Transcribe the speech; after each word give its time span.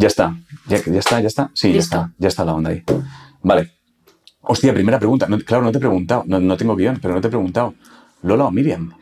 Ya 0.00 0.06
está. 0.08 0.34
Ya, 0.66 0.78
ya 0.84 0.98
está, 0.98 1.20
ya 1.20 1.26
está. 1.28 1.50
Sí, 1.54 1.68
ya 1.68 1.74
Listo. 1.74 1.96
está. 1.96 2.12
Ya 2.18 2.28
está 2.28 2.44
la 2.44 2.54
onda 2.54 2.70
ahí. 2.70 2.82
Vale. 3.42 3.70
Hostia, 4.42 4.72
primera 4.72 4.98
pregunta. 4.98 5.26
No- 5.28 5.38
claro, 5.38 5.62
no 5.62 5.70
te 5.72 5.76
he 5.78 5.80
preguntado. 5.80 6.24
No, 6.26 6.40
no 6.40 6.56
tengo 6.56 6.74
guion, 6.74 6.98
pero 7.02 7.14
no 7.14 7.20
te 7.20 7.26
he 7.28 7.30
preguntado. 7.30 7.74
¿Lola 8.22 8.46
o 8.46 8.50
Miriam? 8.50 8.92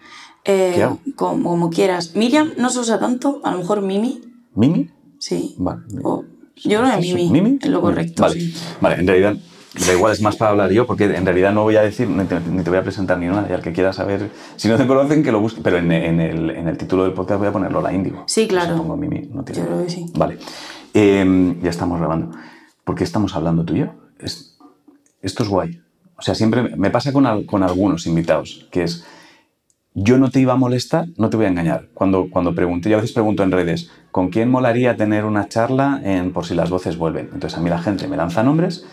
Eh, 0.45 0.73
¿Qué 0.75 0.83
hago? 0.83 0.99
Como, 1.15 1.51
como 1.51 1.71
quieras. 1.71 2.17
Miriam 2.17 2.51
no 2.57 2.71
se 2.71 2.81
usa 2.81 2.99
tanto, 2.99 3.41
a 3.45 3.53
lo 3.53 3.59
mejor 3.59 3.81
Mimi, 3.83 4.21
¿Mimi? 4.55 4.91
sí. 5.21 5.55
Vale. 5.59 5.83
O- 6.03 6.25
yo 6.57 6.81
creo 6.81 6.91
que 6.95 7.01
Mimi, 7.01 7.31
¿Mimi? 7.31 7.59
es 7.63 7.69
lo 7.69 7.81
correcto. 7.81 8.23
Vale. 8.23 8.41
sí. 8.41 8.55
Vale, 8.81 8.97
en 8.97 9.07
realidad, 9.07 9.37
da 9.87 9.93
igual, 9.93 10.13
es 10.13 10.21
más 10.21 10.35
para 10.37 10.51
hablar 10.51 10.73
yo, 10.73 10.87
porque 10.87 11.05
en 11.05 11.25
realidad 11.25 11.53
no 11.53 11.63
voy 11.63 11.77
a 11.77 11.83
decir, 11.83 12.09
ni 12.09 12.25
te, 12.25 12.41
ni 12.41 12.63
te 12.65 12.71
voy 12.71 12.79
a 12.81 12.83
presentar 12.83 13.19
ni 13.19 13.27
nada. 13.27 13.47
Y 13.49 13.53
al 13.53 13.63
que 13.63 13.73
quiera 13.73 13.93
saber, 13.93 14.31
si 14.57 14.67
no 14.67 14.77
te 14.77 14.87
conocen, 14.87 15.23
que 15.23 15.31
lo 15.31 15.41
busque. 15.41 15.61
Pero 15.63 15.77
en, 15.79 15.93
en 15.93 16.21
el, 16.21 16.51
en 16.51 16.67
el 16.67 16.77
título 16.77 17.05
del 17.05 17.13
podcast 17.13 17.39
voy 17.39 17.49
a 17.49 17.53
poner 17.53 17.71
Lola 17.71 17.93
Índigo. 17.93 18.25
Sí, 18.27 18.49
claro. 18.49 18.77
Pongo 18.77 18.97
Mimi, 18.97 19.29
no 19.33 19.45
tiene 19.45 19.61
Yo 19.61 19.67
creo 19.67 19.85
que 19.85 19.91
sí. 19.91 20.07
Vale. 20.17 20.39
Eh, 20.95 21.57
ya 21.63 21.71
estamos 21.71 21.99
grabando. 21.99 22.31
¿Por 22.85 22.95
qué 22.95 23.05
estamos 23.05 23.35
hablando 23.35 23.65
tú 23.65 23.75
y 23.77 23.81
yo? 23.81 23.95
Es- 24.19 24.59
esto 25.23 25.43
es 25.43 25.49
guay. 25.49 25.81
O 26.17 26.23
sea, 26.23 26.35
siempre 26.35 26.75
me 26.77 26.91
pasa 26.91 27.13
con, 27.13 27.27
al- 27.27 27.47
con 27.47 27.63
algunos 27.63 28.07
invitados, 28.07 28.67
que 28.73 28.83
es, 28.85 29.05
yo 29.95 30.19
no 30.19 30.31
te 30.31 30.41
iba 30.41 30.53
a 30.55 30.57
molestar, 30.57 31.07
no 31.17 31.31
te 31.31 31.37
voy 31.37 31.47
a 31.47 31.49
engañar. 31.51 31.89
Cuando, 31.95 32.29
cuando 32.31 32.55
pregunté, 32.55 32.91
yo 32.91 32.97
a 32.99 33.01
veces 33.01 33.13
pregunto 33.15 33.43
en 33.43 33.53
redes, 33.53 33.91
¿con 34.11 34.29
quién 34.31 34.51
molaría 34.51 34.97
tener 34.97 35.25
una 35.25 35.49
charla 35.49 36.01
en 36.05 36.33
por 36.33 36.45
si 36.47 36.55
las 36.55 36.71
voces 36.71 36.97
vuelven? 36.97 37.31
Entonces 37.33 37.59
a 37.59 37.63
mí 37.63 37.69
la 37.71 37.79
gente 37.81 38.09
me 38.09 38.17
lanza 38.17 38.43
nombres, 38.43 38.85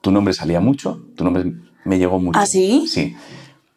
tu 0.00 0.10
nombre 0.10 0.34
salía 0.34 0.60
mucho, 0.60 1.04
tu 1.16 1.24
nombre 1.24 1.52
me 1.84 1.98
llegó 1.98 2.18
mucho. 2.18 2.38
¿Ah, 2.38 2.46
sí? 2.46 2.84
Sí. 2.88 3.14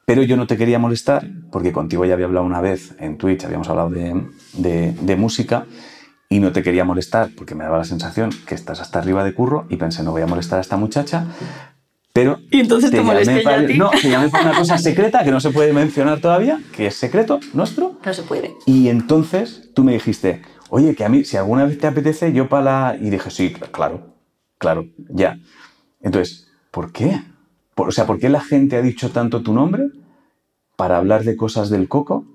Pero 0.06 0.22
yo 0.24 0.38
no 0.38 0.46
te 0.48 0.58
quería 0.58 0.78
molestar 0.80 1.28
porque 1.52 1.72
contigo 1.72 2.06
ya 2.06 2.14
había 2.14 2.28
hablado 2.28 2.46
una 2.46 2.62
vez 2.62 2.96
en 3.00 3.18
Twitch, 3.18 3.44
habíamos 3.46 3.68
hablado 3.70 3.90
de, 3.90 4.24
de- 4.54 4.92
de 4.94 5.16
música 5.16 5.66
y 6.30 6.40
no 6.40 6.52
te 6.52 6.64
quería 6.64 6.84
molestar 6.84 7.30
porque 7.38 7.56
me 7.56 7.64
daba 7.64 7.78
la 7.78 7.84
sensación 7.84 8.32
que 8.48 8.56
estás 8.56 8.80
hasta 8.82 9.00
arriba 9.00 9.24
de 9.24 9.34
curro 9.34 9.66
y 9.70 9.76
pensé 9.78 10.04
no 10.04 10.12
voy 10.12 10.22
a 10.22 10.28
molestar 10.28 10.58
a 10.60 10.62
esta 10.62 10.78
muchacha. 10.78 11.26
Pero 12.14 12.40
Y 12.50 12.62
entonces 12.62 12.92
te 12.92 13.02
molesté 13.02 13.36
yo 13.44 13.50
a 13.50 13.54
para- 13.56 13.68
ti. 13.68 13.78
No, 13.78 13.90
te 13.90 14.10
llamé 14.10 14.30
para 14.30 14.50
una 14.52 14.58
cosa 14.58 14.78
secreta 14.78 15.24
que 15.24 15.32
no 15.32 15.40
se 15.42 15.50
puede 15.52 15.74
mencionar 15.74 16.22
todavía, 16.22 16.62
que 16.72 16.88
es 16.88 16.96
secreto 16.96 17.40
nuestro. 17.54 18.00
No 18.06 18.14
se 18.14 18.24
puede. 18.24 18.56
Y 18.66 18.88
entonces 18.88 19.70
tú 19.74 19.84
me 19.84 19.92
dijiste, 19.94 20.42
oye, 20.70 20.96
que 20.96 21.04
a 21.04 21.10
mí, 21.10 21.26
si 21.26 21.36
alguna 21.36 21.66
vez 21.66 21.78
te 21.78 21.88
apetece, 21.88 22.32
yo 22.32 22.48
para 22.48 22.64
la... 22.64 22.98
Y 23.02 23.10
dije, 23.10 23.30
sí, 23.30 23.52
claro, 23.72 24.14
claro, 24.58 24.86
ya. 25.10 25.38
Entonces, 26.02 26.48
¿por 26.72 26.94
qué? 26.94 27.22
Por- 27.76 27.90
o 27.90 27.92
sea, 27.92 28.06
¿por 28.06 28.18
qué 28.18 28.30
la 28.30 28.40
gente 28.42 28.78
ha 28.78 28.82
dicho 28.82 29.12
tanto 29.12 29.42
tu 29.44 29.54
nombre 29.54 29.90
para 30.78 30.96
hablar 30.98 31.24
de 31.26 31.36
cosas 31.36 31.70
del 31.70 31.90
coco? 31.90 32.26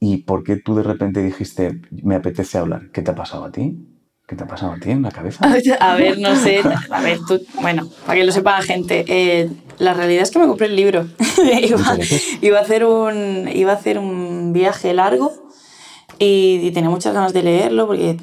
¿Y 0.00 0.18
por 0.18 0.42
qué 0.44 0.56
tú 0.56 0.74
de 0.74 0.82
repente 0.82 1.22
dijiste, 1.22 1.80
me 1.90 2.14
apetece 2.14 2.56
hablar? 2.58 2.90
¿Qué 2.92 3.02
te 3.02 3.10
ha 3.10 3.14
pasado 3.14 3.44
a 3.44 3.52
ti? 3.52 3.76
¿Qué 4.26 4.34
te 4.36 4.44
ha 4.44 4.46
pasado 4.46 4.72
a 4.72 4.76
ti 4.78 4.90
en 4.90 5.02
la 5.02 5.10
cabeza? 5.10 5.44
A 5.80 5.94
ver, 5.96 6.18
no 6.18 6.34
sé. 6.36 6.62
A 6.90 7.00
ver, 7.02 7.18
tú, 7.26 7.40
bueno, 7.60 7.88
para 8.06 8.18
que 8.18 8.24
lo 8.24 8.32
sepa 8.32 8.58
la 8.58 8.62
gente, 8.64 9.04
eh, 9.08 9.50
la 9.78 9.92
realidad 9.92 10.22
es 10.22 10.30
que 10.30 10.38
me 10.38 10.46
compré 10.46 10.68
el 10.68 10.76
libro. 10.76 11.06
iba, 11.62 11.78
iba 12.40 12.58
a 12.58 12.62
hacer 12.62 12.84
un, 12.84 13.48
iba 13.52 13.72
a 13.72 13.74
hacer 13.74 13.98
un 13.98 14.52
viaje 14.54 14.94
largo 14.94 15.32
y, 16.18 16.60
y 16.62 16.70
tenía 16.70 16.90
muchas 16.90 17.12
ganas 17.14 17.32
de 17.32 17.42
leerlo 17.42 17.86
porque 17.86 18.16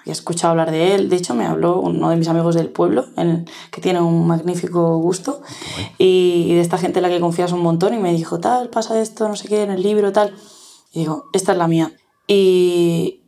había 0.00 0.12
escuchado 0.12 0.50
hablar 0.52 0.70
de 0.72 0.94
él. 0.94 1.08
De 1.08 1.16
hecho, 1.16 1.34
me 1.34 1.46
habló 1.46 1.78
uno 1.80 2.10
de 2.10 2.16
mis 2.16 2.28
amigos 2.28 2.54
del 2.54 2.68
pueblo, 2.68 3.06
el- 3.16 3.44
que 3.70 3.80
tiene 3.80 4.00
un 4.00 4.26
magnífico 4.26 4.98
gusto, 4.98 5.40
y, 5.98 6.46
y 6.48 6.54
de 6.54 6.60
esta 6.60 6.78
gente 6.78 6.98
en 6.98 7.04
la 7.04 7.08
que 7.10 7.20
confías 7.20 7.52
un 7.52 7.60
montón, 7.62 7.94
y 7.94 7.98
me 7.98 8.12
dijo, 8.12 8.40
tal, 8.40 8.68
pasa 8.70 9.00
esto, 9.00 9.28
no 9.28 9.36
sé 9.36 9.48
qué, 9.48 9.62
en 9.62 9.70
el 9.70 9.82
libro, 9.82 10.10
tal. 10.12 10.34
Y 10.94 11.00
digo, 11.00 11.24
esta 11.32 11.52
es 11.52 11.58
la 11.58 11.66
mía. 11.68 11.92
Y, 12.26 13.20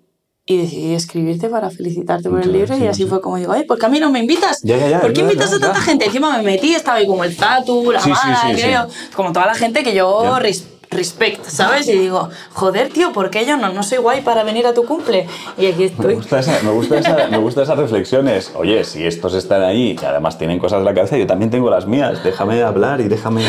y 0.47 0.57
decidí 0.57 0.95
escribirte 0.95 1.49
para 1.49 1.71
felicitarte 1.71 2.31
por 2.31 2.41
el 2.41 2.53
libro 2.53 2.77
y 2.79 2.87
así 2.87 3.03
sí. 3.03 3.09
fue 3.09 3.21
como 3.21 3.37
digo, 3.37 3.53
ay, 3.53 3.65
¿por 3.65 3.79
qué 3.79 3.87
a 3.87 3.89
mí 3.89 4.01
no 4.01 4.11
me 4.11 4.21
invitas? 4.21 4.61
Ya, 4.63 4.77
ya, 4.79 4.89
ya, 4.89 5.01
¿Por 5.01 5.13
qué 5.13 5.21
invitas 5.23 5.53
a 5.53 5.59
tanta 5.59 5.81
gente? 5.81 6.07
Encima 6.07 6.37
me 6.39 6.43
metí, 6.45 6.75
estaba 6.75 6.99
ahí 6.99 7.07
como 7.07 7.25
el 7.25 7.37
Tatu, 7.37 7.91
la 7.93 8.01
Sí, 8.01 8.11
Mara. 8.11 8.41
Creo, 8.55 8.87
como 9.15 9.33
toda 9.33 9.47
la 9.47 9.55
gente 9.55 9.83
que 9.83 9.93
yo 9.95 10.39
respect, 10.89 11.45
¿sabes? 11.45 11.89
Y 11.89 11.99
digo, 11.99 12.31
joder, 12.55 12.91
tío, 12.93 13.13
¿por 13.13 13.29
qué 13.31 13.45
yo 13.45 13.57
no, 13.57 13.73
no 13.73 13.83
soy 13.83 13.99
guay 13.99 14.21
para 14.23 14.45
venir 14.45 14.67
a 14.69 14.73
tu 14.73 14.85
cumple? 14.85 15.27
Y 15.59 15.67
aquí 15.67 15.81
Me 15.81 15.85
estoy. 15.87 16.15
gusta, 16.15 16.39
esa- 16.39 16.63
me, 16.63 16.71
gusta 16.71 16.99
esa- 17.01 17.27
me 17.29 17.39
gusta 17.39 17.63
esas 17.65 17.77
reflexiones. 17.77 18.53
Oye, 18.55 18.85
si 18.85 19.05
estos 19.05 19.35
están 19.35 19.63
ahí 19.63 19.97
y 20.01 20.05
además 20.05 20.39
tienen 20.39 20.61
cosas 20.61 20.79
en 20.79 20.85
la 20.85 20.95
cabeza, 20.95 21.17
yo 21.19 21.27
también 21.27 21.51
tengo 21.51 21.69
las 21.71 21.87
mías. 21.87 22.23
Déjame 22.23 22.63
hablar 22.63 23.01
y 23.01 23.09
déjame, 23.09 23.43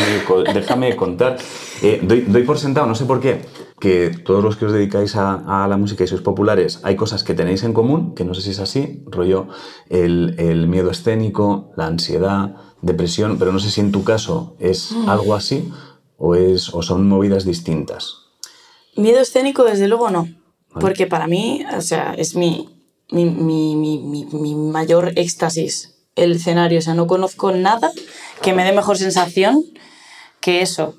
déjame 0.52 0.96
contar. 0.96 1.36
Eh, 1.80 2.00
doy, 2.02 2.22
doy 2.26 2.42
por 2.42 2.58
sentado, 2.58 2.88
no 2.88 2.96
sé 2.96 3.04
por 3.04 3.20
qué, 3.20 3.40
que 3.80 4.10
todos 4.10 4.42
los 4.42 4.56
que 4.56 4.66
os 4.66 4.72
dedicáis 4.72 5.14
a, 5.16 5.64
a 5.64 5.68
la 5.68 5.76
música 5.76 6.02
y 6.04 6.06
sois 6.08 6.22
populares, 6.22 6.80
hay 6.82 6.96
cosas 6.96 7.22
que 7.22 7.34
tenéis 7.34 7.62
en 7.62 7.72
común, 7.72 8.14
que 8.14 8.24
no 8.24 8.34
sé 8.34 8.42
si 8.42 8.50
es 8.50 8.58
así, 8.58 9.02
rollo 9.06 9.48
el, 9.88 10.34
el 10.38 10.66
miedo 10.66 10.90
escénico, 10.90 11.70
la 11.76 11.86
ansiedad, 11.86 12.56
depresión, 12.82 13.38
pero 13.38 13.52
no 13.52 13.58
sé 13.60 13.70
si 13.70 13.80
en 13.80 13.92
tu 13.92 14.02
caso 14.04 14.56
es 14.58 14.92
algo 15.06 15.34
así 15.34 15.70
o, 16.16 16.34
es, 16.34 16.74
o 16.74 16.82
son 16.82 17.08
movidas 17.08 17.44
distintas. 17.44 18.14
Miedo 18.96 19.20
escénico, 19.20 19.62
desde 19.64 19.86
luego, 19.86 20.10
no. 20.10 20.26
Porque 20.80 21.06
para 21.06 21.26
mí, 21.26 21.64
o 21.76 21.80
sea, 21.80 22.14
es 22.14 22.34
mi, 22.34 22.68
mi, 23.10 23.24
mi- 23.24 24.26
mi 24.32 24.54
mayor 24.54 25.12
éxtasis 25.16 25.94
el 26.16 26.32
escenario. 26.32 26.78
O 26.80 26.82
sea, 26.82 26.94
no 26.94 27.06
conozco 27.06 27.52
nada 27.52 27.90
que 28.42 28.52
me 28.52 28.64
dé 28.64 28.72
mejor 28.72 28.98
sensación 28.98 29.64
que 30.40 30.62
eso. 30.62 30.96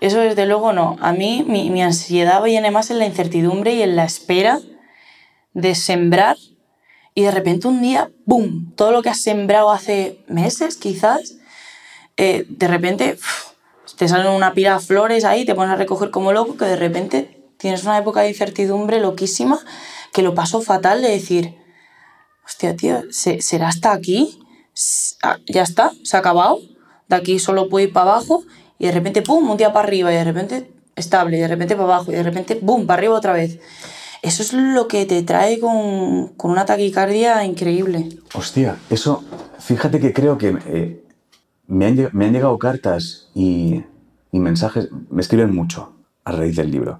Eso, 0.00 0.18
desde 0.20 0.46
luego, 0.46 0.72
no. 0.72 0.96
A 1.00 1.12
mí, 1.12 1.44
mi, 1.46 1.70
mi 1.70 1.82
ansiedad 1.82 2.42
viene 2.42 2.70
más 2.70 2.90
en 2.90 2.98
la 2.98 3.06
incertidumbre 3.06 3.74
y 3.74 3.82
en 3.82 3.96
la 3.96 4.04
espera 4.04 4.60
de 5.54 5.74
sembrar 5.74 6.36
y 7.14 7.22
de 7.22 7.30
repente 7.32 7.66
un 7.68 7.82
día, 7.82 8.10
¡boom! 8.26 8.72
Todo 8.76 8.92
lo 8.92 9.02
que 9.02 9.08
has 9.08 9.20
sembrado 9.20 9.70
hace 9.70 10.24
meses, 10.28 10.76
quizás, 10.76 11.34
eh, 12.16 12.46
de 12.48 12.68
repente 12.68 13.18
te 13.96 14.06
salen 14.08 14.28
una 14.32 14.54
pila 14.54 14.74
de 14.74 14.80
flores 14.80 15.24
ahí, 15.24 15.44
te 15.44 15.54
pones 15.56 15.72
a 15.72 15.76
recoger 15.76 16.10
como 16.10 16.32
loco, 16.32 16.56
que 16.56 16.64
de 16.66 16.76
repente 16.76 17.42
tienes 17.58 17.82
una 17.82 17.98
época 17.98 18.20
de 18.20 18.28
incertidumbre 18.28 19.00
loquísima 19.00 19.58
que 20.12 20.22
lo 20.22 20.34
paso 20.34 20.60
fatal 20.60 21.02
de 21.02 21.10
decir, 21.10 21.56
hostia, 22.46 22.76
tío, 22.76 23.02
¿se- 23.10 23.40
¿será 23.42 23.68
hasta 23.68 23.92
aquí? 23.92 24.38
Ah, 25.22 25.38
Ya 25.48 25.62
está, 25.62 25.90
se 26.04 26.16
ha 26.16 26.20
acabado, 26.20 26.60
de 27.08 27.16
aquí 27.16 27.38
solo 27.40 27.68
puedo 27.68 27.84
ir 27.86 27.92
para 27.92 28.12
abajo 28.12 28.44
y 28.78 28.86
de 28.86 28.92
repente, 28.92 29.22
¡pum!, 29.22 29.50
un 29.50 29.56
día 29.56 29.72
para 29.72 29.86
arriba 29.86 30.12
y 30.12 30.16
de 30.16 30.24
repente 30.24 30.70
estable, 30.96 31.38
y 31.38 31.40
de 31.40 31.48
repente 31.48 31.74
para 31.74 31.94
abajo 31.94 32.10
y 32.12 32.14
de 32.14 32.22
repente, 32.22 32.56
¡pum!, 32.56 32.86
para 32.86 32.98
arriba 32.98 33.14
otra 33.14 33.32
vez. 33.32 33.60
Eso 34.22 34.42
es 34.42 34.52
lo 34.52 34.88
que 34.88 35.06
te 35.06 35.22
trae 35.22 35.60
con, 35.60 36.28
con 36.36 36.50
una 36.50 36.64
taquicardia 36.64 37.44
increíble. 37.44 38.08
Hostia, 38.34 38.76
eso, 38.90 39.22
fíjate 39.58 40.00
que 40.00 40.12
creo 40.12 40.38
que 40.38 40.58
eh, 40.66 41.04
me, 41.68 41.86
han, 41.86 42.08
me 42.12 42.26
han 42.26 42.32
llegado 42.32 42.58
cartas 42.58 43.28
y, 43.34 43.84
y 44.32 44.38
mensajes, 44.40 44.88
me 45.10 45.22
escriben 45.22 45.54
mucho 45.54 45.92
a 46.24 46.32
raíz 46.32 46.56
del 46.56 46.70
libro. 46.70 46.98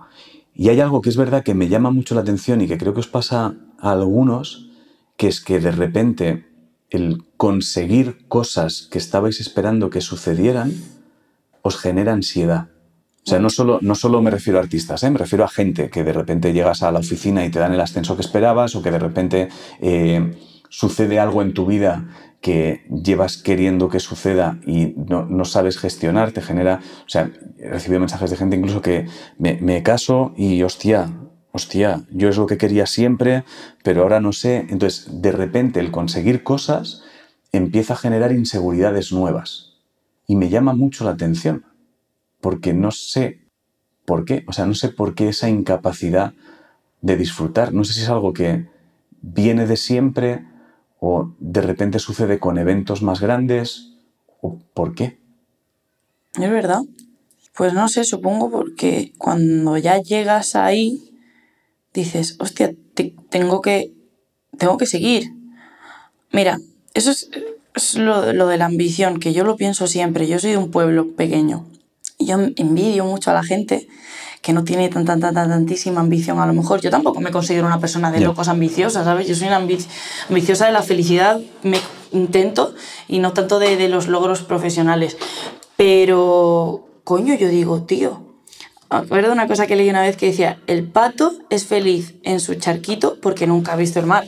Y 0.55 0.69
hay 0.69 0.81
algo 0.81 1.01
que 1.03 1.09
es 1.11 1.17
verdad 1.17 1.43
que 1.43 1.55
me 1.55 1.69
llama 1.69 1.91
mucho 1.91 2.15
la 2.15 2.21
atención 2.21 2.61
y 2.61 2.69
que 2.69 2.79
creo 2.79 2.95
que 2.95 3.01
os 3.01 3.09
pasa 3.09 3.55
a 3.81 3.93
algunos, 3.93 4.71
que 5.17 5.29
es 5.29 5.41
que 5.41 5.61
de 5.61 5.73
repente 5.73 6.47
el 6.91 7.25
conseguir 7.37 8.27
cosas 8.29 8.89
que 8.91 8.99
estabais 8.99 9.41
esperando 9.41 9.91
que 9.91 10.01
sucedieran 10.01 10.73
os 11.63 11.77
genera 11.77 12.13
ansiedad. 12.13 12.69
O 13.29 13.31
sea, 13.31 13.39
no 13.41 13.51
solo, 13.51 13.79
no 13.83 13.95
solo 13.95 14.23
me 14.23 14.31
refiero 14.31 14.59
a 14.59 14.63
artistas, 14.63 15.03
¿eh? 15.03 15.11
me 15.11 15.19
refiero 15.19 15.45
a 15.45 15.49
gente 15.49 15.91
que 15.91 16.03
de 16.03 16.15
repente 16.15 16.53
llegas 16.55 16.83
a 16.83 16.91
la 16.91 17.01
oficina 17.01 17.45
y 17.45 17.51
te 17.51 17.59
dan 17.59 17.75
el 17.75 17.81
ascenso 17.81 18.17
que 18.17 18.23
esperabas 18.23 18.75
o 18.75 18.83
que 18.83 18.91
de 18.91 18.99
repente 18.99 19.49
eh, 19.81 20.35
sucede 20.71 21.19
algo 21.19 21.43
en 21.43 21.53
tu 21.53 21.67
vida 21.67 22.09
que 22.41 22.87
llevas 22.89 23.37
queriendo 23.37 23.89
que 23.89 24.01
suceda 24.01 24.59
y 24.67 24.95
no, 24.97 25.27
no 25.27 25.45
sabes 25.45 25.79
gestionar, 25.79 26.33
te 26.33 26.41
genera... 26.41 26.81
O 27.05 27.09
sea, 27.09 27.31
he 27.59 27.69
recibido 27.69 28.01
mensajes 28.01 28.31
de 28.31 28.37
gente 28.37 28.57
incluso 28.57 28.81
que 28.81 29.07
me, 29.39 29.59
me 29.61 29.83
caso 29.83 30.33
y 30.37 30.63
hostia, 30.63 31.11
hostia, 31.53 32.05
yo 32.11 32.29
es 32.29 32.37
lo 32.39 32.47
que 32.47 32.57
quería 32.57 32.87
siempre, 32.87 33.45
pero 33.83 34.03
ahora 34.03 34.21
no 34.21 34.33
sé. 34.33 34.67
Entonces, 34.71 35.21
de 35.21 35.33
repente 35.33 35.81
el 35.81 35.91
conseguir 35.91 36.43
cosas 36.43 37.03
empieza 37.53 37.95
a 37.95 37.97
generar 37.97 38.33
inseguridades 38.33 39.13
nuevas. 39.13 39.68
Y 40.29 40.37
me 40.37 40.51
llama 40.51 40.75
mucho 40.75 41.05
la 41.05 41.13
atención 41.13 41.65
porque 42.41 42.73
no 42.75 42.93
sé 42.93 43.41
por 44.07 44.25
qué, 44.25 44.45
o 44.47 44.53
sea, 44.53 44.67
no 44.67 44.75
sé 44.75 44.91
por 44.91 45.15
qué 45.15 45.29
esa 45.31 45.49
incapacidad 45.49 46.35
de 47.03 47.17
disfrutar, 47.17 47.73
no 47.75 47.85
sé 47.85 47.95
si 47.95 48.03
es 48.03 48.09
algo 48.09 48.33
que 48.33 48.69
viene 49.23 49.67
de 49.67 49.77
siempre 49.77 50.45
o 51.01 51.33
de 51.41 51.61
repente 51.63 51.99
sucede 51.99 52.39
con 52.39 52.59
eventos 52.59 53.03
más 53.03 53.21
grandes 53.21 53.95
o 54.43 54.59
por 54.75 54.95
qué. 54.95 55.19
Es 56.35 56.51
verdad. 56.51 56.83
Pues 57.57 57.75
no 57.75 57.89
sé, 57.89 58.05
supongo 58.05 58.51
porque 58.51 59.13
cuando 59.19 59.77
ya 59.79 59.99
llegas 60.01 60.57
ahí, 60.57 61.13
dices, 61.95 62.37
hostia, 62.41 62.75
te- 62.95 63.15
tengo 63.31 63.61
que, 63.63 63.93
tengo 64.59 64.79
que 64.79 64.87
seguir. 64.87 65.33
Mira, 66.33 66.59
eso 66.95 67.11
es, 67.11 67.31
es 67.75 67.95
lo, 67.95 68.33
lo 68.33 68.47
de 68.47 68.57
la 68.57 68.67
ambición, 68.67 69.21
que 69.21 69.33
yo 69.33 69.45
lo 69.45 69.57
pienso 69.57 69.87
siempre. 69.87 70.27
Yo 70.27 70.39
soy 70.39 70.53
de 70.53 70.57
un 70.57 70.71
pueblo 70.71 71.15
pequeño 71.15 71.67
y 72.19 72.27
yo 72.27 72.37
envidio 72.57 73.05
mucho 73.05 73.31
a 73.31 73.35
la 73.35 73.43
gente 73.43 73.89
que 74.43 74.53
no 74.53 74.65
tiene 74.65 74.89
tanta, 74.89 75.19
tanta, 75.19 75.49
tantísima 75.49 76.01
ambición 76.01 76.39
a 76.39 76.47
lo 76.47 76.53
mejor. 76.53 76.81
Yo 76.81 76.91
tampoco 76.91 77.21
me 77.21 77.31
considero 77.31 77.67
una 77.67 77.81
persona 77.81 78.11
de 78.13 78.21
locos 78.21 78.49
ambiciosa, 78.49 79.05
¿sabes? 79.05 79.27
Yo 79.27 79.35
soy 79.35 79.49
una 79.49 79.61
ambi- 79.61 79.87
ambiciosa 80.29 80.67
de 80.67 80.73
la 80.73 80.83
felicidad, 80.83 81.41
me 81.63 81.79
intento, 82.13 82.75
y 83.09 83.19
no 83.19 83.33
tanto 83.33 83.59
de, 83.59 83.77
de 83.77 83.89
los 83.89 84.07
logros 84.07 84.43
profesionales. 84.43 85.17
Pero, 85.77 86.89
coño, 87.05 87.35
yo 87.35 87.49
digo, 87.49 87.83
tío, 87.83 88.23
acuerdo 88.91 89.33
una 89.33 89.49
cosa 89.49 89.67
que 89.67 89.77
leí 89.77 89.91
una 89.91 90.03
vez 90.03 90.17
que 90.17 90.27
decía, 90.27 90.61
el 90.67 90.85
pato 90.85 91.33
es 91.51 91.67
feliz 91.67 92.15
en 92.23 92.41
su 92.41 92.55
charquito 92.55 93.19
porque 93.21 93.47
nunca 93.47 93.73
ha 93.73 93.77
visto 93.77 93.99
el 93.99 94.07
mar. 94.07 94.25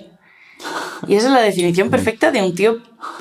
Y 1.06 1.14
esa 1.14 1.28
es 1.28 1.32
la 1.32 1.40
definición 1.40 1.88
perfecta 1.88 2.30
de 2.30 2.42
un 2.42 2.54
tío 2.54 2.78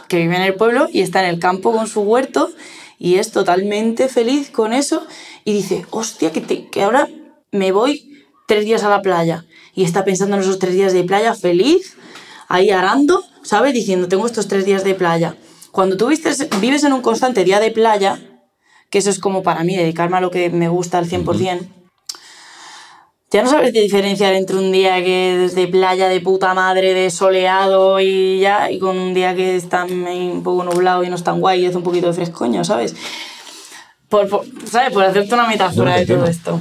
que 0.10 0.18
vive 0.18 0.36
en 0.36 0.42
el 0.42 0.56
pueblo 0.56 0.90
y 0.92 1.02
está 1.02 1.24
en 1.24 1.30
el 1.30 1.40
campo 1.40 1.72
con 1.72 1.88
su 1.88 2.02
huerto 2.02 2.52
y 2.98 3.16
es 3.16 3.32
totalmente 3.32 4.10
feliz 4.10 4.50
con 4.50 4.74
eso 4.74 5.06
y 5.46 5.54
dice, 5.54 5.86
hostia, 5.92 6.34
que, 6.34 6.42
que 6.70 6.84
ahora 6.84 7.08
me 7.52 7.72
voy 7.72 8.26
tres 8.46 8.66
días 8.66 8.84
a 8.84 8.90
la 8.90 9.02
playa 9.02 9.46
y 9.74 9.86
está 9.86 10.04
pensando 10.04 10.36
en 10.36 10.42
esos 10.42 10.60
tres 10.60 10.74
días 10.74 10.92
de 10.92 11.04
playa 11.04 11.34
feliz, 11.36 11.96
ahí 12.50 12.72
arando, 12.72 13.24
¿sabes? 13.44 13.74
Diciendo, 13.74 14.10
tengo 14.10 14.26
estos 14.26 14.48
tres 14.48 14.66
días 14.66 14.84
de 14.84 14.96
playa. 14.96 15.38
Cuando 15.72 15.96
tú 15.96 16.08
vives 16.08 16.84
en 16.84 16.94
un 16.94 17.02
constante 17.02 17.44
día 17.44 17.60
de 17.60 17.72
playa, 17.72 18.20
que 18.90 18.98
eso 18.98 19.10
es 19.10 19.20
como 19.20 19.44
para 19.44 19.64
mí, 19.64 19.78
dedicarme 19.78 20.18
a 20.18 20.22
lo 20.22 20.32
que 20.32 20.50
me 20.50 20.68
gusta 20.68 20.98
al 20.98 21.08
100%, 21.08 21.68
ya 23.32 23.44
no 23.44 23.50
sabes 23.50 23.74
diferenciar 23.74 24.34
entre 24.34 24.58
un 24.58 24.72
día 24.72 24.96
que 25.04 25.46
es 25.46 25.56
de 25.56 25.68
playa 25.68 26.10
de 26.10 26.20
puta 26.22 26.54
madre, 26.54 26.94
de 26.94 27.10
soleado 27.12 28.00
y 28.00 28.40
ya, 28.40 28.72
y 28.72 28.80
con 28.80 28.98
un 28.98 29.14
día 29.14 29.36
que 29.36 29.56
está 29.56 29.86
un 29.86 30.42
poco 30.44 30.64
nublado 30.64 31.04
y 31.04 31.10
no 31.10 31.16
es 31.16 31.24
tan 31.24 31.40
guay 31.40 31.62
y 31.64 31.66
hace 31.68 31.78
un 31.78 31.84
poquito 31.84 32.08
de 32.08 32.14
frescoño, 32.14 32.64
¿sabes? 32.64 32.96
Por, 34.10 34.28
por- 34.28 34.46
¿Sabes? 34.66 34.92
Por 34.92 35.04
hacerte 35.04 35.34
una 35.36 35.48
metáfora 35.48 35.92
No, 35.92 35.98
de 36.00 36.06
todo 36.08 36.26
esto. 36.26 36.60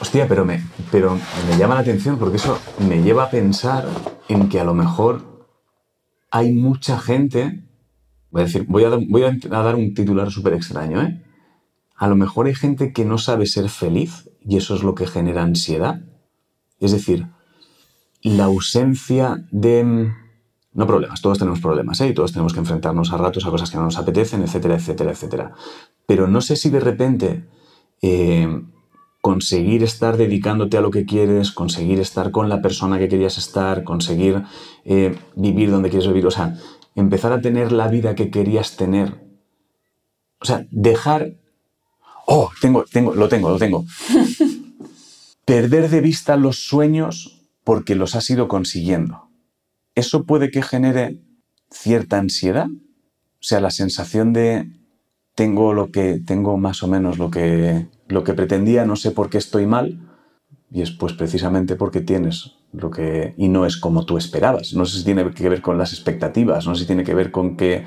Hostia, 0.00 0.26
pero 0.28 0.44
me, 0.44 0.62
pero 0.90 1.18
me 1.48 1.56
llama 1.58 1.74
la 1.74 1.80
atención 1.80 2.18
porque 2.18 2.36
eso 2.36 2.58
me 2.78 3.02
lleva 3.02 3.24
a 3.24 3.30
pensar 3.30 3.86
en 4.28 4.48
que 4.48 4.60
a 4.60 4.64
lo 4.64 4.74
mejor 4.74 5.46
hay 6.30 6.52
mucha 6.52 6.98
gente. 6.98 7.64
Voy 8.30 8.42
a, 8.42 8.44
decir, 8.44 8.64
voy 8.68 8.84
a, 8.84 8.90
voy 9.08 9.24
a 9.24 9.32
dar 9.48 9.74
un 9.74 9.92
titular 9.94 10.30
súper 10.30 10.52
extraño, 10.54 11.02
¿eh? 11.02 11.22
A 11.96 12.06
lo 12.08 12.16
mejor 12.16 12.46
hay 12.46 12.54
gente 12.54 12.92
que 12.92 13.04
no 13.04 13.18
sabe 13.18 13.44
ser 13.46 13.68
feliz 13.68 14.28
y 14.42 14.56
eso 14.56 14.74
es 14.74 14.82
lo 14.82 14.94
que 14.94 15.06
genera 15.06 15.42
ansiedad. 15.42 16.00
Es 16.80 16.92
decir, 16.92 17.26
la 18.22 18.44
ausencia 18.44 19.44
de... 19.50 20.12
No 20.72 20.86
problemas, 20.86 21.20
todos 21.20 21.38
tenemos 21.38 21.60
problemas, 21.60 22.00
¿eh? 22.00 22.08
Y 22.08 22.14
todos 22.14 22.32
tenemos 22.32 22.52
que 22.52 22.60
enfrentarnos 22.60 23.12
a 23.12 23.16
ratos 23.16 23.44
a 23.44 23.50
cosas 23.50 23.70
que 23.70 23.76
no 23.76 23.84
nos 23.84 23.98
apetecen, 23.98 24.42
etcétera, 24.42 24.76
etcétera, 24.76 25.10
etcétera. 25.10 25.52
Pero 26.06 26.28
no 26.28 26.40
sé 26.40 26.54
si 26.54 26.70
de 26.70 26.78
repente 26.78 27.44
eh, 28.02 28.62
conseguir 29.20 29.82
estar 29.82 30.16
dedicándote 30.16 30.76
a 30.76 30.80
lo 30.80 30.92
que 30.92 31.04
quieres, 31.04 31.50
conseguir 31.50 31.98
estar 31.98 32.30
con 32.30 32.48
la 32.48 32.62
persona 32.62 32.98
que 32.98 33.08
querías 33.08 33.36
estar, 33.36 33.82
conseguir 33.82 34.44
eh, 34.84 35.18
vivir 35.34 35.70
donde 35.70 35.90
quieres 35.90 36.06
vivir, 36.06 36.26
o 36.26 36.30
sea, 36.30 36.56
empezar 36.94 37.32
a 37.32 37.40
tener 37.40 37.72
la 37.72 37.88
vida 37.88 38.14
que 38.14 38.30
querías 38.30 38.76
tener. 38.76 39.20
O 40.40 40.44
sea, 40.44 40.66
dejar... 40.70 41.34
Oh, 42.26 42.50
tengo, 42.60 42.84
tengo, 42.84 43.14
lo 43.14 43.28
tengo, 43.28 43.50
lo 43.50 43.58
tengo. 43.58 43.84
Perder 45.50 45.88
de 45.88 46.00
vista 46.00 46.36
los 46.36 46.64
sueños 46.64 47.42
porque 47.64 47.96
los 47.96 48.14
has 48.14 48.30
ido 48.30 48.46
consiguiendo. 48.46 49.30
Eso 49.96 50.22
puede 50.22 50.48
que 50.52 50.62
genere 50.62 51.24
cierta 51.72 52.18
ansiedad. 52.18 52.68
O 52.68 53.42
sea, 53.42 53.58
la 53.58 53.72
sensación 53.72 54.32
de 54.32 54.70
tengo 55.34 55.72
lo 55.72 55.90
que 55.90 56.20
tengo 56.24 56.56
más 56.56 56.84
o 56.84 56.86
menos 56.86 57.18
lo 57.18 57.32
que 57.32 57.88
lo 58.06 58.22
que 58.22 58.34
pretendía, 58.34 58.84
no 58.84 58.94
sé 58.94 59.10
por 59.10 59.28
qué 59.28 59.38
estoy 59.38 59.66
mal 59.66 59.98
y 60.70 60.82
es 60.82 60.92
pues 60.92 61.14
precisamente 61.14 61.74
porque 61.74 62.00
tienes 62.00 62.52
lo 62.72 62.92
que 62.92 63.34
y 63.36 63.48
no 63.48 63.66
es 63.66 63.76
como 63.76 64.06
tú 64.06 64.18
esperabas. 64.18 64.72
No 64.74 64.86
sé 64.86 64.98
si 64.98 65.04
tiene 65.04 65.28
que 65.32 65.48
ver 65.48 65.62
con 65.62 65.78
las 65.78 65.92
expectativas, 65.92 66.64
no 66.68 66.76
sé 66.76 66.82
si 66.82 66.86
tiene 66.86 67.02
que 67.02 67.14
ver 67.16 67.32
con 67.32 67.56
que 67.56 67.84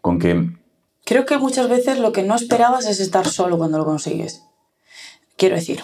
con 0.00 0.18
que 0.18 0.56
Creo 1.04 1.26
que 1.26 1.36
muchas 1.36 1.68
veces 1.68 1.98
lo 1.98 2.12
que 2.12 2.22
no 2.22 2.36
esperabas 2.36 2.86
es 2.86 3.00
estar 3.00 3.28
solo 3.28 3.58
cuando 3.58 3.76
lo 3.76 3.84
consigues. 3.84 4.44
Quiero 5.36 5.56
decir, 5.56 5.82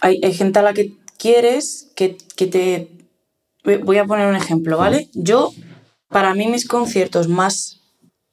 hay, 0.00 0.20
hay 0.22 0.34
gente 0.34 0.58
a 0.58 0.62
la 0.62 0.74
que 0.74 0.94
quieres 1.18 1.90
que, 1.96 2.16
que 2.36 2.46
te... 2.46 2.90
Voy 3.82 3.96
a 3.96 4.04
poner 4.04 4.28
un 4.28 4.36
ejemplo, 4.36 4.76
¿vale? 4.76 5.08
Yo, 5.14 5.52
para 6.08 6.34
mí 6.34 6.48
mis 6.48 6.68
conciertos 6.68 7.28
más 7.28 7.80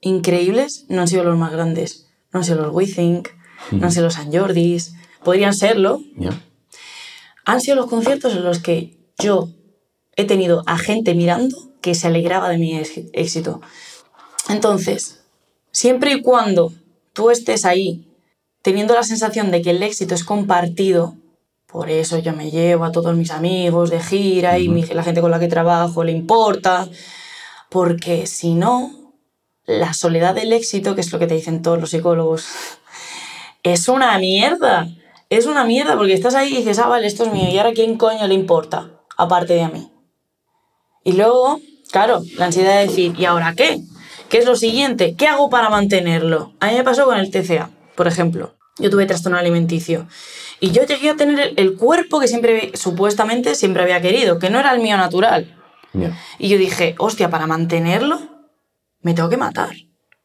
increíbles 0.02 0.86
no 0.90 1.02
han 1.02 1.08
sido 1.08 1.24
los 1.24 1.38
más 1.38 1.54
grandes. 1.54 2.08
No 2.34 2.40
han 2.40 2.44
sido 2.46 2.62
los 2.62 2.74
We 2.74 2.88
Think, 2.88 3.30
no 3.72 3.86
han 3.86 3.92
sido 3.92 4.06
los 4.06 4.16
San 4.16 4.32
Jordis, 4.32 4.94
podrían 5.24 5.54
serlo. 5.54 6.02
Han 7.46 7.62
sido 7.62 7.76
los 7.78 7.88
conciertos 7.88 8.34
en 8.34 8.44
los 8.44 8.60
que 8.60 8.98
yo 9.18 9.50
he 10.16 10.26
tenido 10.26 10.64
a 10.66 10.78
gente 10.78 11.14
mirando 11.14 11.58
que 11.82 11.96
se 11.96 12.08
alegraba 12.08 12.50
de 12.50 12.58
mi 12.58 12.78
éxito. 13.14 13.62
Entonces, 14.50 15.24
siempre 15.72 16.14
y 16.14 16.22
cuando 16.22 16.74
tú 17.14 17.32
estés 17.32 17.66
ahí 17.66 18.08
teniendo 18.62 18.94
la 18.94 19.04
sensación 19.04 19.52
de 19.52 19.62
que 19.62 19.72
el 19.72 19.84
éxito 19.84 20.16
es 20.16 20.24
compartido, 20.24 21.16
por 21.72 21.90
eso 21.90 22.18
yo 22.20 22.34
me 22.34 22.52
llevo 22.52 22.86
a 22.86 22.92
todos 22.92 23.16
mis 23.16 23.32
amigos 23.32 23.90
de 23.90 24.00
gira 24.02 24.60
y 24.60 24.68
mi- 24.70 24.84
la 24.86 25.04
gente 25.04 25.22
con 25.22 25.32
la 25.32 25.40
que 25.40 25.48
trabajo 25.48 26.04
le 26.04 26.12
importa, 26.12 26.88
porque 27.70 28.28
si 28.28 28.54
no, 28.54 28.92
la 29.66 29.94
soledad 29.94 30.36
del 30.36 30.52
éxito, 30.54 30.96
que 30.96 31.02
es 31.02 31.12
lo 31.12 31.20
que 31.20 31.28
te 31.28 31.36
dicen 31.36 31.62
todos 31.62 31.80
los 31.80 31.92
psicólogos, 31.92 32.46
es 33.64 33.88
una 33.88 34.18
mierda. 34.18 34.88
Es 35.30 35.46
una 35.46 35.64
mierda 35.64 35.96
porque 35.96 36.14
estás 36.14 36.36
ahí 36.36 36.54
y 36.54 36.58
dices, 36.58 36.78
ah, 36.80 36.88
vale, 36.90 37.08
esto 37.08 37.24
es 37.24 37.32
mío. 37.32 37.50
¿Y 37.50 37.58
ahora 37.58 37.72
quién 37.74 37.98
coño 37.98 38.28
le 38.28 38.34
importa? 38.34 38.90
Aparte 39.18 39.54
de 39.54 39.62
a 39.64 39.70
mí. 39.70 39.90
Y 41.06 41.14
luego, 41.14 41.60
claro, 41.92 42.22
la 42.38 42.46
ansiedad 42.48 42.76
de 42.80 42.88
decir, 42.88 43.14
¿y 43.18 43.24
ahora 43.26 43.54
qué? 43.56 43.80
¿Qué 44.30 44.40
es 44.40 44.46
lo 44.46 44.56
siguiente? 44.58 45.16
¿Qué 45.16 45.28
hago 45.28 45.50
para 45.50 45.70
mantenerlo? 45.70 46.52
A 46.60 46.68
mí 46.68 46.74
me 46.76 46.84
pasó 46.84 47.06
con 47.06 47.18
el 47.18 47.32
TCA, 47.32 47.70
por 47.96 48.08
ejemplo. 48.08 48.56
Yo 48.78 48.90
tuve 48.90 49.06
trastorno 49.06 49.38
alimenticio. 49.38 50.08
Y 50.60 50.72
yo 50.72 50.84
llegué 50.86 51.10
a 51.10 51.16
tener 51.16 51.40
el- 51.40 51.54
el 51.58 51.76
cuerpo 51.78 52.20
que 52.20 52.28
siempre, 52.28 52.72
supuestamente, 52.76 53.56
siempre 53.56 53.84
había 53.84 54.02
querido, 54.02 54.40
que 54.40 54.50
no 54.50 54.60
era 54.60 54.74
el 54.74 54.80
mío 54.82 54.98
natural. 54.98 55.58
Y 56.40 56.48
yo 56.50 56.58
dije, 56.58 56.96
hostia, 56.98 57.30
para 57.30 57.48
mantenerlo, 57.48 58.20
me 59.02 59.14
tengo 59.14 59.30
que 59.30 59.38
matar. 59.38 59.72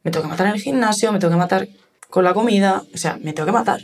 Me 0.03 0.11
tengo 0.11 0.23
que 0.25 0.31
matar 0.31 0.47
en 0.47 0.53
el 0.55 0.61
gimnasio, 0.61 1.11
me 1.13 1.19
tengo 1.19 1.33
que 1.33 1.39
matar 1.39 1.69
con 2.11 2.23
la 2.25 2.35
comida, 2.35 2.85
o 2.95 2.97
sea, 2.99 3.19
me 3.21 3.33
tengo 3.33 3.47
que 3.47 3.53
matar. 3.53 3.81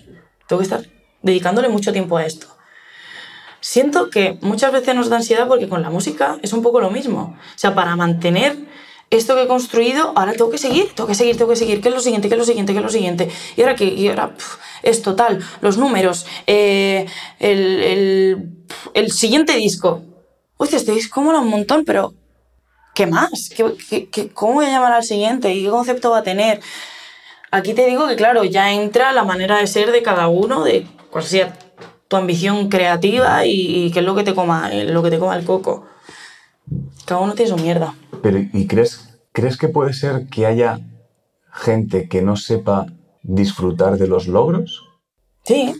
Tengo 0.46 0.58
que 0.60 0.64
estar 0.64 0.82
dedicándole 1.22 1.68
mucho 1.68 1.92
tiempo 1.92 2.16
a 2.16 2.24
esto. 2.24 2.46
Siento 3.60 4.10
que 4.10 4.38
muchas 4.42 4.72
veces 4.72 4.94
nos 4.94 5.08
da 5.08 5.16
ansiedad 5.16 5.46
porque 5.46 5.68
con 5.68 5.82
la 5.82 5.90
música 5.90 6.38
es 6.42 6.52
un 6.52 6.62
poco 6.62 6.80
lo 6.80 6.90
mismo. 6.90 7.36
O 7.54 7.58
sea, 7.58 7.74
para 7.74 7.94
mantener 7.96 8.56
esto 9.16 9.34
que 9.34 9.42
he 9.42 9.46
construido, 9.46 10.12
ahora 10.16 10.32
tengo 10.32 10.50
que 10.50 10.58
seguir, 10.58 10.90
tengo 10.94 11.06
que 11.06 11.14
seguir, 11.14 11.36
tengo 11.36 11.50
que 11.50 11.56
seguir. 11.56 11.80
¿Qué 11.80 11.88
es 11.88 11.94
lo 11.94 12.00
siguiente? 12.00 12.28
¿Qué 12.28 12.34
es 12.34 12.38
lo 12.38 12.44
siguiente? 12.44 12.72
¿Qué 12.72 12.78
es 12.78 12.84
lo 12.84 12.90
siguiente? 12.90 13.28
Y 13.56 13.60
ahora 13.62 13.74
qué? 13.76 13.84
Y 13.84 14.08
ahora 14.08 14.34
pf, 14.34 14.58
esto, 14.82 15.14
tal, 15.14 15.38
los 15.60 15.76
números, 15.78 16.26
eh, 16.46 17.06
el, 17.38 17.60
el, 17.82 18.48
el 18.94 19.12
siguiente 19.12 19.54
disco. 19.56 20.02
Hostia, 20.56 20.78
este 20.78 20.92
disco 20.92 21.20
mola 21.20 21.40
un 21.40 21.48
montón, 21.48 21.84
pero 21.84 22.14
¿qué 22.94 23.06
más? 23.06 23.50
¿Qué, 23.56 23.64
qué, 23.88 24.08
qué- 24.08 24.28
cómo 24.30 24.54
voy 24.54 24.66
a 24.66 24.70
llamar 24.70 24.92
al 24.92 25.04
siguiente? 25.04 25.52
¿Y 25.54 25.64
qué 25.64 25.70
concepto 25.70 26.10
va 26.10 26.18
a 26.18 26.22
tener? 26.22 26.60
Aquí 27.50 27.74
te 27.74 27.86
digo 27.86 28.08
que, 28.08 28.16
claro, 28.16 28.44
ya 28.44 28.72
entra 28.72 29.12
la 29.12 29.24
manera 29.24 29.58
de 29.58 29.66
ser 29.66 29.92
de 29.92 30.02
cada 30.02 30.28
uno, 30.28 30.64
de 30.64 30.86
cuál 31.10 31.24
sea 31.24 31.58
tu 32.08 32.16
ambición 32.16 32.68
creativa 32.68 33.44
y, 33.44 33.86
y 33.86 33.90
qué 33.90 33.98
es 34.00 34.04
lo 34.04 34.14
que 34.14 34.22
te 34.24 34.34
coma, 34.34 34.70
lo 34.70 35.02
que 35.02 35.10
te 35.10 35.18
coma 35.18 35.36
el 35.36 35.44
coco. 35.44 35.86
Cada 37.04 37.20
uno 37.20 37.34
tiene 37.34 37.50
su 37.50 37.56
mierda. 37.56 37.94
Pero 38.22 38.38
¿y 38.38 38.66
crees 38.66 39.11
crees 39.32 39.56
que 39.56 39.68
puede 39.68 39.92
ser 39.92 40.26
que 40.28 40.46
haya 40.46 40.80
gente 41.52 42.08
que 42.08 42.22
no 42.22 42.36
sepa 42.36 42.86
disfrutar 43.22 43.98
de 43.98 44.08
los 44.08 44.26
logros? 44.26 44.82
Sí, 45.44 45.74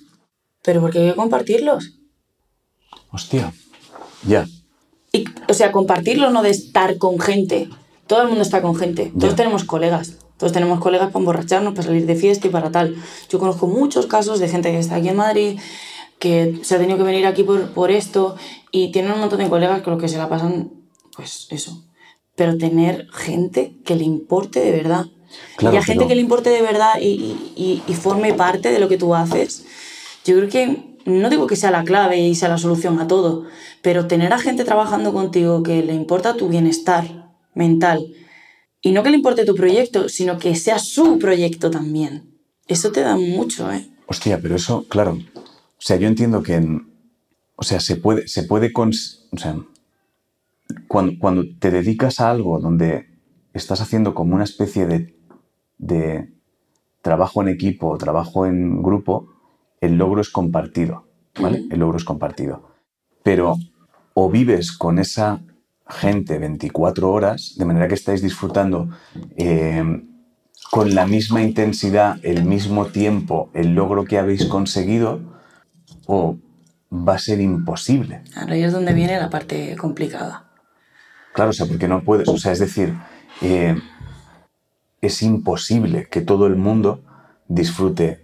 pero 0.63 0.81
porque 0.81 0.99
hay 1.01 1.11
que 1.11 1.17
compartirlos. 1.17 1.99
Hostia. 3.11 3.53
Ya. 4.27 4.47
Y, 5.13 5.25
o 5.49 5.55
sea, 5.55 5.73
compartirlo 5.73 6.31
no 6.31 6.43
de 6.43 6.51
estar 6.51 6.99
con 6.99 7.19
gente. 7.21 7.69
Todo 8.07 8.23
el 8.23 8.29
mundo 8.29 8.43
está 8.43 8.63
con 8.63 8.75
gente. 8.77 9.13
Todos 9.19 9.31
Ya. 9.33 9.37
tenemos 9.37 9.65
colegas. 9.65 10.19
Todos 10.39 10.53
tenemos 10.53 10.81
colegas 10.81 11.09
para 11.09 11.21
emborracharnos, 11.21 11.75
para 11.75 11.87
salir 11.87 12.07
de 12.07 12.17
fiesta 12.17 12.49
y 12.49 12.51
para 12.51 12.71
tal. 12.73 12.97
Yo 13.29 13.39
conozco 13.39 13.67
muchos 13.67 14.07
casos 14.07 14.41
de 14.41 14.49
gente 14.49 14.71
que 14.73 14.79
está 14.79 14.97
aquí 14.97 15.09
en 15.09 15.17
Madrid, 15.17 15.59
que 16.19 16.61
se 16.63 16.75
ha 16.75 16.79
tenido 16.79 16.99
que 16.99 17.05
venir 17.05 17.27
aquí 17.27 17.43
por, 17.45 17.71
por 17.73 17.91
esto 17.91 18.37
y 18.71 18.91
tienen 18.91 19.13
un 19.13 19.21
montón 19.21 19.39
de 19.39 19.49
colegas 19.49 19.83
con 19.83 19.93
los 19.95 20.03
que 20.03 20.09
se 20.09 20.19
la 20.19 20.29
pasan, 20.29 20.71
pues 21.15 21.47
eso. 21.51 21.85
Pero 22.43 22.59
tener 22.59 23.07
gente 23.13 23.77
que 23.85 23.95
le 23.95 24.03
importe 24.03 24.59
de 24.59 24.73
verdad. 24.73 25.07
Claro, 25.59 25.77
y 25.77 25.79
a 25.79 25.83
gente 25.85 26.01
pero- 26.01 26.09
que 26.09 26.15
le 26.17 26.21
importe 26.23 26.51
de 26.51 26.61
verdad 26.61 26.95
y, 27.01 27.07
y- 27.07 27.53
y- 27.55 27.83
y 27.87 27.95
forme 27.95 28.35
parte 28.35 28.73
de 28.73 28.81
lo 28.81 28.89
que 28.89 28.99
tú 28.99 29.15
haces, 29.15 29.65
yo 30.25 30.37
creo 30.39 30.49
que 30.49 30.97
no 31.05 31.31
digo 31.31 31.47
que 31.47 31.55
sea 31.55 31.71
la 31.71 31.85
clave 31.85 32.19
y 32.19 32.35
sea 32.35 32.49
la 32.49 32.59
solución 32.59 32.99
a 32.99 33.07
todo, 33.07 33.45
pero 33.81 34.09
tener 34.09 34.33
a 34.33 34.41
gente 34.41 34.65
trabajando 34.65 35.13
contigo 35.13 35.63
que 35.63 35.85
le 35.85 35.95
importa 35.95 36.35
tu 36.37 36.49
bienestar 36.49 37.31
mental 37.55 38.13
y 38.81 38.91
no 38.91 39.05
que 39.05 39.11
le 39.11 39.19
importe 39.19 39.45
tu 39.45 39.55
proyecto, 39.55 40.09
sino 40.09 40.39
que 40.39 40.57
sea 40.57 40.81
su 40.81 41.21
proyecto 41.21 41.71
también. 41.71 42.25
Eso 42.67 42.91
te 42.91 43.03
da 43.03 43.17
mucho, 43.17 43.71
¿eh? 43.71 43.87
Hostia, 44.09 44.41
pero 44.43 44.57
eso, 44.57 44.85
claro. 44.89 45.13
O 45.37 45.79
sea, 45.79 45.95
yo 45.97 46.09
entiendo 46.09 46.43
que, 46.43 46.55
en- 46.57 46.93
o 47.55 47.63
sea, 47.63 47.79
se 47.79 47.95
puede, 47.95 48.27
se 48.27 48.43
puede, 48.43 48.73
cons- 48.73 49.21
o 49.31 49.39
sea, 49.39 49.57
cuando, 50.89 51.13
cuando 51.19 51.45
te 51.59 51.71
dedicas 51.71 52.21
a 52.21 52.31
algo 52.31 52.59
donde 52.61 53.07
estás 53.53 53.81
haciendo 53.81 54.15
como 54.15 54.35
una 54.35 54.45
especie 54.45 54.87
de, 54.87 55.17
de 55.79 56.33
trabajo 57.03 57.43
en 57.43 57.49
equipo, 57.49 57.97
trabajo 57.99 58.47
en 58.47 58.83
grupo, 58.83 59.29
el 59.81 59.97
logro 59.97 60.21
es 60.21 60.31
compartido, 60.31 61.09
¿vale? 61.41 61.65
El 61.71 61.81
logro 61.81 61.97
es 61.99 62.05
compartido. 62.05 62.71
Pero 63.23 63.57
o 64.15 64.31
vives 64.31 64.73
con 64.73 64.99
esa 64.99 65.41
gente 65.89 66.39
24 66.39 67.11
horas, 67.11 67.55
de 67.57 67.65
manera 67.65 67.89
que 67.89 67.95
estáis 67.95 68.23
disfrutando 68.23 68.89
eh, 69.37 70.03
con 70.71 70.95
la 70.95 71.07
misma 71.07 71.43
intensidad, 71.43 72.19
el 72.23 72.45
mismo 72.45 72.87
tiempo, 72.87 73.51
el 73.55 73.75
logro 73.75 74.05
que 74.05 74.19
habéis 74.19 74.47
conseguido, 74.47 75.21
o 76.07 76.39
va 76.93 77.15
a 77.15 77.19
ser 77.19 77.41
imposible. 77.41 78.23
Ahí 78.35 78.63
es 78.63 78.73
donde 78.73 78.93
viene 78.93 79.19
la 79.19 79.31
parte 79.31 79.77
complicada. 79.77 80.52
Claro, 81.33 81.51
o 81.51 81.53
sea, 81.53 81.67
porque 81.67 81.89
no 81.89 82.03
puedes, 82.03 82.29
o 82.29 82.37
sea, 82.39 82.53
es 82.53 82.59
decir, 82.59 82.95
eh, 83.41 83.77
es 85.01 85.23
imposible 85.23 86.09
que 86.09 86.21
todo 86.21 86.47
el 86.47 86.57
mundo 86.57 87.01
disfrute 87.49 88.21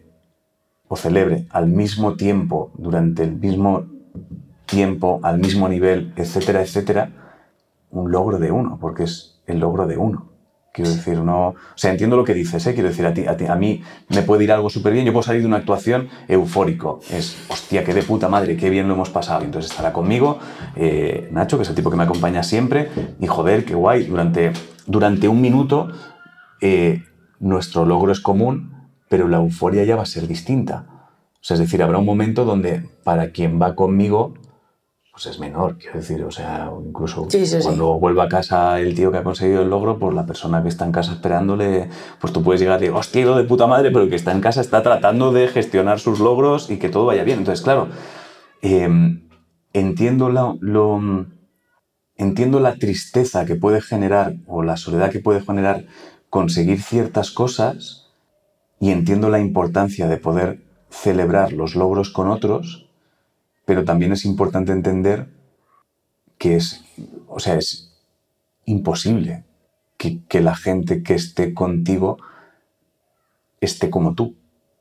o 0.89 0.97
celebre 0.97 1.47
al 1.51 1.67
mismo 1.69 2.17
tiempo, 2.17 2.71
durante 2.77 3.23
el 3.25 3.37
mismo 3.37 3.87
tiempo, 4.67 5.21
al 5.23 5.39
mismo 5.39 5.69
nivel, 5.69 6.13
etcétera, 6.17 6.63
etcétera, 6.63 7.11
un 7.91 8.11
logro 8.11 8.39
de 8.39 8.53
uno, 8.53 8.79
porque 8.81 9.05
es 9.05 9.41
el 9.47 9.61
logro 9.61 9.87
de 9.87 9.97
uno. 9.97 10.29
Quiero 10.79 10.93
decir, 10.95 11.19
no. 11.19 11.49
O 11.49 11.57
sea, 11.75 11.91
entiendo 11.91 12.17
lo 12.17 12.23
que 12.23 12.35
dices, 12.35 12.65
¿eh? 12.69 12.73
Quiero 12.73 12.89
decir, 12.89 13.05
a, 13.05 13.13
ti, 13.13 13.27
a, 13.27 13.37
ti- 13.37 13.47
a 13.47 13.57
mí 13.57 13.83
me 14.11 14.23
puede 14.23 14.45
ir 14.45 14.53
algo 14.53 14.71
súper 14.71 14.93
bien. 14.93 15.05
Yo 15.05 15.13
puedo 15.13 15.25
salir 15.25 15.41
de 15.41 15.49
una 15.49 15.57
actuación 15.57 16.09
eufórico. 16.29 17.01
Es, 17.11 17.37
hostia, 17.49 17.83
qué 17.83 17.93
de 17.93 18.05
puta 18.05 18.29
madre, 18.29 18.57
qué 18.57 18.71
bien 18.71 18.87
lo 18.87 18.95
hemos 18.95 19.11
pasado. 19.11 19.43
Y 19.43 19.47
entonces 19.47 19.73
estará 19.73 19.93
conmigo 19.93 20.39
eh, 20.77 21.29
Nacho, 21.33 21.57
que 21.57 21.65
es 21.65 21.69
el 21.69 21.75
tipo 21.75 21.91
que 21.91 21.97
me 21.97 22.05
acompaña 22.05 22.45
siempre. 22.45 22.91
Y 23.19 23.27
joder, 23.27 23.65
qué 23.65 23.75
guay. 23.75 24.05
Durante, 24.05 24.53
durante 24.87 25.27
un 25.27 25.41
minuto 25.41 25.89
eh, 26.61 27.03
nuestro 27.41 27.85
logro 27.85 28.13
es 28.13 28.21
común, 28.21 28.89
pero 29.09 29.27
la 29.27 29.39
euforia 29.39 29.83
ya 29.83 29.97
va 29.97 30.03
a 30.03 30.07
ser 30.07 30.29
distinta. 30.29 30.87
O 31.35 31.41
sea, 31.41 31.55
es 31.57 31.61
decir, 31.61 31.83
habrá 31.83 31.99
un 31.99 32.07
momento 32.07 32.45
donde 32.45 32.89
para 33.03 33.31
quien 33.33 33.61
va 33.61 33.75
conmigo, 33.75 34.35
pues 35.19 35.35
es 35.35 35.41
menor, 35.41 35.77
quiero 35.79 35.99
decir, 35.99 36.23
o 36.23 36.31
sea, 36.31 36.71
incluso 36.87 37.27
Sí, 37.29 37.45
sí, 37.45 37.57
sí. 37.57 37.65
cuando 37.65 37.99
vuelva 37.99 38.25
a 38.25 38.29
casa 38.29 38.79
el 38.79 38.95
tío 38.95 39.11
que 39.11 39.19
ha 39.19 39.25
conseguido 39.25 39.63
el 39.63 39.69
logro, 39.69 39.99
pues 39.99 40.15
la 40.15 40.25
persona 40.25 40.63
que 40.63 40.69
está 40.69 40.85
en 40.85 40.93
casa 40.93 41.11
esperándole, 41.11 41.91
pues 42.21 42.33
tú 42.33 42.41
puedes 42.45 42.61
llegar 42.61 42.79
y 42.79 42.83
decir, 42.83 42.97
hostia, 42.97 43.25
lo 43.25 43.37
de 43.37 43.43
puta 43.43 43.67
madre, 43.67 43.91
pero 43.91 44.05
el 44.05 44.11
que 44.11 44.15
está 44.15 44.31
en 44.31 44.41
casa 44.41 44.61
está 44.61 44.81
tratando 44.81 45.33
de 45.33 45.49
gestionar 45.49 45.99
sus 45.99 46.21
logros 46.21 46.71
y 46.71 46.79
que 46.79 46.89
todo 46.89 47.07
vaya 47.07 47.25
bien. 47.25 47.41
Entonces, 47.41 47.65
claro, 47.65 47.89
eh, 48.63 48.89
entiendo 49.73 50.31
la, 50.31 50.55
lo, 50.61 51.01
entiendo 52.15 52.61
la 52.61 52.77
tristeza 52.77 53.45
que 53.45 53.57
puede 53.57 53.81
generar 53.81 54.37
o 54.47 54.63
la 54.63 54.77
soledad 54.77 55.11
que 55.11 55.19
puede 55.19 55.41
generar 55.41 55.87
conseguir 56.31 56.81
ciertas 56.81 57.33
cosas 57.33 58.13
y 58.79 58.93
entiendo 58.93 59.31
la 59.31 59.41
importancia 59.41 60.07
de 60.07 60.19
poder 60.19 60.63
celebrar 60.91 61.53
los 61.53 61.75
logros 61.75 62.11
con 62.11 62.29
otros, 62.29 62.88
pero 63.69 63.85
también 63.85 64.13
es 64.13 64.25
importante 64.25 64.73
entender 64.73 65.29
que 66.39 66.57
es, 66.57 66.81
o 67.29 67.39
sea, 67.39 67.57
es 67.57 67.93
imposible 68.65 69.45
que, 69.99 70.25
que 70.27 70.41
la 70.41 70.57
gente 70.57 71.03
que 71.03 71.13
esté 71.13 71.53
contigo 71.53 72.17
esté 73.61 73.91
como 73.91 74.15
tú, 74.15 74.37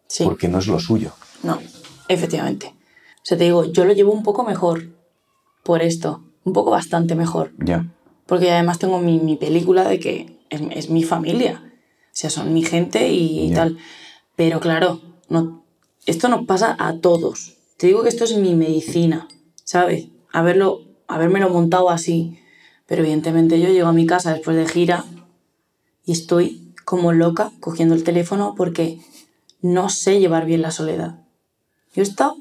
Sí. 0.07 0.23
porque 0.23 0.47
no 0.47 0.59
es 0.59 0.67
lo 0.67 0.79
suyo. 0.79 1.11
No, 1.43 1.59
efectivamente. 2.07 2.67
O 3.17 3.23
sea, 3.25 3.37
te 3.37 3.43
digo, 3.43 3.65
yo 3.65 3.83
lo 3.83 3.91
llevo 3.91 4.13
un 4.13 4.23
poco 4.23 4.45
mejor 4.45 4.87
por 5.63 5.81
esto, 5.81 6.23
un 6.45 6.53
poco 6.53 6.71
bastante 6.71 7.13
mejor. 7.13 7.51
Ya, 7.59 7.91
Porque 8.25 8.49
además 8.51 8.79
tengo 8.79 8.99
mi, 8.99 9.19
mi 9.19 9.35
película 9.35 9.83
de 9.85 9.99
que 9.99 10.39
es, 10.49 10.61
es 10.71 10.89
mi 10.89 11.03
familia. 11.03 11.61
O 12.05 12.09
sea, 12.13 12.29
son 12.29 12.53
mi 12.53 12.63
gente 12.63 13.09
y, 13.11 13.49
Ya. 13.49 13.55
tal. 13.55 13.77
Pero 14.37 14.61
claro, 14.61 15.01
no, 15.27 15.65
esto 16.05 16.29
nos 16.29 16.45
pasa 16.45 16.77
a 16.79 16.99
todos. 16.99 17.56
Te 17.77 17.85
digo 17.85 18.01
que 18.01 18.09
esto 18.09 18.23
es 18.23 18.35
mi 18.35 18.55
medicina, 18.55 19.27
¿sabes? 19.63 20.07
Haberlo, 20.31 20.81
habérmelo 21.07 21.49
montado 21.49 21.91
así. 21.91 22.39
Pero 22.87 23.03
evidentemente 23.03 23.59
yo 23.59 23.69
llego 23.69 23.87
a 23.87 23.93
mi 23.93 24.07
casa 24.07 24.33
después 24.33 24.57
de 24.57 24.67
gira 24.67 25.05
y 26.05 26.13
estoy 26.13 26.73
como 26.85 27.11
loca 27.11 27.51
cogiendo 27.59 27.93
el 27.93 28.03
teléfono 28.03 28.55
porque 28.57 28.99
no 29.61 29.89
sé 29.89 30.19
llevar 30.19 30.45
bien 30.45 30.63
la 30.63 30.71
soledad. 30.71 31.19
Yo 31.93 32.01
he 32.01 32.05
estado, 32.05 32.37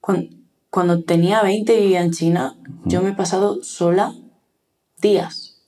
cuando, 0.00 0.34
cuando 0.70 1.02
tenía 1.02 1.42
20 1.42 1.76
y 1.76 1.80
vivía 1.82 2.00
en 2.00 2.12
China, 2.12 2.56
yo 2.84 3.02
me 3.02 3.10
he 3.10 3.14
pasado 3.14 3.62
sola 3.62 4.14
días. 5.00 5.60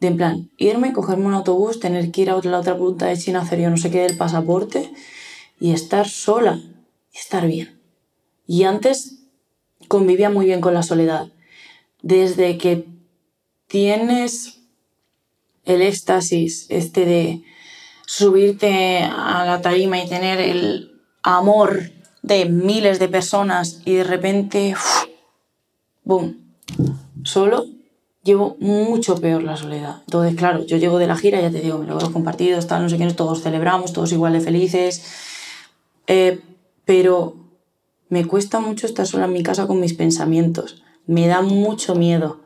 De 0.00 0.08
en 0.08 0.16
plan, 0.16 0.50
irme, 0.58 0.92
cogerme 0.92 1.26
un 1.26 1.34
autobús, 1.34 1.80
tener 1.80 2.10
que 2.10 2.22
ir 2.22 2.30
a 2.30 2.38
la 2.42 2.58
otra 2.58 2.76
punta 2.76 3.06
de 3.06 3.16
China, 3.16 3.40
hacer 3.40 3.60
yo 3.60 3.70
no 3.70 3.76
sé 3.76 3.90
qué 3.90 4.00
del 4.00 4.16
pasaporte 4.16 4.92
y 5.60 5.72
estar 5.72 6.08
sola 6.08 6.60
y 7.12 7.16
estar 7.16 7.46
bien. 7.46 7.81
Y 8.46 8.64
antes 8.64 9.18
convivía 9.88 10.30
muy 10.30 10.46
bien 10.46 10.60
con 10.60 10.74
la 10.74 10.82
soledad. 10.82 11.28
Desde 12.02 12.58
que 12.58 12.86
tienes 13.66 14.62
el 15.64 15.82
éxtasis 15.82 16.66
este 16.68 17.04
de 17.04 17.44
subirte 18.06 19.02
a 19.02 19.44
la 19.46 19.60
tarima 19.62 20.02
y 20.02 20.08
tener 20.08 20.40
el 20.40 21.00
amor 21.22 21.90
de 22.22 22.46
miles 22.46 22.98
de 22.98 23.08
personas 23.08 23.80
y 23.84 23.94
de 23.94 24.04
repente, 24.04 24.74
boom, 26.04 26.56
solo, 27.24 27.66
llevo 28.22 28.56
mucho 28.60 29.20
peor 29.20 29.42
la 29.42 29.56
soledad. 29.56 30.02
Entonces, 30.06 30.36
claro, 30.36 30.64
yo 30.64 30.76
llego 30.76 30.98
de 30.98 31.06
la 31.06 31.16
gira, 31.16 31.40
ya 31.40 31.50
te 31.50 31.60
digo, 31.60 31.78
me 31.78 31.86
logros 31.86 32.10
compartidos, 32.10 32.66
tal, 32.66 32.82
no 32.82 32.88
sé 32.88 32.98
qué, 32.98 33.06
todos 33.12 33.42
celebramos, 33.42 33.92
todos 33.92 34.12
igual 34.12 34.32
de 34.34 34.40
felices, 34.40 35.02
eh, 36.06 36.40
pero 36.84 37.41
me 38.12 38.26
cuesta 38.26 38.60
mucho 38.60 38.86
estar 38.86 39.06
sola 39.06 39.24
en 39.24 39.32
mi 39.32 39.42
casa 39.42 39.66
con 39.66 39.80
mis 39.80 39.94
pensamientos. 39.94 40.82
Me 41.06 41.26
da 41.28 41.40
mucho 41.40 41.94
miedo. 41.94 42.42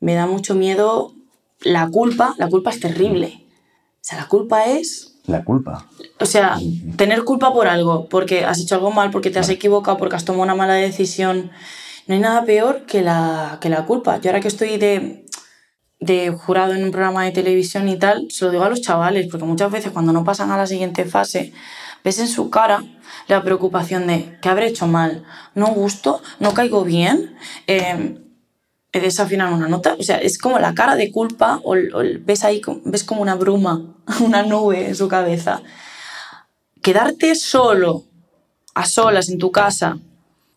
Me 0.00 0.14
da 0.14 0.26
mucho 0.26 0.56
miedo 0.56 1.14
la 1.60 1.88
culpa. 1.88 2.34
La 2.36 2.48
culpa 2.48 2.70
es 2.70 2.80
terrible. 2.80 3.46
O 3.92 3.98
sea, 4.00 4.18
la 4.18 4.26
culpa 4.26 4.64
es 4.64 5.20
la 5.28 5.44
culpa. 5.44 5.86
o 6.18 6.26
sea, 6.26 6.58
tener 6.96 7.22
culpa 7.22 7.52
por 7.52 7.68
algo, 7.68 8.08
porque 8.08 8.44
has 8.44 8.58
hecho 8.58 8.74
algo 8.74 8.90
mal, 8.90 9.12
porque 9.12 9.30
te 9.30 9.38
has 9.38 9.48
equivocado, 9.50 9.98
porque 9.98 10.16
has 10.16 10.24
tomado 10.24 10.42
una 10.42 10.56
mala 10.56 10.74
decisión. 10.74 11.52
No 12.08 12.14
hay 12.14 12.20
nada 12.20 12.44
peor 12.44 12.84
que 12.84 13.00
la, 13.00 13.58
que 13.60 13.68
la 13.68 13.86
culpa. 13.86 14.20
Yo 14.20 14.30
ahora 14.30 14.40
que 14.40 14.48
estoy 14.48 14.78
de, 14.78 15.26
de 16.00 16.30
jurado 16.30 16.74
en 16.74 16.82
un 16.82 16.90
programa 16.90 17.24
de 17.24 17.30
televisión 17.30 17.88
y 17.88 17.96
tal, 18.00 18.26
se 18.32 18.46
lo 18.46 18.50
digo 18.50 18.64
a 18.64 18.68
los 18.68 18.80
chavales, 18.80 19.28
porque 19.30 19.46
muchas 19.46 19.70
veces 19.70 19.92
cuando 19.92 20.12
no 20.12 20.24
pasan 20.24 20.50
a 20.50 20.56
la 20.56 20.66
siguiente 20.66 21.04
fase, 21.04 21.52
ves 22.04 22.18
en 22.18 22.28
su 22.28 22.50
cara 22.50 22.84
la 23.26 23.42
preocupación 23.42 24.06
de 24.06 24.38
¿qué 24.40 24.48
habré 24.48 24.68
hecho 24.68 24.86
mal? 24.86 25.24
¿No 25.54 25.68
gusto? 25.68 26.22
¿No 26.40 26.54
caigo 26.54 26.84
bien? 26.84 27.36
Eh, 27.66 28.18
he 28.92 29.00
desafinado 29.00 29.54
una 29.54 29.68
nota. 29.68 29.96
O 29.98 30.02
sea, 30.02 30.18
es 30.18 30.38
como 30.38 30.58
la 30.58 30.74
cara 30.74 30.96
de 30.96 31.12
culpa, 31.12 31.60
o, 31.62 31.74
o 31.74 32.02
ves 32.20 32.44
ahí, 32.44 32.62
ves 32.84 33.04
como 33.04 33.22
una 33.22 33.34
bruma, 33.34 33.96
una 34.20 34.42
nube 34.42 34.86
en 34.86 34.94
su 34.94 35.08
cabeza. 35.08 35.62
Quedarte 36.82 37.34
solo, 37.34 38.04
a 38.74 38.86
solas 38.86 39.28
en 39.28 39.38
tu 39.38 39.50
casa, 39.50 39.98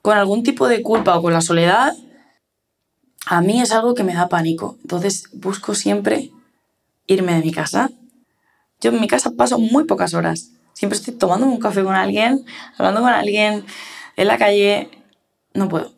con 0.01 0.17
algún 0.17 0.43
tipo 0.43 0.67
de 0.67 0.81
culpa 0.81 1.17
o 1.17 1.21
con 1.21 1.33
la 1.33 1.41
soledad, 1.41 1.93
a 3.25 3.41
mí 3.41 3.61
es 3.61 3.71
algo 3.71 3.93
que 3.93 4.03
me 4.03 4.13
da 4.13 4.29
pánico. 4.29 4.77
Entonces 4.81 5.25
busco 5.33 5.75
siempre 5.75 6.31
irme 7.07 7.33
de 7.33 7.41
mi 7.41 7.51
casa. 7.51 7.91
Yo 8.79 8.91
en 8.91 8.99
mi 8.99 9.07
casa 9.07 9.31
paso 9.31 9.59
muy 9.59 9.83
pocas 9.83 10.13
horas. 10.13 10.51
Siempre 10.73 10.97
estoy 10.97 11.13
tomando 11.15 11.45
un 11.45 11.59
café 11.59 11.83
con 11.83 11.95
alguien, 11.95 12.45
hablando 12.77 13.01
con 13.01 13.09
alguien, 13.11 13.65
en 14.17 14.27
la 14.27 14.37
calle. 14.37 14.89
No 15.53 15.67
puedo. 15.69 15.91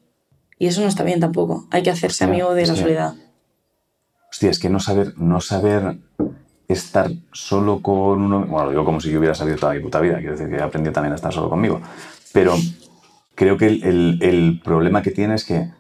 Y 0.60 0.68
eso 0.68 0.82
no 0.82 0.88
está 0.88 1.04
bien 1.04 1.20
tampoco. 1.20 1.68
Hay 1.72 1.84
que 1.84 1.90
hacerse 1.92 2.24
amigo 2.24 2.54
de 2.54 2.66
la 2.66 2.76
sí. 2.76 2.82
soledad. 2.82 3.14
Hostia, 4.32 4.50
es 4.50 4.60
que 4.60 4.70
no 4.70 4.80
saber, 4.80 5.14
no 5.18 5.42
saber 5.42 5.98
estar 6.68 7.12
solo 7.32 7.82
con 7.82 8.22
uno. 8.22 8.40
Bueno, 8.46 8.66
lo 8.66 8.70
digo 8.72 8.86
como 8.86 9.00
si 9.00 9.12
yo 9.12 9.20
hubiera 9.20 9.36
sabido 9.36 9.58
toda 9.58 9.74
mi 9.74 9.80
puta 9.80 10.00
vida, 10.00 10.18
quiero 10.18 10.32
decir 10.34 10.50
que 10.50 10.56
he 10.56 10.62
aprendido 10.62 10.94
también 10.94 11.12
a 11.14 11.16
estar 11.16 11.32
solo 11.32 11.50
conmigo. 11.50 11.82
Pero 12.34 12.56
creo 13.36 13.58
que 13.58 13.68
el, 13.68 13.84
el- 13.84 14.20
el 14.24 14.62
problema 14.64 15.02
que 15.04 15.12
tienes 15.12 15.42
es 15.42 15.48
que 15.48 15.72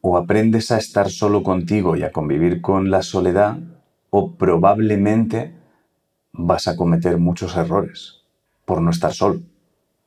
o 0.00 0.16
aprendes 0.16 0.70
a 0.70 0.78
estar 0.78 1.10
solo 1.10 1.42
contigo 1.42 1.96
y 1.96 2.04
a 2.04 2.12
convivir 2.12 2.60
con 2.60 2.90
la 2.90 3.02
soledad, 3.02 3.56
o 4.10 4.32
probablemente 4.36 5.52
vas 6.38 6.68
a 6.68 6.76
cometer 6.76 7.18
muchos 7.18 7.56
errores 7.56 8.22
por 8.64 8.80
no 8.82 8.90
estar 8.90 9.12
solo. 9.14 9.40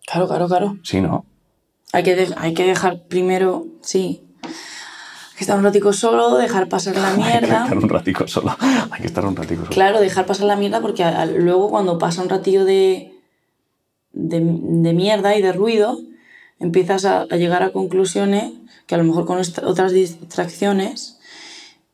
Claro, 0.05 0.27
claro, 0.27 0.47
claro. 0.47 0.77
Sí, 0.83 1.01
¿no? 1.01 1.25
Hay 1.93 2.03
que, 2.03 2.15
de- 2.15 2.33
hay 2.37 2.53
que 2.53 2.65
dejar 2.65 3.03
primero, 3.07 3.65
sí, 3.81 4.21
hay 4.43 5.37
que 5.37 5.43
estar 5.43 5.57
un 5.57 5.63
ratico 5.63 5.93
solo, 5.93 6.37
dejar 6.37 6.67
pasar 6.69 6.95
la 6.97 7.07
Hay 7.13 7.15
que 7.15 7.21
mierda. 7.21 7.63
estar 7.63 7.77
un 7.77 7.89
ratico 7.89 8.27
solo. 8.27 8.55
Hay 8.91 9.01
que 9.01 9.07
estar 9.07 9.25
un 9.25 9.35
ratico 9.35 9.61
solo. 9.63 9.73
Claro, 9.73 9.99
dejar 9.99 10.25
pasar 10.25 10.45
la 10.47 10.55
mierda 10.55 10.81
porque 10.81 11.03
a- 11.03 11.21
a- 11.21 11.25
luego 11.25 11.69
cuando 11.69 11.97
pasa 11.97 12.21
un 12.21 12.29
ratillo 12.29 12.65
de, 12.65 13.13
de, 14.11 14.39
de 14.39 14.93
mierda 14.93 15.35
y 15.35 15.41
de 15.41 15.53
ruido, 15.53 15.97
empiezas 16.59 17.05
a, 17.05 17.21
a 17.21 17.35
llegar 17.37 17.63
a 17.63 17.71
conclusiones 17.71 18.51
que 18.85 18.95
a 18.95 18.97
lo 18.97 19.03
mejor 19.05 19.25
con 19.25 19.39
otras 19.63 19.91
distracciones 19.93 21.19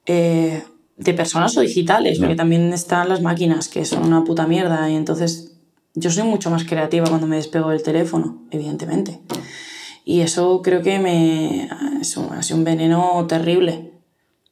eh, 0.07 0.63
de 0.97 1.13
personas 1.13 1.57
o 1.57 1.61
digitales, 1.61 2.19
porque 2.19 2.35
también 2.35 2.71
están 2.73 3.09
las 3.09 3.21
máquinas, 3.21 3.67
que 3.67 3.85
son 3.85 4.05
una 4.05 4.23
puta 4.23 4.47
mierda, 4.47 4.89
y 4.89 4.95
entonces 4.95 5.51
yo 5.93 6.09
soy 6.11 6.23
mucho 6.23 6.49
más 6.49 6.63
creativa 6.63 7.07
cuando 7.07 7.27
me 7.27 7.37
despego 7.37 7.69
del 7.69 7.83
teléfono, 7.83 8.45
evidentemente. 8.51 9.19
Y 10.03 10.21
eso 10.21 10.61
creo 10.61 10.81
que 10.81 10.99
me 10.99 11.69
es 11.99 12.15
un, 12.17 12.31
ha 12.31 12.43
sido 12.43 12.59
un 12.59 12.63
veneno 12.63 13.25
terrible. 13.27 13.93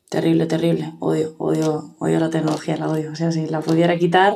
Terrible, 0.09 0.45
terrible. 0.45 0.93
Odio, 0.99 1.35
odio, 1.37 1.95
odio 1.99 2.19
la 2.19 2.29
tecnología, 2.29 2.77
la 2.77 2.87
odio. 2.87 3.11
O 3.11 3.15
sea, 3.15 3.31
si 3.31 3.47
la 3.47 3.61
pudiera 3.61 3.97
quitar, 3.97 4.35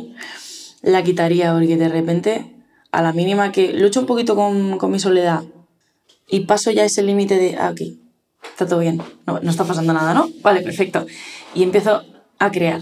la 0.82 1.04
quitaría, 1.04 1.54
porque 1.54 1.78
de 1.78 1.90
repente, 1.90 2.64
a 2.92 3.02
la 3.02 3.14
mínima 3.14 3.52
que 3.52 3.74
lucho 3.74 4.00
un 4.00 4.06
poquito 4.06 4.36
con, 4.36 4.78
con 4.78 4.92
mi 4.92 5.00
soledad 5.00 5.44
y 6.30 6.42
paso 6.42 6.72
ya 6.72 6.84
ese 6.84 7.04
límite 7.04 7.36
de, 7.36 7.56
ah, 7.58 7.68
aquí, 7.68 8.02
está 8.44 8.68
todo 8.68 8.80
bien, 8.80 9.02
no, 9.26 9.40
no 9.40 9.50
está 9.50 9.64
pasando 9.64 9.94
nada, 9.94 10.14
¿no? 10.14 10.30
Vale, 10.42 10.62
perfecto. 10.62 11.06
Y 11.54 11.63
empiezo 11.63 12.04
a 12.39 12.51
crear. 12.51 12.82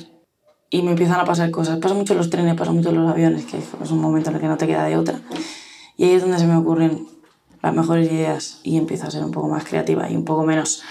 Y 0.70 0.82
me 0.82 0.92
empiezan 0.92 1.20
a 1.20 1.26
pasar 1.26 1.52
cosas. 1.52 1.80
Pasa 1.80 1.94
mucho 1.94 2.14
los 2.16 2.30
trenes, 2.30 2.56
pasa 2.56 2.72
mucho 2.72 2.92
los 2.92 3.10
aviones, 3.10 3.46
que 3.46 3.58
es 3.58 3.92
un 3.92 4.02
momento 4.02 4.30
en 4.30 4.36
el 4.36 4.42
que 4.42 4.48
no 4.48 4.58
te 4.58 4.68
queda 4.68 4.86
de 4.86 4.98
otra. 4.98 5.20
Y 5.98 6.06
ahí 6.06 6.12
es 6.12 6.22
donde 6.22 6.40
se 6.40 6.48
me 6.48 6.56
ocurren 6.56 7.08
las 7.62 7.74
mejores 7.74 8.12
ideas 8.12 8.60
y 8.64 8.78
empiezo 8.78 9.08
a 9.08 9.12
ser 9.12 9.24
un 9.24 9.32
poco 9.32 9.48
más 9.48 9.64
creativa 9.64 10.10
y 10.10 10.16
un 10.16 10.26
poco 10.26 10.44
menos 10.44 10.84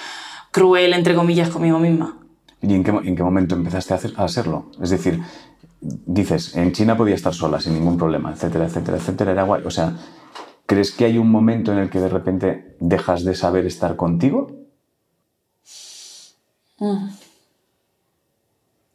cruel, 0.51 0.93
entre 0.93 1.15
comillas, 1.15 1.51
conmigo 1.51 1.79
misma. 1.79 2.19
¿Y 2.63 2.75
en 2.75 2.83
qué, 2.83 2.91
en 2.91 3.15
qué 3.15 3.23
momento 3.23 3.55
empezaste 3.55 3.93
a, 3.93 3.97
hacer, 3.97 4.13
a 4.17 4.27
serlo? 4.29 4.71
Es 4.81 4.91
decir, 4.91 5.21
dices, 5.81 6.57
en 6.57 6.73
China 6.73 6.97
podía 6.97 7.15
estar 7.15 7.35
sola 7.35 7.61
sin 7.61 7.75
ningún 7.75 7.99
problema, 7.99 8.33
etcétera, 8.33 8.67
etcétera, 8.67 8.97
etcétera, 8.97 9.33
era 9.33 9.43
guay. 9.43 9.63
O 9.67 9.71
sea, 9.71 9.97
¿crees 10.67 10.93
que 10.93 11.05
hay 11.05 11.19
un 11.19 11.31
momento 11.31 11.73
en 11.73 11.79
el 11.79 11.91
que 11.91 12.01
de 12.01 12.09
repente 12.09 12.77
dejas 12.81 13.25
de 13.25 13.35
saber 13.35 13.67
estar 13.67 13.97
contigo? 13.97 14.51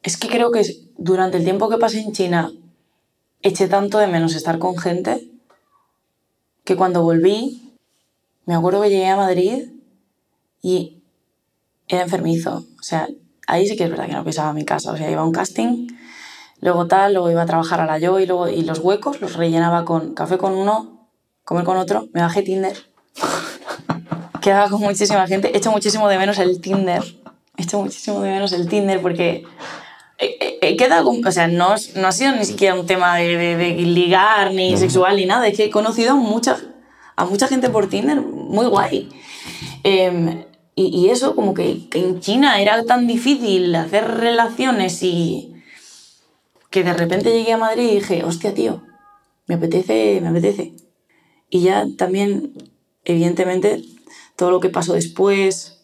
Es 0.04 0.18
que 0.18 0.28
creo 0.28 0.52
que 0.52 0.64
durante 0.98 1.38
el 1.38 1.44
tiempo 1.44 1.70
que 1.70 1.78
pasé 1.78 2.00
en 2.00 2.14
China 2.14 2.52
eché 3.42 3.68
tanto 3.68 3.98
de 3.98 4.08
menos 4.08 4.36
estar 4.36 4.60
con 4.60 4.78
gente 4.78 5.30
que 6.64 6.76
cuando 6.76 7.04
volví, 7.04 7.76
me 8.46 8.56
acuerdo 8.56 8.82
que 8.82 8.90
llegué 8.90 9.08
a 9.08 9.16
Madrid 9.16 9.70
y 10.62 11.02
era 11.88 12.04
enfermizo. 12.04 12.66
O 12.80 12.84
sea, 12.84 13.08
ahí 13.48 13.68
sí 13.68 13.76
que 13.76 13.86
es 13.86 13.90
verdad 13.90 14.08
que 14.08 14.14
no 14.14 14.24
pisaba 14.24 14.54
mi 14.54 14.66
casa. 14.66 14.92
O 14.92 14.98
sea, 14.98 15.10
iba 15.10 15.22
a 15.22 15.26
un 15.26 15.32
casting, 15.32 15.88
luego 16.62 16.88
tal, 16.88 17.14
luego 17.14 17.32
iba 17.32 17.42
a 17.42 17.46
trabajar 17.46 17.82
a 17.82 17.86
la 17.86 18.00
yo 18.00 18.20
y, 18.20 18.26
luego, 18.26 18.48
y 18.48 18.64
los 18.64 18.80
huecos 18.80 19.20
los 19.22 19.36
rellenaba 19.36 19.86
con 19.86 20.14
café 20.14 20.38
con 20.38 20.54
uno, 20.54 21.10
comer 21.44 21.66
con 21.66 21.78
otro. 21.78 22.08
Me 22.14 22.22
bajé 22.22 22.44
Tinder. 22.44 22.78
Quedaba 24.42 24.70
con 24.70 24.82
muchísima 24.82 25.28
gente. 25.28 25.56
Echo 25.58 25.72
muchísimo 25.72 26.08
de 26.08 26.18
menos 26.18 26.40
el 26.40 26.62
Tinder. 26.62 27.04
Echo 27.58 27.82
muchísimo 27.82 28.22
de 28.22 28.32
menos 28.32 28.54
el 28.54 28.70
Tinder 28.70 29.02
porque 29.02 29.44
con- 31.04 31.26
o 31.26 31.32
sea, 31.32 31.48
no, 31.48 31.76
no 31.96 32.08
ha 32.08 32.12
sido 32.12 32.36
ni 32.36 32.46
siquiera 32.46 32.80
un 32.80 32.86
tema 32.86 33.18
de, 33.18 33.38
de- 33.38 33.56
de 33.58 33.72
ligar, 33.74 34.54
ni 34.54 34.78
sexual, 34.78 35.16
ni 35.18 35.26
nada. 35.26 35.48
Es 35.48 35.58
que 35.58 35.66
he 35.66 35.70
conocido 35.70 36.12
a 36.12 36.16
mucha, 36.16 36.58
a 37.16 37.26
mucha 37.26 37.48
gente 37.48 37.70
por 37.70 37.88
Tinder 37.88 38.22
muy 38.22 38.66
guay. 38.68 39.10
Em, 39.84 40.44
y, 40.76 40.88
y 40.88 41.10
eso, 41.10 41.36
como 41.36 41.54
que, 41.54 41.88
que 41.90 42.00
en 42.00 42.20
China 42.20 42.62
era 42.62 42.84
tan 42.86 43.08
difícil 43.08 43.74
hacer 43.76 44.06
relaciones 44.18 45.02
y 45.04 45.54
que 46.70 46.84
de 46.84 46.94
repente 46.94 47.32
llegué 47.32 47.54
a 47.54 47.58
Madrid 47.58 47.90
y 47.90 47.96
dije, 47.96 48.24
hostia, 48.24 48.54
tío, 48.54 48.82
me 49.48 49.56
apetece, 49.56 50.20
me 50.22 50.30
apetece. 50.30 50.74
Y 51.50 51.62
ya 51.62 51.86
también, 51.98 52.54
evidentemente, 53.06 53.82
todo 54.36 54.52
lo 54.52 54.60
que 54.60 54.70
pasó 54.70 54.94
después, 54.94 55.82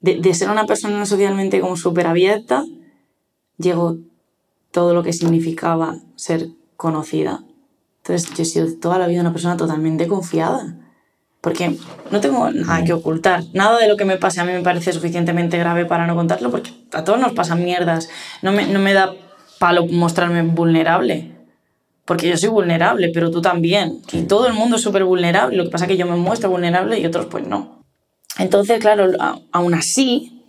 de, 0.00 0.16
de 0.16 0.34
ser 0.34 0.50
una 0.50 0.66
persona 0.66 1.06
socialmente 1.06 1.60
como 1.60 1.76
súper 1.76 2.06
abierta, 2.08 2.64
llegó 3.58 3.98
todo 4.70 4.94
lo 4.94 5.02
que 5.02 5.12
significaba 5.12 5.96
ser 6.16 6.48
conocida. 6.76 7.44
Entonces 7.98 8.34
yo 8.34 8.42
he 8.42 8.46
sido 8.46 8.66
toda 8.80 8.98
la 8.98 9.06
vida 9.06 9.20
una 9.20 9.32
persona 9.32 9.56
totalmente 9.56 10.08
confiada. 10.08 10.76
Porque 11.40 11.76
no 12.12 12.20
tengo 12.20 12.48
nada 12.52 12.84
que 12.84 12.92
ocultar. 12.92 13.42
Nada 13.52 13.78
de 13.78 13.88
lo 13.88 13.96
que 13.96 14.04
me 14.04 14.16
pase 14.16 14.40
a 14.40 14.44
mí 14.44 14.52
me 14.52 14.60
parece 14.60 14.92
suficientemente 14.92 15.58
grave 15.58 15.84
para 15.84 16.06
no 16.06 16.14
contarlo, 16.14 16.52
porque 16.52 16.70
a 16.92 17.02
todos 17.02 17.18
nos 17.18 17.32
pasan 17.32 17.64
mierdas. 17.64 18.08
No 18.42 18.52
me, 18.52 18.64
no 18.66 18.78
me 18.78 18.92
da 18.92 19.12
palo 19.58 19.86
mostrarme 19.86 20.42
vulnerable. 20.42 21.32
Porque 22.04 22.28
yo 22.28 22.36
soy 22.36 22.48
vulnerable, 22.48 23.10
pero 23.12 23.32
tú 23.32 23.42
también. 23.42 24.02
Y 24.12 24.22
todo 24.22 24.46
el 24.46 24.54
mundo 24.54 24.76
es 24.76 24.82
súper 24.82 25.02
vulnerable. 25.04 25.56
Lo 25.56 25.64
que 25.64 25.70
pasa 25.70 25.86
es 25.86 25.88
que 25.88 25.96
yo 25.96 26.06
me 26.06 26.16
muestro 26.16 26.48
vulnerable 26.48 27.00
y 27.00 27.06
otros 27.06 27.26
pues 27.26 27.44
no. 27.46 27.82
Entonces, 28.38 28.78
claro, 28.78 29.10
aún 29.50 29.74
así, 29.74 30.41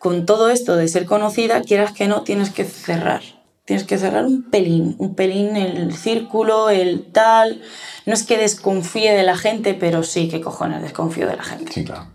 con 0.00 0.24
todo 0.24 0.48
esto 0.48 0.76
de 0.76 0.88
ser 0.88 1.04
conocida, 1.04 1.60
quieras 1.60 1.92
que 1.92 2.08
no, 2.08 2.22
tienes 2.22 2.48
que 2.48 2.64
cerrar. 2.64 3.20
Tienes 3.66 3.86
que 3.86 3.98
cerrar 3.98 4.24
un 4.24 4.44
pelín, 4.50 4.96
un 4.96 5.14
pelín 5.14 5.56
el 5.56 5.94
círculo, 5.94 6.70
el 6.70 7.12
tal. 7.12 7.60
No 8.06 8.14
es 8.14 8.22
que 8.22 8.38
desconfíe 8.38 9.12
de 9.12 9.24
la 9.24 9.36
gente, 9.36 9.74
pero 9.74 10.02
sí 10.02 10.30
que 10.30 10.40
cojones 10.40 10.80
desconfío 10.80 11.26
de 11.26 11.36
la 11.36 11.42
gente. 11.42 11.70
Sí, 11.70 11.84
claro. 11.84 12.06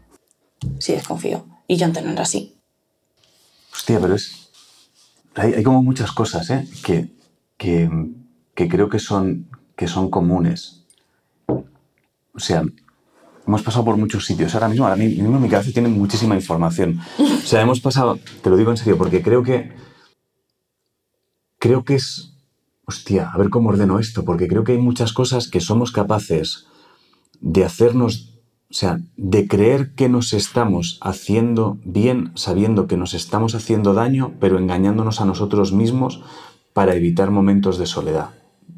Sí, 0.79 0.93
desconfío. 0.93 1.45
Y 1.67 1.77
yo 1.77 1.85
antes 1.85 2.03
no 2.03 2.13
era 2.13 2.23
así. 2.23 2.57
Hostia, 3.71 3.99
pero 3.99 4.15
es. 4.15 4.49
Hay, 5.35 5.53
hay 5.53 5.63
como 5.63 5.83
muchas 5.83 6.11
cosas, 6.11 6.49
¿eh? 6.49 6.67
Que, 6.83 7.11
que, 7.55 7.87
que 8.55 8.67
creo 8.67 8.89
que 8.89 8.97
son, 8.97 9.47
que 9.75 9.87
son 9.87 10.09
comunes. 10.09 10.85
O 11.45 12.39
sea, 12.39 12.63
hemos 13.47 13.63
pasado 13.63 13.85
por 13.85 13.97
muchos 13.97 14.25
sitios. 14.25 14.53
Ahora 14.53 14.69
mismo, 14.69 14.85
ahora 14.85 14.95
mismo 14.95 15.39
mi 15.39 15.49
cabeza 15.49 15.71
tiene 15.71 15.89
muchísima 15.89 16.35
información. 16.35 16.99
O 17.19 17.45
sea, 17.45 17.61
hemos 17.61 17.79
pasado, 17.79 18.19
te 18.41 18.49
lo 18.49 18.57
digo 18.57 18.71
en 18.71 18.77
serio, 18.77 18.97
porque 18.97 19.21
creo 19.21 19.43
que. 19.43 19.73
Creo 21.59 21.83
que 21.83 21.95
es. 21.95 22.31
Hostia, 22.87 23.31
a 23.31 23.37
ver 23.37 23.49
cómo 23.49 23.69
ordeno 23.69 23.97
esto, 23.97 24.23
porque 24.23 24.47
creo 24.47 24.63
que 24.63 24.73
hay 24.73 24.77
muchas 24.77 25.11
cosas 25.11 25.49
que 25.49 25.59
somos 25.59 25.91
capaces 25.91 26.67
de 27.41 27.65
hacernos 27.65 28.35
o 28.69 28.73
sea, 28.73 28.99
de 29.15 29.47
creer 29.47 29.93
que 29.93 30.09
nos 30.09 30.33
estamos 30.33 30.99
haciendo 31.01 31.77
bien 31.85 32.31
sabiendo 32.35 32.87
que 32.87 32.97
nos 32.97 33.13
estamos 33.13 33.55
haciendo 33.55 33.93
daño, 33.93 34.33
pero 34.39 34.57
engañándonos 34.57 35.21
a 35.21 35.25
nosotros 35.25 35.71
mismos 35.71 36.23
para 36.73 36.95
evitar 36.95 37.31
momentos 37.31 37.77
de 37.77 37.85
soledad. 37.85 38.31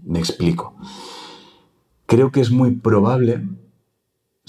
Me 0.03 0.19
explico. 0.19 0.75
Creo 2.05 2.31
que 2.31 2.41
es 2.41 2.51
muy 2.51 2.75
probable, 2.75 3.47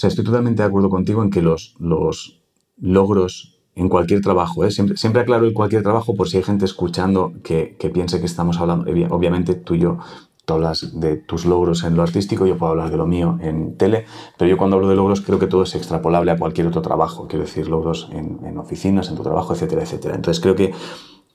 estoy 0.07 0.23
totalmente 0.23 0.61
de 0.63 0.67
acuerdo 0.67 0.89
contigo 0.89 1.21
en 1.23 1.29
que 1.29 1.41
los, 1.41 1.75
los 1.79 2.41
logros 2.77 3.59
en 3.75 3.87
cualquier 3.89 4.21
trabajo, 4.21 4.65
¿eh? 4.65 4.71
siempre, 4.71 4.97
siempre 4.97 5.21
aclaro 5.21 5.45
el 5.45 5.53
cualquier 5.53 5.83
trabajo 5.83 6.15
por 6.15 6.27
si 6.27 6.37
hay 6.37 6.43
gente 6.43 6.65
escuchando 6.65 7.33
que, 7.43 7.75
que 7.79 7.89
piense 7.89 8.19
que 8.19 8.25
estamos 8.25 8.59
hablando, 8.59 8.91
obvia- 8.91 9.07
obviamente 9.11 9.53
tú 9.55 9.75
y 9.75 9.79
yo 9.79 9.97
tú 10.45 10.55
hablas 10.55 10.99
de 10.99 11.15
tus 11.17 11.45
logros 11.45 11.83
en 11.83 11.95
lo 11.95 12.01
artístico, 12.01 12.47
yo 12.47 12.57
puedo 12.57 12.71
hablar 12.71 12.89
de 12.89 12.97
lo 12.97 13.05
mío 13.05 13.37
en 13.39 13.77
tele, 13.77 14.05
pero 14.37 14.49
yo 14.49 14.57
cuando 14.57 14.77
hablo 14.77 14.89
de 14.89 14.95
logros 14.95 15.21
creo 15.21 15.37
que 15.37 15.45
todo 15.45 15.61
es 15.61 15.75
extrapolable 15.75 16.31
a 16.31 16.37
cualquier 16.37 16.65
otro 16.65 16.81
trabajo, 16.81 17.27
quiero 17.27 17.45
decir, 17.45 17.67
logros 17.69 18.09
en, 18.11 18.39
en 18.43 18.57
oficinas, 18.57 19.09
en 19.09 19.15
tu 19.15 19.21
trabajo, 19.21 19.53
etcétera, 19.53 19.83
etcétera. 19.83 20.15
Entonces 20.15 20.41
creo 20.41 20.55
que, 20.55 20.73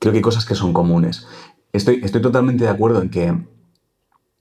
creo 0.00 0.12
que 0.12 0.18
hay 0.18 0.22
cosas 0.22 0.44
que 0.44 0.56
son 0.56 0.72
comunes. 0.72 1.26
Estoy, 1.72 2.00
estoy 2.02 2.22
totalmente 2.22 2.64
de 2.64 2.70
acuerdo 2.70 3.00
en 3.02 3.10
que 3.10 3.46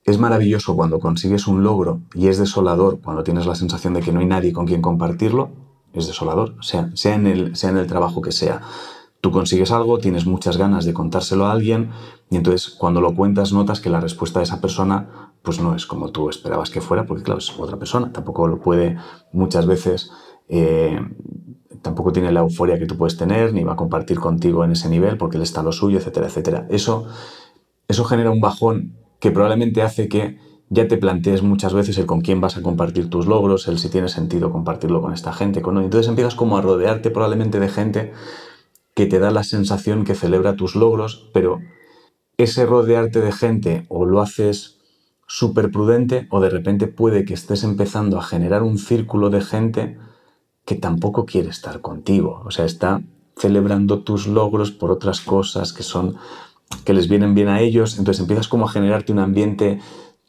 es 0.04 0.18
maravilloso 0.18 0.76
cuando 0.76 1.00
consigues 1.00 1.46
un 1.46 1.62
logro 1.62 2.02
y 2.14 2.28
es 2.28 2.38
desolador 2.38 3.00
cuando 3.00 3.24
tienes 3.24 3.46
la 3.46 3.54
sensación 3.54 3.94
de 3.94 4.02
que 4.02 4.12
no 4.12 4.20
hay 4.20 4.26
nadie 4.26 4.52
con 4.52 4.66
quien 4.66 4.82
compartirlo, 4.82 5.50
es 5.94 6.06
desolador, 6.06 6.56
sea, 6.62 6.90
sea, 6.94 7.14
en 7.14 7.26
el, 7.26 7.56
sea 7.56 7.70
en 7.70 7.78
el 7.78 7.86
trabajo 7.86 8.20
que 8.20 8.32
sea. 8.32 8.60
Tú 9.20 9.30
consigues 9.30 9.70
algo, 9.70 9.98
tienes 9.98 10.26
muchas 10.26 10.58
ganas 10.58 10.84
de 10.84 10.92
contárselo 10.92 11.46
a 11.46 11.52
alguien 11.52 11.90
y 12.30 12.36
entonces 12.36 12.68
cuando 12.68 13.00
lo 13.00 13.14
cuentas 13.14 13.52
notas 13.52 13.80
que 13.80 13.88
la 13.88 14.00
respuesta 14.00 14.40
de 14.40 14.44
esa 14.44 14.60
persona 14.60 15.32
pues 15.42 15.60
no 15.60 15.74
es 15.74 15.86
como 15.86 16.10
tú 16.10 16.28
esperabas 16.28 16.70
que 16.70 16.80
fuera, 16.80 17.06
porque 17.06 17.22
claro, 17.22 17.38
es 17.38 17.50
otra 17.58 17.78
persona, 17.78 18.12
tampoco 18.12 18.46
lo 18.48 18.60
puede 18.60 18.96
muchas 19.32 19.66
veces, 19.66 20.10
eh, 20.48 20.98
tampoco 21.80 22.12
tiene 22.12 22.32
la 22.32 22.40
euforia 22.40 22.78
que 22.78 22.86
tú 22.86 22.96
puedes 22.96 23.16
tener, 23.16 23.54
ni 23.54 23.62
va 23.62 23.74
a 23.74 23.76
compartir 23.76 24.20
contigo 24.20 24.64
en 24.64 24.72
ese 24.72 24.88
nivel 24.88 25.16
porque 25.16 25.36
él 25.36 25.42
está 25.42 25.62
lo 25.62 25.72
suyo, 25.72 25.98
etcétera, 25.98 26.26
etcétera. 26.26 26.66
Eso, 26.70 27.06
eso 27.88 28.04
genera 28.04 28.30
un 28.30 28.40
bajón 28.40 29.03
que 29.24 29.30
probablemente 29.30 29.80
hace 29.80 30.06
que 30.06 30.36
ya 30.68 30.86
te 30.86 30.98
plantees 30.98 31.42
muchas 31.42 31.72
veces 31.72 31.96
el 31.96 32.04
con 32.04 32.20
quién 32.20 32.42
vas 32.42 32.58
a 32.58 32.62
compartir 32.62 33.08
tus 33.08 33.26
logros, 33.26 33.66
el 33.68 33.78
si 33.78 33.88
tiene 33.88 34.10
sentido 34.10 34.52
compartirlo 34.52 35.00
con 35.00 35.14
esta 35.14 35.32
gente. 35.32 35.62
Con... 35.62 35.78
Entonces 35.78 36.10
empiezas 36.10 36.34
como 36.34 36.58
a 36.58 36.60
rodearte 36.60 37.10
probablemente 37.10 37.58
de 37.58 37.70
gente 37.70 38.12
que 38.94 39.06
te 39.06 39.18
da 39.18 39.30
la 39.30 39.42
sensación 39.42 40.04
que 40.04 40.14
celebra 40.14 40.56
tus 40.56 40.76
logros, 40.76 41.30
pero 41.32 41.62
ese 42.36 42.66
rodearte 42.66 43.22
de 43.22 43.32
gente 43.32 43.86
o 43.88 44.04
lo 44.04 44.20
haces 44.20 44.78
súper 45.26 45.70
prudente 45.70 46.28
o 46.30 46.42
de 46.42 46.50
repente 46.50 46.86
puede 46.86 47.24
que 47.24 47.32
estés 47.32 47.64
empezando 47.64 48.18
a 48.18 48.22
generar 48.22 48.62
un 48.62 48.76
círculo 48.76 49.30
de 49.30 49.40
gente 49.40 49.96
que 50.66 50.74
tampoco 50.74 51.24
quiere 51.24 51.48
estar 51.48 51.80
contigo. 51.80 52.42
O 52.44 52.50
sea, 52.50 52.66
está 52.66 53.00
celebrando 53.38 54.02
tus 54.02 54.26
logros 54.26 54.70
por 54.70 54.90
otras 54.90 55.22
cosas 55.22 55.72
que 55.72 55.82
son 55.82 56.16
que 56.84 56.94
les 56.94 57.08
vienen 57.08 57.34
bien 57.34 57.48
a 57.48 57.60
ellos, 57.60 57.98
entonces 57.98 58.20
empiezas 58.20 58.48
como 58.48 58.66
a 58.66 58.70
generarte 58.70 59.12
un 59.12 59.18
ambiente 59.18 59.80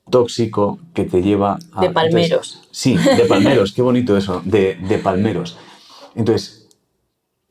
tóxico 0.09 0.79
que 0.93 1.05
te 1.05 1.21
lleva 1.21 1.57
a... 1.71 1.81
De 1.81 1.89
palmeros. 1.89 2.31
Entonces, 2.31 2.61
sí, 2.71 2.95
de 2.95 3.25
palmeros, 3.27 3.73
qué 3.73 3.81
bonito 3.81 4.15
eso, 4.17 4.41
de, 4.45 4.75
de 4.75 4.97
palmeros. 4.99 5.57
Entonces, 6.15 6.69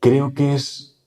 creo 0.01 0.35
que 0.35 0.55
es, 0.55 0.99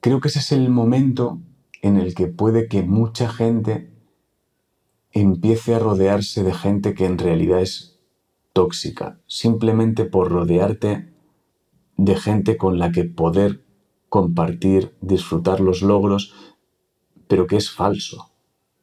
creo 0.00 0.20
que 0.20 0.28
ese 0.28 0.40
es 0.40 0.52
el 0.52 0.68
momento 0.68 1.40
en 1.82 1.98
el 1.98 2.14
que 2.14 2.26
puede 2.26 2.68
que 2.68 2.82
mucha 2.82 3.28
gente 3.28 3.90
empiece 5.12 5.74
a 5.74 5.78
rodearse 5.78 6.42
de 6.42 6.54
gente 6.54 6.94
que 6.94 7.04
en 7.04 7.18
realidad 7.18 7.60
es 7.60 8.00
tóxica, 8.52 9.20
simplemente 9.26 10.04
por 10.04 10.30
rodearte 10.30 11.12
de 11.96 12.16
gente 12.16 12.56
con 12.56 12.78
la 12.78 12.92
que 12.92 13.04
poder 13.04 13.62
compartir, 14.08 14.94
disfrutar 15.00 15.60
los 15.60 15.82
logros, 15.82 16.34
pero 17.32 17.46
que 17.46 17.56
es 17.56 17.70
falso. 17.70 18.30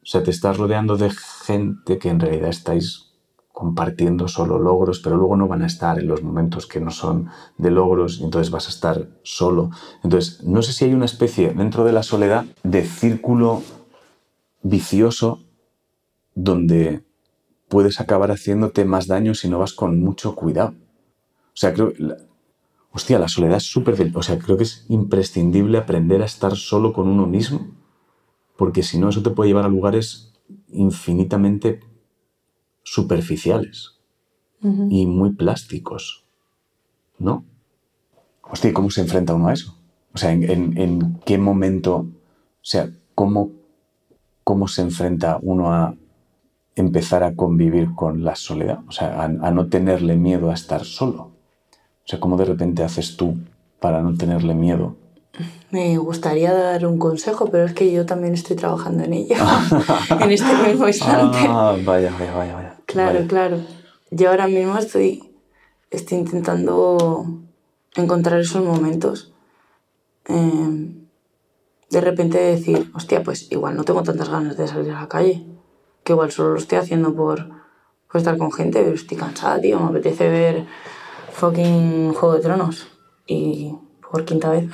O 0.02 0.06
sea, 0.06 0.24
te 0.24 0.32
estás 0.32 0.56
rodeando 0.56 0.96
de 0.96 1.10
gente 1.10 1.98
que 2.00 2.08
en 2.08 2.18
realidad 2.18 2.50
estáis 2.50 3.12
compartiendo 3.52 4.26
solo 4.26 4.58
logros, 4.58 4.98
pero 4.98 5.16
luego 5.16 5.36
no 5.36 5.46
van 5.46 5.62
a 5.62 5.68
estar 5.68 6.00
en 6.00 6.08
los 6.08 6.24
momentos 6.24 6.66
que 6.66 6.80
no 6.80 6.90
son 6.90 7.28
de 7.58 7.70
logros, 7.70 8.18
y 8.18 8.24
entonces 8.24 8.50
vas 8.50 8.66
a 8.66 8.70
estar 8.70 9.06
solo. 9.22 9.70
Entonces, 10.02 10.42
no 10.42 10.62
sé 10.62 10.72
si 10.72 10.86
hay 10.86 10.94
una 10.94 11.04
especie 11.04 11.54
dentro 11.54 11.84
de 11.84 11.92
la 11.92 12.02
soledad 12.02 12.44
de 12.64 12.82
círculo 12.82 13.62
vicioso 14.62 15.44
donde 16.34 17.04
puedes 17.68 18.00
acabar 18.00 18.32
haciéndote 18.32 18.84
más 18.84 19.06
daño 19.06 19.36
si 19.36 19.48
no 19.48 19.60
vas 19.60 19.74
con 19.74 20.00
mucho 20.00 20.34
cuidado. 20.34 20.70
O 20.70 21.56
sea, 21.56 21.72
creo 21.72 21.92
hostia, 22.90 23.20
la 23.20 23.28
soledad 23.28 23.58
es 23.58 23.70
súper, 23.70 24.10
o 24.12 24.22
sea, 24.24 24.40
creo 24.40 24.56
que 24.56 24.64
es 24.64 24.86
imprescindible 24.88 25.78
aprender 25.78 26.20
a 26.20 26.24
estar 26.26 26.56
solo 26.56 26.92
con 26.92 27.06
uno 27.06 27.28
mismo, 27.28 27.78
porque 28.60 28.82
si 28.82 28.98
no 28.98 29.08
eso 29.08 29.22
te 29.22 29.30
puede 29.30 29.48
llevar 29.48 29.64
a 29.64 29.70
lugares 29.70 30.34
infinitamente 30.68 31.80
superficiales 32.82 33.98
uh-huh. 34.60 34.86
y 34.90 35.06
muy 35.06 35.30
plásticos, 35.30 36.26
¿no? 37.18 37.46
Hostia, 38.42 38.74
¿cómo 38.74 38.90
se 38.90 39.00
enfrenta 39.00 39.32
uno 39.34 39.48
a 39.48 39.54
eso? 39.54 39.78
O 40.12 40.18
sea, 40.18 40.32
¿en, 40.32 40.42
en, 40.42 40.76
en 40.76 41.20
qué 41.24 41.38
momento, 41.38 42.00
o 42.00 42.10
sea, 42.60 42.90
cómo, 43.14 43.50
cómo 44.44 44.68
se 44.68 44.82
enfrenta 44.82 45.38
uno 45.40 45.72
a 45.72 45.94
empezar 46.74 47.22
a 47.22 47.34
convivir 47.34 47.94
con 47.94 48.24
la 48.24 48.36
soledad? 48.36 48.80
O 48.86 48.92
sea, 48.92 49.22
a, 49.22 49.24
a 49.24 49.50
no 49.50 49.68
tenerle 49.68 50.18
miedo 50.18 50.50
a 50.50 50.54
estar 50.54 50.84
solo. 50.84 51.22
O 51.22 52.04
sea, 52.04 52.20
¿cómo 52.20 52.36
de 52.36 52.44
repente 52.44 52.82
haces 52.82 53.16
tú 53.16 53.38
para 53.80 54.02
no 54.02 54.18
tenerle 54.18 54.52
miedo 54.52 54.96
me 55.70 55.96
gustaría 55.98 56.52
dar 56.52 56.86
un 56.86 56.98
consejo, 56.98 57.50
pero 57.50 57.64
es 57.64 57.72
que 57.72 57.92
yo 57.92 58.06
también 58.06 58.34
estoy 58.34 58.56
trabajando 58.56 59.04
en 59.04 59.12
ello, 59.12 59.36
en 60.20 60.30
este 60.30 60.52
mismo 60.68 60.86
instante. 60.86 61.38
Ah, 61.48 61.76
vaya, 61.84 62.12
vaya, 62.18 62.34
vaya, 62.34 62.54
vaya. 62.54 62.76
Claro, 62.86 63.14
vaya. 63.14 63.28
claro. 63.28 63.60
Yo 64.10 64.30
ahora 64.30 64.48
mismo 64.48 64.76
estoy, 64.76 65.32
estoy 65.90 66.18
intentando 66.18 67.26
encontrar 67.94 68.40
esos 68.40 68.64
momentos. 68.64 69.32
Eh, 70.26 70.96
de 71.90 72.00
repente 72.00 72.38
decir, 72.38 72.90
hostia, 72.94 73.22
pues 73.22 73.50
igual 73.50 73.76
no 73.76 73.84
tengo 73.84 74.02
tantas 74.02 74.28
ganas 74.28 74.56
de 74.56 74.68
salir 74.68 74.92
a 74.92 75.00
la 75.00 75.08
calle, 75.08 75.44
que 76.04 76.12
igual 76.12 76.30
solo 76.30 76.50
lo 76.50 76.58
estoy 76.58 76.78
haciendo 76.78 77.14
por, 77.14 77.48
por 78.10 78.16
estar 78.16 78.38
con 78.38 78.52
gente, 78.52 78.82
pero 78.82 78.94
estoy 78.94 79.16
cansada, 79.16 79.60
tío, 79.60 79.78
me 79.80 79.90
apetece 79.90 80.28
ver 80.28 80.66
fucking 81.32 82.12
Juego 82.14 82.34
de 82.34 82.40
Tronos. 82.40 82.86
Y 83.26 83.74
por 84.10 84.24
quinta 84.24 84.50
vez. 84.50 84.64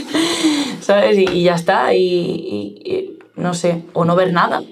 ¿Sabes? 0.80 1.18
Y, 1.18 1.24
y, 1.24 1.42
ya 1.44 1.54
está. 1.54 1.94
Y, 1.94 2.02
y, 2.02 2.92
y, 2.92 3.18
no 3.36 3.54
sé. 3.54 3.84
O 3.92 4.04
no 4.04 4.16
ver 4.16 4.32
nada. 4.32 4.62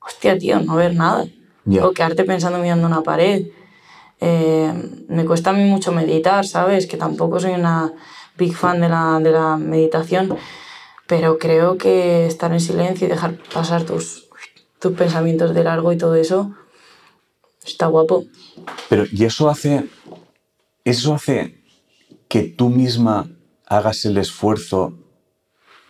Hostia, 0.00 0.38
tío, 0.38 0.60
no 0.60 0.76
ver 0.76 0.94
nada. 0.94 1.26
Ya. 1.64 1.86
O 1.86 1.92
quedarte 1.92 2.24
pensando 2.24 2.58
mirando 2.58 2.86
una 2.86 3.02
pared. 3.02 3.46
Eh, 4.20 4.72
me 5.08 5.24
cuesta 5.24 5.50
a 5.50 5.52
mí 5.52 5.64
mucho 5.64 5.92
meditar, 5.92 6.46
¿sabes? 6.46 6.86
Que 6.86 6.96
tampoco 6.96 7.40
soy 7.40 7.52
una 7.52 7.92
big 8.36 8.54
fan 8.54 8.80
de 8.80 8.88
la, 8.88 9.20
de 9.22 9.30
la 9.30 9.56
meditación. 9.56 10.36
Pero 11.06 11.38
creo 11.38 11.76
que 11.76 12.26
estar 12.26 12.52
en 12.52 12.60
silencio 12.60 13.06
y 13.06 13.10
dejar 13.10 13.38
pasar 13.52 13.84
tus, 13.84 14.28
tus 14.80 14.92
pensamientos 14.92 15.54
de 15.54 15.64
largo 15.64 15.92
y 15.92 15.98
todo 15.98 16.14
eso 16.14 16.54
está 17.64 17.86
guapo. 17.86 18.24
Pero, 18.88 19.04
¿y 19.10 19.24
eso 19.24 19.48
hace. 19.48 19.84
Eso 20.84 21.14
hace 21.14 21.63
que 22.28 22.42
tú 22.42 22.68
misma 22.68 23.28
hagas 23.66 24.04
el 24.04 24.18
esfuerzo 24.18 24.94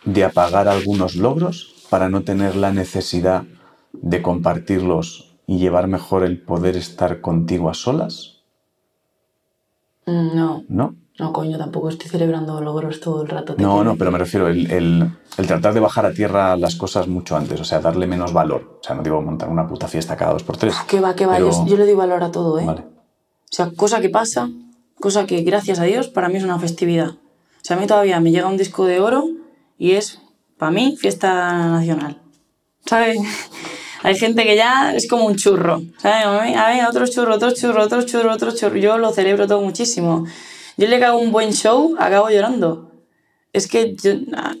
de 0.03 0.23
apagar 0.23 0.67
algunos 0.67 1.15
logros 1.15 1.85
para 1.89 2.09
no 2.09 2.23
tener 2.23 2.55
la 2.55 2.71
necesidad 2.71 3.43
de 3.93 4.21
compartirlos 4.21 5.35
y 5.47 5.59
llevar 5.59 5.87
mejor 5.87 6.23
el 6.23 6.41
poder 6.41 6.75
estar 6.75 7.21
contigo 7.21 7.69
a 7.69 7.73
solas? 7.73 8.43
No. 10.05 10.63
¿No? 10.67 10.95
No, 11.17 11.31
coño, 11.31 11.57
tampoco 11.57 11.87
estoy 11.87 12.09
celebrando 12.09 12.59
logros 12.59 12.99
todo 12.99 13.21
el 13.21 13.29
rato. 13.29 13.55
No, 13.57 13.85
no, 13.85 13.95
pero 13.95 14.11
me 14.11 14.17
refiero 14.17 14.49
el, 14.49 14.69
el, 14.69 15.09
el, 15.37 15.47
tratar 15.47 15.73
de 15.73 15.79
bajar 15.79 16.05
a 16.05 16.11
tierra 16.11 16.57
las 16.57 16.75
cosas 16.75 17.07
mucho 17.07 17.37
antes, 17.37 17.59
o 17.61 17.63
sea, 17.63 17.79
darle 17.79 18.05
menos 18.05 18.33
valor. 18.33 18.79
O 18.81 18.83
sea, 18.83 18.95
no 18.95 19.01
digo 19.01 19.21
montar 19.21 19.47
una 19.47 19.65
puta 19.65 19.87
fiesta 19.87 20.17
cada 20.17 20.33
dos 20.33 20.43
por 20.43 20.57
tres. 20.57 20.75
¿Qué 20.87 20.99
va, 20.99 21.15
qué 21.15 21.25
va? 21.25 21.35
pero... 21.35 21.51
Yo, 21.51 21.65
yo, 21.65 21.77
le 21.77 21.85
doy 21.85 21.95
valor 21.95 22.21
a 22.21 22.31
todo, 22.31 22.59
¿eh? 22.59 22.65
Vale. 22.65 22.81
O 22.81 23.55
sea, 23.55 23.71
cosa 23.77 24.01
que 24.01 24.09
pasa, 24.09 24.49
cosa 25.05 25.27
que 25.27 25.43
gracias 25.43 25.77
a 25.77 25.83
Dios 25.83 26.07
para 26.07 26.29
mí 26.29 26.37
es 26.37 26.43
una 26.43 26.57
festividad. 26.57 27.09
O 27.09 27.61
sea, 27.61 27.77
a 27.77 27.79
mí 27.79 27.85
todavía 27.85 28.19
me 28.19 28.31
llega 28.31 28.47
un 28.47 28.57
disco 28.57 28.87
de 28.87 28.99
oro 28.99 29.27
y 29.77 29.91
es, 29.91 30.19
para 30.57 30.71
mí, 30.71 30.97
fiesta 30.99 31.69
nacional. 31.69 32.17
¿Sabes? 32.87 33.19
Hay 34.01 34.15
gente 34.15 34.43
que 34.45 34.55
ya 34.55 34.95
es 34.95 35.07
como 35.07 35.27
un 35.27 35.35
churro. 35.35 35.83
¿Sabes? 35.99 36.25
A 36.57 36.69
ver, 36.69 36.85
otro 36.89 37.05
churro, 37.05 37.35
otro 37.35 37.51
churro, 37.51 37.83
otro 37.83 38.01
churro, 38.01 38.33
otro 38.33 38.51
churro. 38.51 38.77
Yo 38.77 38.97
lo 38.97 39.11
celebro 39.11 39.45
todo 39.45 39.61
muchísimo. 39.61 40.25
Yo 40.75 40.87
le 40.87 40.95
hago 41.05 41.19
un 41.19 41.31
buen 41.31 41.53
show, 41.53 41.95
acabo 41.99 42.31
llorando. 42.31 42.89
Es 43.53 43.67
que 43.67 43.95
yo 43.95 44.13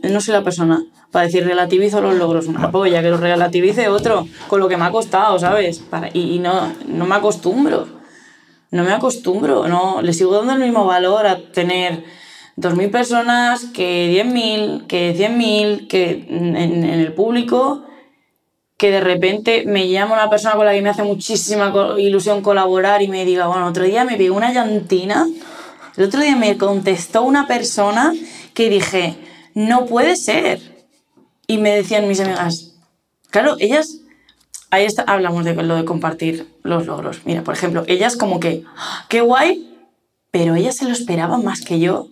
no 0.03 0.21
soy 0.21 0.33
la 0.33 0.43
persona 0.43 0.85
para 1.09 1.25
decir 1.25 1.43
relativizo 1.43 2.01
los 2.01 2.13
logros. 2.13 2.45
Una 2.45 2.69
polla, 2.69 3.01
que 3.01 3.09
los 3.09 3.19
relativice 3.19 3.87
otro 3.87 4.27
con 4.47 4.59
lo 4.59 4.67
que 4.67 4.77
me 4.77 4.85
ha 4.85 4.91
costado, 4.91 5.39
¿sabes? 5.39 5.79
Para, 5.79 6.09
y, 6.13 6.35
y 6.35 6.37
no, 6.37 6.71
no 6.87 7.07
me 7.07 7.15
acostumbro 7.15 7.94
no 8.71 8.83
me 8.83 8.91
acostumbro, 8.91 9.67
no, 9.67 10.01
le 10.01 10.13
sigo 10.13 10.35
dando 10.35 10.53
el 10.53 10.59
mismo 10.59 10.85
valor 10.85 11.27
a 11.27 11.39
tener 11.51 12.03
2.000 12.57 12.91
personas 12.91 13.65
que 13.65 14.23
10.000, 14.23 14.87
que 14.87 15.15
100.000, 15.15 15.87
que 15.87 16.25
en, 16.29 16.83
el 16.83 17.13
público, 17.13 17.83
que 18.77 18.91
de 18.91 19.01
repente 19.01 19.63
me 19.65 19.89
llama 19.89 20.13
una 20.13 20.29
persona 20.29 20.55
con 20.55 20.65
la 20.65 20.73
que 20.73 20.81
me 20.81 20.89
hace 20.89 21.03
muchísima 21.03 21.73
ilusión 21.97 22.41
colaborar 22.41 23.01
y 23.01 23.07
me 23.07 23.25
diga, 23.25 23.47
bueno, 23.47 23.67
otro 23.67 23.83
día 23.83 24.03
me 24.05 24.17
pegó 24.17 24.35
una 24.35 24.53
llantina, 24.53 25.27
el 25.97 26.03
otro 26.03 26.21
día 26.21 26.35
me 26.35 26.57
contestó 26.57 27.23
una 27.23 27.47
persona 27.47 28.13
que 28.53 28.69
dije, 28.69 29.15
no 29.53 29.85
puede 29.85 30.15
ser. 30.15 30.59
Y 31.47 31.59
me 31.59 31.75
decían 31.75 32.07
mis 32.07 32.19
amigas, 32.19 32.73
claro, 33.29 33.55
ellas 33.59 33.99
ahí 34.75 34.85
está, 34.85 35.03
hablamos 35.03 35.45
de 35.45 35.55
lo 35.55 35.75
de 35.75 35.85
compartir 35.85 36.47
los 36.63 36.85
logros. 36.85 37.21
Mira, 37.25 37.43
por 37.43 37.53
ejemplo, 37.53 37.83
ellas 37.87 38.15
como 38.15 38.39
que, 38.39 38.63
qué 39.09 39.21
guay, 39.21 39.71
pero 40.31 40.55
ellas 40.55 40.75
se 40.75 40.85
lo 40.85 40.91
esperaban 40.91 41.43
más 41.43 41.61
que 41.61 41.79
yo. 41.79 42.07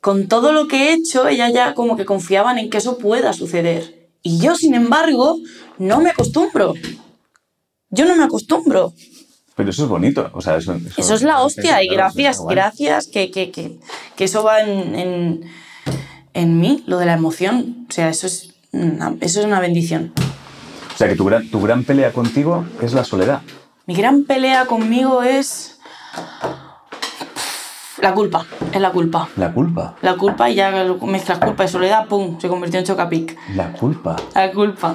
Con 0.00 0.28
todo 0.28 0.52
lo 0.52 0.66
que 0.66 0.88
he 0.88 0.92
hecho, 0.94 1.28
ellas 1.28 1.52
ya 1.52 1.74
como 1.74 1.96
que 1.96 2.06
confiaban 2.06 2.58
en 2.58 2.70
que 2.70 2.78
eso 2.78 2.96
pueda 2.96 3.32
suceder. 3.32 4.10
Y 4.22 4.38
yo, 4.38 4.54
sin 4.54 4.74
embargo, 4.74 5.36
no 5.78 6.00
me 6.00 6.10
acostumbro. 6.10 6.74
Yo 7.90 8.06
no 8.06 8.16
me 8.16 8.24
acostumbro. 8.24 8.94
Pero 9.56 9.70
eso 9.70 9.82
es 9.84 9.88
bonito, 9.90 10.30
o 10.32 10.40
sea, 10.40 10.56
eso, 10.56 10.74
eso, 10.74 10.94
eso 10.96 11.14
es 11.14 11.22
la 11.22 11.42
hostia, 11.42 11.82
y 11.82 11.88
gracias, 11.88 12.40
gracias, 12.48 13.08
que, 13.08 13.30
que, 13.30 13.50
que, 13.50 13.78
que 14.16 14.24
eso 14.24 14.42
va 14.42 14.62
en, 14.62 14.94
en, 14.94 15.44
en, 16.32 16.60
mí, 16.60 16.82
lo 16.86 16.96
de 16.96 17.04
la 17.04 17.12
emoción. 17.12 17.86
O 17.90 17.92
sea, 17.92 18.08
eso 18.08 18.26
es 18.26 18.54
una, 18.72 19.16
eso 19.20 19.40
es 19.40 19.46
una 19.46 19.60
bendición. 19.60 20.14
O 21.00 21.02
sea, 21.02 21.08
que 21.08 21.16
tu 21.16 21.24
gran, 21.24 21.48
tu 21.48 21.62
gran 21.62 21.82
pelea 21.82 22.12
contigo 22.12 22.66
es 22.82 22.92
la 22.92 23.04
soledad. 23.04 23.40
Mi 23.86 23.94
gran 23.94 24.24
pelea 24.24 24.66
conmigo 24.66 25.22
es. 25.22 25.80
La 28.02 28.12
culpa, 28.12 28.44
es 28.70 28.82
la 28.82 28.92
culpa. 28.92 29.26
La 29.36 29.50
culpa. 29.50 29.96
La 30.02 30.18
culpa 30.18 30.50
y 30.50 30.56
ya 30.56 30.70
mezclas 31.00 31.38
culpa 31.38 31.64
y 31.64 31.68
soledad, 31.68 32.06
¡pum! 32.06 32.38
Se 32.38 32.48
convirtió 32.48 32.78
en 32.80 32.84
chocapic. 32.84 33.34
La 33.54 33.72
culpa. 33.72 34.16
La 34.34 34.52
culpa. 34.52 34.94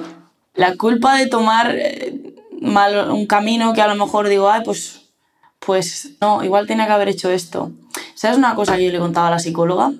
La 0.53 0.75
culpa 0.75 1.17
de 1.17 1.25
tomar 1.25 1.73
eh, 1.75 2.35
mal 2.61 3.09
un 3.09 3.25
camino 3.25 3.73
que 3.73 3.81
a 3.81 3.87
lo 3.87 3.95
mejor 3.95 4.27
digo, 4.27 4.51
ay, 4.51 4.61
pues. 4.63 5.09
Pues 5.57 6.17
no, 6.21 6.43
igual 6.43 6.67
tenía 6.67 6.85
que 6.85 6.93
haber 6.93 7.09
hecho 7.09 7.31
esto. 7.31 7.71
¿Sabes 8.13 8.37
una 8.37 8.53
cosa 8.53 8.77
que 8.77 8.85
yo 8.85 8.91
le 8.91 8.99
contaba 8.99 9.29
a 9.29 9.31
la 9.31 9.39
psicóloga? 9.39 9.91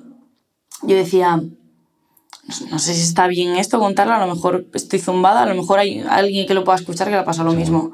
Yo 0.84 0.96
decía, 0.96 1.41
no 2.69 2.79
sé 2.79 2.93
si 2.93 3.01
está 3.01 3.27
bien 3.27 3.55
esto 3.55 3.79
contarlo, 3.79 4.13
a 4.13 4.25
lo 4.25 4.34
mejor 4.34 4.67
estoy 4.73 4.99
zumbada, 4.99 5.43
a 5.43 5.45
lo 5.45 5.55
mejor 5.55 5.79
hay 5.79 6.01
alguien 6.08 6.45
que 6.45 6.53
lo 6.53 6.63
pueda 6.63 6.77
escuchar 6.77 7.10
que 7.10 7.15
le 7.15 7.23
pasa 7.23 7.43
lo 7.43 7.51
sí. 7.51 7.58
mismo. 7.58 7.93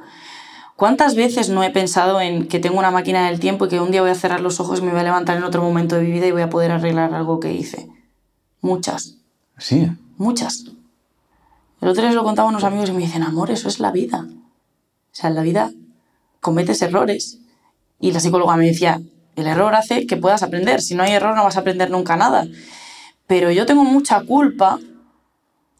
¿Cuántas 0.75 1.15
veces 1.15 1.49
no 1.49 1.63
he 1.63 1.69
pensado 1.69 2.19
en 2.21 2.47
que 2.47 2.59
tengo 2.59 2.79
una 2.79 2.91
máquina 2.91 3.27
del 3.27 3.39
tiempo 3.39 3.65
y 3.65 3.69
que 3.69 3.79
un 3.79 3.91
día 3.91 4.01
voy 4.01 4.09
a 4.09 4.15
cerrar 4.15 4.41
los 4.41 4.59
ojos 4.59 4.79
y 4.79 4.81
me 4.81 4.91
voy 4.91 4.99
a 4.99 5.03
levantar 5.03 5.37
en 5.37 5.43
otro 5.43 5.61
momento 5.61 5.95
de 5.95 6.01
mi 6.01 6.11
vida 6.11 6.25
y 6.25 6.31
voy 6.31 6.41
a 6.41 6.49
poder 6.49 6.71
arreglar 6.71 7.13
algo 7.13 7.39
que 7.39 7.53
hice? 7.53 7.87
Muchas. 8.61 9.17
Sí. 9.57 9.91
Muchas. 10.17 10.65
El 11.81 11.87
otro 11.87 12.03
día 12.03 12.13
lo 12.13 12.23
contaba 12.23 12.47
a 12.47 12.49
unos 12.49 12.63
amigos 12.63 12.89
y 12.89 12.93
me 12.93 13.01
dicen, 13.01 13.23
amor, 13.23 13.51
eso 13.51 13.67
es 13.67 13.79
la 13.79 13.91
vida. 13.91 14.27
O 14.27 15.13
sea, 15.13 15.29
en 15.29 15.35
la 15.35 15.43
vida 15.43 15.71
cometes 16.39 16.81
errores. 16.81 17.39
Y 17.99 18.11
la 18.11 18.19
psicóloga 18.19 18.57
me 18.57 18.65
decía, 18.65 19.01
el 19.35 19.47
error 19.47 19.75
hace 19.75 20.07
que 20.07 20.17
puedas 20.17 20.43
aprender. 20.43 20.81
Si 20.81 20.95
no 20.95 21.03
hay 21.03 21.11
error 21.11 21.35
no 21.35 21.43
vas 21.43 21.57
a 21.57 21.61
aprender 21.61 21.91
nunca 21.91 22.17
nada. 22.17 22.47
Pero 23.31 23.49
yo 23.49 23.65
tengo 23.65 23.85
mucha 23.85 24.19
culpa 24.25 24.77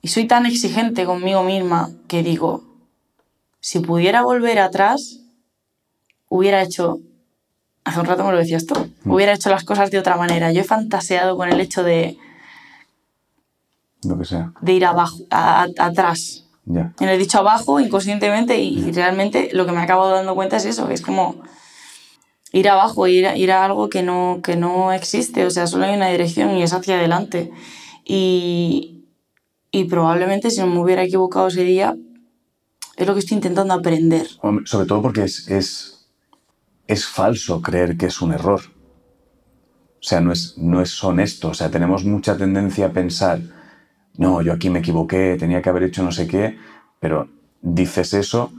y 0.01 0.07
soy 0.07 0.25
tan 0.25 0.45
exigente 0.45 1.03
conmigo 1.03 1.43
misma 1.43 1.89
que 2.07 2.23
digo, 2.23 2.63
si 3.59 3.79
pudiera 3.81 4.21
volver 4.21 4.57
atrás, 4.57 5.19
hubiera 6.29 6.61
hecho, 6.63 6.99
hace 7.83 7.99
un 7.99 8.05
rato 8.05 8.23
me 8.23 8.31
lo 8.31 8.37
decías 8.37 8.65
tú, 8.65 8.75
Mm. 9.03 9.11
hubiera 9.11 9.33
hecho 9.33 9.49
las 9.49 9.65
cosas 9.65 9.91
de 9.91 9.99
otra 9.99 10.15
manera. 10.15 10.53
Yo 10.53 10.61
he 10.61 10.63
fantaseado 10.63 11.35
con 11.35 11.49
el 11.49 11.59
hecho 11.59 11.83
de, 11.83 12.17
Lo 14.05 14.17
que 14.17 14.23
sea. 14.23 14.53
de 14.61 14.71
ir 14.71 14.85
abajo, 14.85 15.17
a- 15.29 15.63
a- 15.63 15.85
atrás. 15.85 16.45
Ya. 16.63 16.93
Lo 17.01 17.07
he 17.09 17.17
dicho 17.17 17.39
abajo 17.39 17.81
inconscientemente 17.81 18.59
y 18.61 18.93
realmente 18.93 19.49
lo 19.51 19.65
que 19.65 19.73
me 19.73 19.81
acabo 19.81 20.07
dando 20.07 20.35
cuenta 20.35 20.55
es 20.55 20.63
eso, 20.63 20.87
que 20.87 20.93
es 20.93 21.01
como 21.01 21.35
ir 22.51 22.69
abajo, 22.69 23.07
ir 23.07 23.27
ir 23.35 23.51
a 23.51 23.65
algo 23.65 23.89
que 23.89 24.03
no, 24.03 24.41
que 24.43 24.55
no 24.55 24.91
existe, 24.91 25.45
o 25.45 25.49
sea, 25.49 25.67
solo 25.67 25.85
hay 25.85 25.95
una 25.95 26.09
dirección 26.09 26.51
y 26.57 26.63
es 26.63 26.73
hacia 26.73 26.97
adelante. 26.97 27.51
Y, 28.05 29.05
y 29.71 29.85
probablemente 29.85 30.51
si 30.51 30.59
no 30.59 30.67
me 30.67 30.79
hubiera 30.79 31.03
equivocado 31.03 31.47
ese 31.47 31.63
es 32.97 33.07
lo 33.07 33.13
que 33.13 33.19
estoy 33.19 33.35
intentando 33.35 33.73
aprender. 33.73 34.27
Sobre 34.65 34.85
todo 34.85 35.01
porque 35.01 35.23
es, 35.23 35.47
es, 35.47 36.09
es 36.87 37.05
falso 37.05 37.61
creer 37.61 37.97
que 37.97 38.07
es 38.07 38.21
un 38.21 38.33
error. 38.33 38.61
O 39.99 40.03
sea, 40.03 40.19
no 40.19 40.31
es, 40.31 40.57
no 40.57 40.81
es 40.81 41.03
honesto. 41.03 41.49
O 41.49 41.53
sea, 41.53 41.71
tenemos 41.71 42.03
mucha 42.03 42.35
tendencia 42.35 42.87
a 42.87 42.91
pensar, 42.91 43.39
no, 44.17 44.41
yo 44.41 44.51
aquí 44.51 44.69
me 44.69 44.79
equivoqué, 44.79 45.37
tenía 45.39 45.61
que 45.61 45.69
haber 45.69 45.83
hecho 45.83 46.03
no 46.03 46.11
sé 46.11 46.27
qué, 46.27 46.57
pero 46.99 47.29
dices 47.61 48.13
eso 48.13 48.51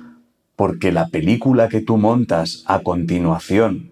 porque 0.57 0.93
la 0.93 1.09
película 1.09 1.69
que 1.69 1.81
tú 1.81 1.97
montas 1.97 2.65
a 2.67 2.81
continuación 2.81 3.91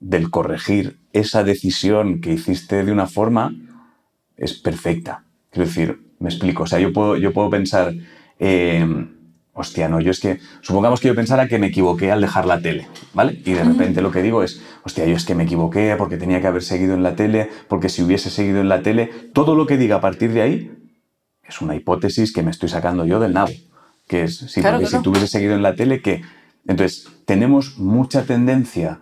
del 0.00 0.30
corregir 0.30 0.98
esa 1.12 1.42
decisión 1.44 2.20
que 2.20 2.32
hiciste 2.32 2.84
de 2.84 2.92
una 2.92 3.06
forma 3.06 3.54
es 4.36 4.54
perfecta. 4.54 5.24
Quiero 5.50 5.66
decir, 5.66 6.08
me 6.20 6.28
explico. 6.28 6.64
O 6.64 6.66
sea, 6.66 6.78
yo 6.78 6.92
puedo, 6.92 7.16
yo 7.16 7.32
puedo 7.32 7.50
pensar, 7.50 7.92
eh, 8.38 8.86
hostia, 9.52 9.88
no, 9.88 10.00
yo 10.00 10.10
es 10.10 10.20
que, 10.20 10.38
supongamos 10.60 11.00
que 11.00 11.08
yo 11.08 11.14
pensara 11.14 11.48
que 11.48 11.58
me 11.58 11.68
equivoqué 11.68 12.12
al 12.12 12.20
dejar 12.20 12.46
la 12.46 12.60
tele, 12.60 12.86
¿vale? 13.12 13.40
Y 13.44 13.52
de 13.52 13.64
repente 13.64 14.02
lo 14.02 14.12
que 14.12 14.22
digo 14.22 14.42
es, 14.42 14.62
hostia, 14.84 15.04
yo 15.06 15.16
es 15.16 15.24
que 15.24 15.34
me 15.34 15.44
equivoqué 15.44 15.94
porque 15.98 16.16
tenía 16.16 16.40
que 16.40 16.46
haber 16.46 16.62
seguido 16.62 16.94
en 16.94 17.02
la 17.02 17.16
tele, 17.16 17.50
porque 17.68 17.88
si 17.88 18.02
hubiese 18.02 18.30
seguido 18.30 18.60
en 18.60 18.68
la 18.68 18.82
tele, 18.82 19.10
todo 19.32 19.54
lo 19.54 19.66
que 19.66 19.76
diga 19.76 19.96
a 19.96 20.00
partir 20.00 20.32
de 20.32 20.42
ahí 20.42 20.70
es 21.42 21.60
una 21.60 21.74
hipótesis 21.74 22.32
que 22.32 22.42
me 22.42 22.50
estoy 22.50 22.68
sacando 22.68 23.04
yo 23.06 23.18
del 23.18 23.32
nabo. 23.32 23.52
Que 24.08 24.24
es, 24.24 24.38
sí, 24.38 24.60
Claro, 24.60 24.78
porque 24.78 24.88
claro. 24.88 25.02
si 25.02 25.04
tú 25.04 25.10
hubieses 25.10 25.30
seguido 25.30 25.54
en 25.54 25.62
la 25.62 25.74
tele, 25.74 26.02
que... 26.02 26.22
Entonces, 26.66 27.08
tenemos 27.24 27.78
mucha 27.78 28.24
tendencia 28.24 29.00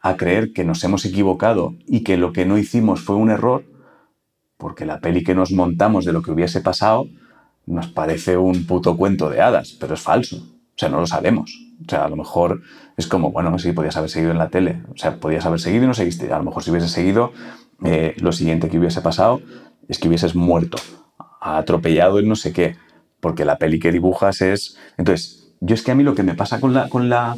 a 0.00 0.16
creer 0.16 0.52
que 0.52 0.64
nos 0.64 0.84
hemos 0.84 1.04
equivocado 1.04 1.74
y 1.86 2.04
que 2.04 2.16
lo 2.16 2.32
que 2.32 2.44
no 2.44 2.58
hicimos 2.58 3.00
fue 3.00 3.16
un 3.16 3.30
error, 3.30 3.64
porque 4.56 4.84
la 4.84 5.00
peli 5.00 5.24
que 5.24 5.34
nos 5.34 5.52
montamos 5.52 6.04
de 6.04 6.12
lo 6.12 6.22
que 6.22 6.30
hubiese 6.30 6.60
pasado 6.60 7.08
nos 7.66 7.88
parece 7.88 8.36
un 8.36 8.66
puto 8.66 8.96
cuento 8.96 9.30
de 9.30 9.40
hadas, 9.40 9.76
pero 9.78 9.94
es 9.94 10.00
falso. 10.00 10.36
O 10.36 10.78
sea, 10.78 10.88
no 10.88 11.00
lo 11.00 11.06
sabemos. 11.06 11.58
O 11.84 11.88
sea, 11.88 12.04
a 12.04 12.08
lo 12.08 12.16
mejor 12.16 12.62
es 12.96 13.06
como, 13.06 13.30
bueno, 13.30 13.56
sí, 13.58 13.72
podías 13.72 13.96
haber 13.96 14.10
seguido 14.10 14.32
en 14.32 14.38
la 14.38 14.48
tele. 14.48 14.82
O 14.92 14.96
sea, 14.96 15.16
podías 15.16 15.44
haber 15.44 15.60
seguido 15.60 15.84
y 15.84 15.86
no 15.86 15.94
seguiste. 15.94 16.32
A 16.32 16.38
lo 16.38 16.44
mejor 16.44 16.62
si 16.62 16.70
hubieses 16.70 16.90
seguido, 16.90 17.32
eh, 17.84 18.14
lo 18.18 18.32
siguiente 18.32 18.68
que 18.68 18.78
hubiese 18.78 19.00
pasado 19.00 19.40
es 19.88 19.98
que 19.98 20.08
hubieses 20.08 20.34
muerto, 20.34 20.78
atropellado 21.40 22.18
en 22.18 22.28
no 22.28 22.36
sé 22.36 22.52
qué, 22.52 22.76
porque 23.20 23.44
la 23.44 23.58
peli 23.58 23.78
que 23.78 23.92
dibujas 23.92 24.40
es... 24.42 24.76
Entonces, 24.96 25.52
yo 25.60 25.74
es 25.74 25.82
que 25.82 25.90
a 25.90 25.94
mí 25.94 26.02
lo 26.04 26.14
que 26.14 26.22
me 26.22 26.34
pasa 26.34 26.60
con 26.60 26.72
la, 26.74 26.88
con 26.88 27.08
la, 27.08 27.36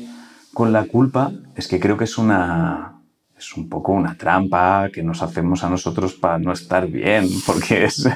con 0.52 0.72
la 0.72 0.84
culpa 0.84 1.32
es 1.56 1.68
que 1.68 1.80
creo 1.80 1.96
que 1.96 2.04
es 2.04 2.18
una... 2.18 2.96
Es 3.36 3.56
un 3.56 3.70
poco 3.70 3.92
una 3.92 4.18
trampa 4.18 4.90
que 4.92 5.02
nos 5.02 5.22
hacemos 5.22 5.64
a 5.64 5.70
nosotros 5.70 6.12
para 6.12 6.38
no 6.38 6.52
estar 6.52 6.86
bien, 6.86 7.26
porque 7.46 7.84
es, 7.86 8.06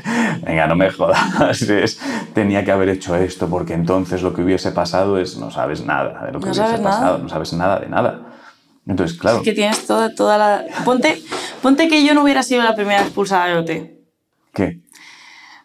venga, 0.42 0.66
no 0.66 0.76
me 0.76 0.90
jodas, 0.90 1.62
es, 1.70 1.98
tenía 2.34 2.62
que 2.62 2.70
haber 2.70 2.90
hecho 2.90 3.16
esto, 3.16 3.48
porque 3.48 3.72
entonces 3.72 4.20
lo 4.20 4.34
que 4.34 4.42
hubiese 4.42 4.70
pasado 4.72 5.16
es, 5.18 5.38
no 5.38 5.50
sabes 5.50 5.82
nada 5.82 6.26
de 6.26 6.32
lo 6.32 6.40
que 6.40 6.46
No 6.46 6.52
hubiese 6.52 6.60
sabes 6.60 6.80
nada. 6.82 6.90
pasado, 6.94 7.18
no 7.20 7.28
sabes 7.30 7.54
nada 7.54 7.80
de 7.80 7.88
nada. 7.88 8.20
Entonces, 8.86 9.16
claro, 9.18 9.38
Es 9.38 9.44
que 9.44 9.54
tienes 9.54 9.86
toda, 9.86 10.14
toda 10.14 10.36
la... 10.36 10.64
Ponte, 10.84 11.22
ponte 11.62 11.88
que 11.88 12.04
yo 12.04 12.12
no 12.12 12.22
hubiera 12.22 12.42
sido 12.42 12.62
la 12.62 12.74
primera 12.74 13.00
expulsada 13.00 13.46
de 13.46 13.54
OT. 13.56 13.70
¿qué? 14.52 14.80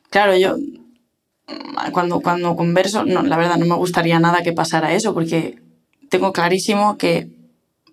Claro, 0.10 0.38
yo 0.38 0.56
cuando, 1.92 2.20
cuando 2.22 2.56
converso, 2.56 3.06
no, 3.06 3.24
la 3.24 3.38
verdad 3.38 3.58
no 3.58 3.66
me 3.66 3.76
gustaría 3.76 4.20
nada 4.20 4.44
que 4.44 4.54
pasara 4.54 4.94
eso, 4.94 5.14
porque 5.14 5.62
tengo 6.10 6.34
clarísimo 6.34 6.98
que 6.98 7.30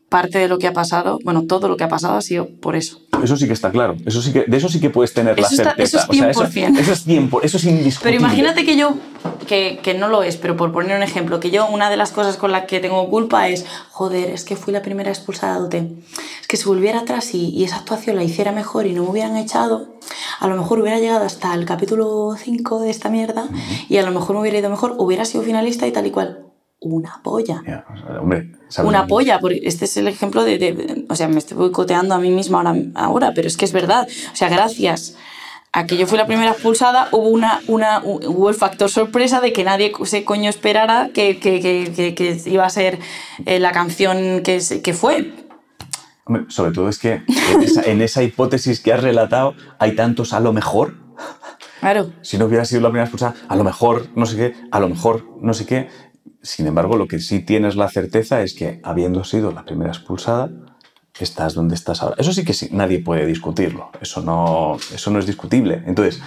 parte 0.08 0.38
de 0.38 0.46
lo 0.48 0.58
que 0.58 0.66
ha 0.68 0.72
pasado, 0.72 1.18
bueno, 1.24 1.42
todo 1.46 1.68
lo 1.68 1.76
que 1.76 1.84
ha 1.84 1.88
pasado 1.88 2.14
ha 2.16 2.22
sido 2.22 2.46
por 2.60 2.76
eso. 2.76 3.00
Eso 3.24 3.36
sí 3.36 3.46
que 3.46 3.54
está 3.54 3.70
claro, 3.70 3.96
eso 4.06 4.22
sí 4.22 4.32
que, 4.32 4.44
de 4.46 4.56
eso 4.56 4.68
sí 4.68 4.78
que 4.78 4.90
puedes 4.90 5.12
tener 5.12 5.38
la 5.40 5.46
está- 5.48 5.64
certeza. 5.74 5.82
eso 5.82 5.98
es 5.98 6.04
O 6.08 6.12
sea, 6.12 6.50
100%. 6.50 6.78
eso, 6.78 6.92
es 6.92 7.02
100, 7.04 7.30
eso 7.42 7.56
es 7.56 7.64
indiscutible. 7.64 7.98
Pero 8.02 8.16
imagínate 8.16 8.64
que 8.64 8.76
yo, 8.76 8.94
que, 9.48 9.80
que 9.82 9.94
no 9.94 10.08
lo 10.08 10.22
es, 10.22 10.36
pero 10.36 10.56
por 10.56 10.70
poner 10.70 10.96
un 10.96 11.02
ejemplo, 11.02 11.40
que 11.40 11.50
yo 11.50 11.66
una 11.68 11.90
de 11.90 11.96
las 11.96 12.12
cosas 12.12 12.36
con 12.36 12.52
las 12.52 12.66
que 12.66 12.78
tengo 12.78 13.08
culpa 13.10 13.48
es, 13.48 13.64
joder, 13.90 14.30
es 14.30 14.44
que 14.44 14.54
fui 14.54 14.72
la 14.72 14.82
primera 14.82 15.10
expulsada 15.10 15.58
de 15.58 15.64
OT. 15.64 15.74
Es 16.42 16.46
que 16.46 16.56
si 16.56 16.64
volviera 16.66 17.00
atrás 17.00 17.34
y, 17.34 17.48
y 17.48 17.64
esa 17.64 17.76
actuación 17.76 18.16
la 18.16 18.22
hiciera 18.22 18.52
mejor 18.52 18.86
y 18.86 18.92
no 18.92 19.02
me 19.02 19.08
hubieran 19.10 19.36
echado, 19.36 19.96
a 20.38 20.46
lo 20.46 20.56
mejor 20.56 20.78
hubiera 20.80 21.00
llegado 21.00 21.24
hasta 21.24 21.52
el 21.54 21.64
capítulo 21.64 22.36
5 22.38 22.80
de 22.80 22.90
esta 22.90 23.08
mierda 23.08 23.48
y 23.88 23.96
a 23.96 24.02
lo 24.02 24.12
mejor 24.12 24.36
me 24.36 24.42
hubiera 24.42 24.58
ido 24.58 24.70
mejor, 24.70 24.94
hubiera 24.98 25.24
sido 25.24 25.42
finalista 25.42 25.86
y 25.86 25.92
tal 25.92 26.06
y 26.06 26.10
cual. 26.10 26.45
Una 26.80 27.20
polla. 27.22 27.62
Sea, 27.64 28.20
hombre. 28.20 28.52
Una 28.84 29.06
polla, 29.06 29.38
porque 29.40 29.60
este 29.64 29.86
es 29.86 29.96
el 29.96 30.08
ejemplo 30.08 30.44
de, 30.44 30.58
de- 30.58 30.72
de- 30.72 31.06
O 31.08 31.14
sea, 31.16 31.26
me 31.28 31.38
estoy 31.38 31.56
boicoteando 31.56 32.14
a 32.14 32.18
mí 32.18 32.30
misma 32.30 32.58
ahora, 32.58 32.74
ahora, 32.94 33.32
pero 33.34 33.48
es 33.48 33.56
que 33.56 33.64
es 33.64 33.72
verdad. 33.72 34.06
O 34.32 34.36
sea, 34.36 34.48
gracias 34.48 35.16
a 35.72 35.86
que 35.86 35.96
yo 35.96 36.06
fui 36.06 36.16
la 36.18 36.26
primera 36.26 36.52
expulsada, 36.52 37.08
hubo, 37.12 37.28
una, 37.28 37.60
una, 37.66 38.02
hubo 38.04 38.48
el 38.48 38.54
factor 38.54 38.88
sorpresa 38.90 39.40
de 39.40 39.52
que 39.52 39.64
nadie 39.64 39.92
se 40.04 40.24
coño 40.24 40.48
esperara 40.50 41.10
que, 41.12 41.38
que, 41.38 41.60
que, 41.60 42.14
que- 42.14 42.42
iba 42.50 42.64
a 42.66 42.70
ser 42.70 42.98
eh, 43.46 43.58
la 43.58 43.72
canción 43.72 44.42
que, 44.42 44.60
que 44.82 44.92
fue. 44.94 45.32
Hombre, 46.24 46.44
sobre 46.48 46.72
todo 46.72 46.88
es 46.88 46.98
que 46.98 47.22
en 47.52 47.62
esa, 47.62 47.82
en 47.82 48.02
esa 48.02 48.22
hipótesis 48.22 48.80
que 48.80 48.92
has 48.92 49.02
relatado 49.02 49.54
hay 49.78 49.94
tantos 49.94 50.32
a 50.32 50.40
lo 50.40 50.52
mejor. 50.52 50.94
Claro. 51.80 52.10
Si 52.22 52.36
no 52.38 52.46
hubiera 52.46 52.64
sido 52.64 52.80
la 52.80 52.88
primera 52.88 53.04
expulsada, 53.04 53.34
a 53.48 53.54
lo 53.54 53.62
mejor 53.62 54.08
no 54.16 54.26
sé 54.26 54.36
qué, 54.36 54.54
a 54.72 54.80
lo 54.80 54.88
mejor 54.88 55.26
no 55.40 55.54
sé 55.54 55.66
qué. 55.66 55.88
Sin 56.46 56.66
embargo, 56.68 56.96
lo 56.96 57.08
que 57.08 57.18
sí 57.18 57.40
tienes 57.40 57.74
la 57.74 57.88
certeza 57.88 58.40
es 58.42 58.54
que 58.54 58.80
habiendo 58.84 59.24
sido 59.24 59.50
la 59.50 59.64
primera 59.64 59.90
expulsada, 59.90 60.48
estás 61.18 61.54
donde 61.54 61.74
estás 61.74 62.02
ahora. 62.02 62.14
Eso 62.18 62.32
sí 62.32 62.44
que 62.44 62.52
sí, 62.54 62.68
nadie 62.70 63.00
puede 63.00 63.26
discutirlo. 63.26 63.90
Eso 64.00 64.22
no, 64.22 64.76
eso 64.94 65.10
no 65.10 65.18
es 65.18 65.26
discutible. 65.26 65.82
Entonces, 65.86 66.22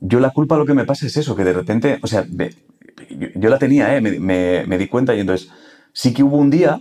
yo 0.00 0.18
la 0.18 0.30
culpa 0.30 0.56
lo 0.56 0.66
que 0.66 0.74
me 0.74 0.84
pasa 0.84 1.06
es 1.06 1.16
eso, 1.16 1.36
que 1.36 1.44
de 1.44 1.52
repente, 1.52 1.98
o 2.02 2.06
sea, 2.06 2.26
yo 3.36 3.48
la 3.48 3.58
tenía, 3.58 3.96
¿eh? 3.96 4.00
me, 4.00 4.18
me- 4.18 4.64
me 4.66 4.76
di 4.78 4.88
cuenta 4.88 5.14
y 5.14 5.20
entonces 5.20 5.50
sí 5.92 6.12
que 6.12 6.22
hubo 6.22 6.36
un 6.36 6.50
día 6.50 6.80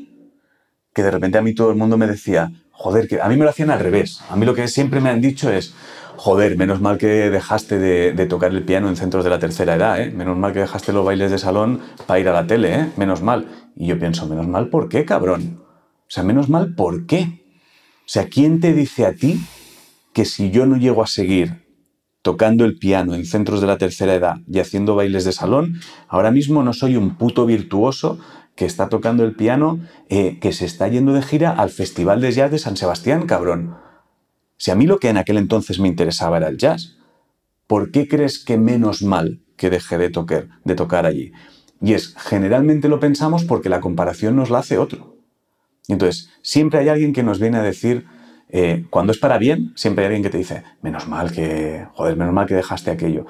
que 0.94 1.04
de 1.04 1.12
repente 1.12 1.38
a 1.38 1.42
mí 1.42 1.54
todo 1.54 1.70
el 1.70 1.78
mundo 1.78 1.98
me 1.98 2.08
decía, 2.08 2.52
joder, 2.72 3.08
que 3.08 3.22
a 3.22 3.28
mí 3.30 3.36
me 3.38 3.44
lo 3.44 3.50
hacían 3.52 3.70
al 3.72 3.80
revés. 3.80 4.20
A 4.30 4.36
mí 4.36 4.46
lo 4.46 4.54
que 4.56 4.68
siempre 4.68 5.00
me 5.00 5.10
han 5.10 5.22
dicho 5.22 5.52
es, 5.52 5.74
joder, 6.17 6.58
menos 6.58 6.82
mal 6.82 6.97
que 6.97 7.30
dejaste 7.30 7.80
de, 7.80 8.26
tocar 8.26 8.52
el 8.52 8.63
piano 8.63 8.89
en 8.89 8.95
centros 8.95 9.23
de 9.23 9.30
la 9.30 9.39
tercera 9.39 9.76
edad, 9.76 10.02
¿eh? 10.02 10.12
Menos 10.12 10.38
mal 10.38 10.54
que 10.54 10.60
dejaste 10.60 10.93
los 10.93 11.06
bailes 11.06 11.32
de 11.32 11.38
salón 11.38 11.82
para 12.06 12.19
ir 12.19 12.28
a 12.28 12.34
la 12.34 12.47
tele, 12.47 12.76
¿eh? 12.76 12.89
Menos 12.97 13.21
mal. 13.21 13.47
Y 13.76 13.88
yo 13.88 13.99
pienso, 13.99 14.28
menos 14.28 14.47
mal, 14.47 14.69
¿por 14.69 14.89
qué, 14.89 15.06
cabrón? 15.06 15.62
O 15.62 16.10
sea, 16.10 16.23
menos 16.23 16.49
mal, 16.49 16.76
¿por 16.76 17.06
qué? 17.06 17.43
O 17.99 18.08
sea, 18.08 18.28
¿quién 18.28 18.60
te 18.60 18.73
dice 18.73 19.06
a 19.06 19.13
ti 19.13 19.39
que 20.13 20.26
si 20.26 20.52
yo 20.52 20.65
no 20.65 20.78
llego 20.78 21.04
a 21.04 21.08
seguir 21.08 21.63
tocando 22.21 22.65
el 22.65 22.78
piano 22.78 23.15
en 23.15 23.26
centros 23.26 23.62
de 23.62 23.67
la 23.67 23.78
tercera 23.78 24.13
edad 24.15 24.38
y 24.47 24.60
haciendo 24.60 24.95
bailes 24.95 25.26
de 25.26 25.34
salón, 25.34 25.82
ahora 26.08 26.32
mismo 26.32 26.63
no 26.63 26.73
soy 26.73 26.95
un 26.95 27.17
puto 27.17 27.45
virtuoso 27.45 28.19
que 28.56 28.65
está 28.65 28.89
tocando 28.89 29.23
el 29.23 29.36
piano, 29.36 29.80
eh, 30.10 30.39
que 30.39 30.54
se 30.54 30.65
está 30.65 30.88
yendo 30.88 31.13
de 31.13 31.21
gira 31.21 31.52
al 31.52 31.69
Festival 31.69 32.21
de 32.21 32.32
Jazz 32.32 32.52
de 32.52 32.60
San 32.60 32.78
Sebastián, 32.78 33.26
cabrón. 33.26 33.76
Si 34.58 34.72
a 34.72 34.76
mí 34.76 34.86
lo 34.86 35.00
que 35.00 35.10
en 35.10 35.18
aquel 35.18 35.38
entonces 35.38 35.80
me 35.80 35.88
interesaba 35.88 36.38
era 36.38 36.48
el 36.48 36.58
jazz, 36.58 36.98
¿por 37.68 37.92
qué 37.92 38.08
crees 38.08 38.39
que 38.39 38.58
menos 38.58 39.02
mal 39.02 39.42
que 39.58 39.70
dejé 39.70 39.98
de 39.98 40.10
tocar, 40.10 40.48
de 40.63 40.76
tocar 40.76 41.06
allí? 41.06 41.32
Y 41.82 41.94
es, 41.94 42.16
generalmente 42.18 42.88
lo 42.88 43.00
pensamos 43.00 43.44
porque 43.44 43.70
la 43.70 43.82
comparación 43.82 44.36
nos 44.36 44.50
la 44.50 44.60
hace 44.60 44.78
otro. 44.78 45.18
Entonces, 45.88 46.30
siempre 46.42 46.80
hay 46.80 46.89
alguien 46.89 47.13
que 47.13 47.24
nos 47.24 47.39
viene 47.39 47.58
a 47.58 47.62
decir, 47.62 48.06
eh, 48.50 48.86
cuando 48.89 49.12
es 49.12 49.18
para 49.18 49.38
bien, 49.38 49.74
siempre 49.76 50.04
hay 50.04 50.08
alguien 50.08 50.24
que 50.24 50.30
te 50.30 50.38
dice, 50.38 50.63
menos 50.82 51.08
mal 51.08 51.32
que, 51.32 51.88
joder, 51.94 52.16
menos 52.16 52.34
mal 52.34 52.48
que 52.48 52.56
dejaste 52.56 52.92
aquello. 52.92 53.26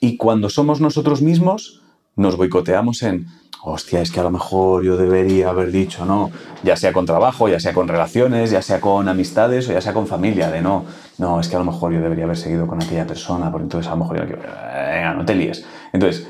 Y 0.00 0.16
cuando 0.16 0.48
somos 0.48 0.80
nosotros 0.80 1.20
mismos, 1.20 1.82
nos 2.16 2.36
boicoteamos 2.36 3.02
en, 3.02 3.26
hostia, 3.64 4.00
es 4.00 4.10
que 4.10 4.20
a 4.20 4.24
lo 4.24 4.30
mejor 4.30 4.84
yo 4.84 4.96
debería 4.96 5.50
haber 5.50 5.70
dicho, 5.70 6.04
no, 6.04 6.30
ya 6.62 6.76
sea 6.76 6.92
con 6.92 7.06
trabajo, 7.06 7.48
ya 7.48 7.60
sea 7.60 7.72
con 7.72 7.86
relaciones, 7.88 8.50
ya 8.50 8.60
sea 8.60 8.80
con 8.80 9.08
amistades 9.08 9.68
o 9.68 9.72
ya 9.72 9.80
sea 9.80 9.92
con 9.92 10.06
familia, 10.06 10.50
de 10.50 10.60
no, 10.60 10.84
no, 11.18 11.38
es 11.38 11.48
que 11.48 11.56
a 11.56 11.60
lo 11.60 11.64
mejor 11.64 11.92
yo 11.92 12.00
debería 12.00 12.24
haber 12.24 12.36
seguido 12.36 12.66
con 12.66 12.82
aquella 12.82 13.06
persona, 13.06 13.50
porque 13.52 13.64
entonces 13.64 13.90
a 13.90 13.94
lo 13.94 14.04
mejor 14.04 14.28
yo, 14.28 14.36
venga, 14.36 15.14
no 15.14 15.24
te 15.24 15.34
líes. 15.34 15.64
Entonces, 15.92 16.28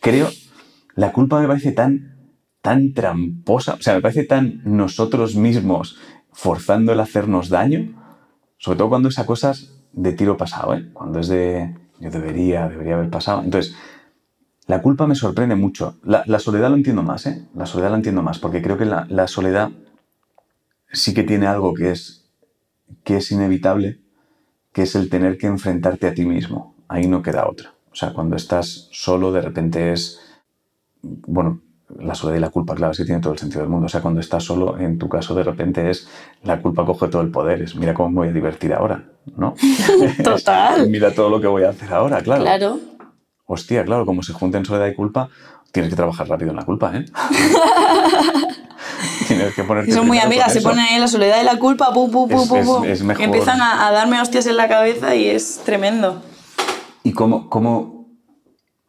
creo 0.00 0.28
la 0.94 1.12
culpa 1.12 1.40
me 1.40 1.46
parece 1.46 1.72
tan, 1.72 2.36
tan 2.60 2.92
tramposa, 2.92 3.74
o 3.74 3.82
sea, 3.82 3.94
me 3.94 4.00
parece 4.00 4.24
tan 4.24 4.62
nosotros 4.64 5.36
mismos 5.36 5.98
forzando 6.32 6.92
el 6.92 7.00
hacernos 7.00 7.48
daño, 7.48 8.02
sobre 8.56 8.78
todo 8.78 8.88
cuando 8.88 9.08
esa 9.08 9.26
cosas 9.26 9.74
de 9.92 10.12
tiro 10.12 10.36
pasado, 10.36 10.74
¿eh? 10.74 10.90
Cuando 10.92 11.20
es 11.20 11.28
de 11.28 11.74
yo 12.00 12.10
debería, 12.10 12.68
debería 12.68 12.94
haber 12.94 13.10
pasado. 13.10 13.42
Entonces, 13.42 13.76
la 14.72 14.80
culpa 14.80 15.06
me 15.06 15.14
sorprende 15.14 15.54
mucho. 15.54 15.98
La, 16.02 16.38
soledad 16.38 16.70
lo 16.70 16.76
entiendo 16.76 17.02
más, 17.02 17.26
¿eh? 17.26 17.46
La 17.54 17.66
soledad 17.66 17.90
lo 17.90 17.96
entiendo 17.96 18.22
más, 18.22 18.38
porque 18.38 18.62
creo 18.62 18.78
que 18.78 18.86
la, 18.86 19.06
la 19.10 19.28
soledad 19.28 19.70
sí 20.90 21.12
que 21.12 21.24
tiene 21.24 21.46
algo 21.46 21.74
que 21.74 21.90
es, 21.90 22.30
que 23.04 23.18
es 23.18 23.30
inevitable, 23.32 24.00
que 24.72 24.84
es 24.84 24.94
el 24.94 25.10
tener 25.10 25.36
que 25.36 25.46
enfrentarte 25.46 26.06
a 26.06 26.14
ti 26.14 26.24
mismo. 26.24 26.74
Ahí 26.88 27.06
no 27.06 27.20
queda 27.20 27.50
otra. 27.50 27.74
O 27.92 27.94
sea, 27.94 28.14
cuando 28.14 28.34
estás 28.34 28.88
solo, 28.92 29.30
de 29.30 29.42
repente 29.42 29.92
es, 29.92 30.18
bueno, 31.02 31.60
la 31.98 32.14
soledad 32.14 32.38
y 32.38 32.40
la 32.40 32.48
culpa, 32.48 32.74
claro, 32.74 32.94
sí 32.94 33.04
tiene 33.04 33.20
todo 33.20 33.34
el 33.34 33.38
sentido 33.38 33.60
del 33.60 33.68
mundo. 33.68 33.86
O 33.86 33.88
sea, 33.90 34.00
cuando 34.00 34.20
estás 34.20 34.44
solo, 34.44 34.78
en 34.78 34.98
tu 34.98 35.06
caso, 35.08 35.34
de 35.34 35.42
repente 35.42 35.90
es 35.90 36.08
la 36.42 36.62
culpa 36.62 36.86
coge 36.86 37.08
todo 37.08 37.20
el 37.20 37.30
poder. 37.30 37.60
Es 37.60 37.76
mira 37.76 37.92
cómo 37.92 38.08
me 38.08 38.16
voy 38.16 38.28
a 38.28 38.32
divertir 38.32 38.72
ahora, 38.72 39.04
¿no? 39.36 39.54
Total. 40.24 40.88
mira 40.88 41.12
todo 41.12 41.28
lo 41.28 41.40
que 41.40 41.46
voy 41.46 41.64
a 41.64 41.70
hacer 41.70 41.92
ahora, 41.92 42.22
claro. 42.22 42.42
Claro. 42.42 42.80
Hostia, 43.54 43.84
claro, 43.84 44.06
como 44.06 44.22
se 44.22 44.32
junten 44.32 44.64
soledad 44.64 44.86
y 44.86 44.94
culpa, 44.94 45.28
tienes 45.72 45.90
que 45.90 45.96
trabajar 45.96 46.26
rápido 46.26 46.52
en 46.52 46.56
la 46.56 46.64
culpa, 46.64 46.90
¿eh? 46.96 47.04
tienes 49.28 49.54
que 49.54 49.62
ponerte. 49.62 49.92
Son 49.92 50.06
muy 50.06 50.18
amigas, 50.18 50.54
se 50.54 50.62
ponen 50.62 50.78
ahí 50.78 50.98
la 50.98 51.06
soledad 51.06 51.38
y 51.38 51.44
la 51.44 51.58
culpa, 51.58 51.92
pum, 51.92 52.10
pum, 52.10 52.30
pum, 52.30 52.48
pum. 52.48 52.84
Es, 52.84 53.02
mejor. 53.02 53.22
Empiezan 53.22 53.60
a, 53.60 53.90
darme 53.90 54.18
hostias 54.22 54.46
en 54.46 54.56
la 54.56 54.68
cabeza 54.68 55.14
y 55.14 55.28
es 55.28 55.60
tremendo. 55.66 56.22
¿Y 57.02 57.12
cómo, 57.12 57.50
cómo 57.50 58.06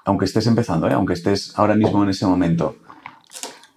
aunque 0.06 0.24
estés 0.24 0.48
empezando, 0.48 0.88
¿eh? 0.88 0.94
aunque 0.94 1.12
estés 1.12 1.60
ahora 1.60 1.76
mismo 1.76 2.02
en 2.02 2.12
ese 2.12 2.26
momento, 2.26 2.78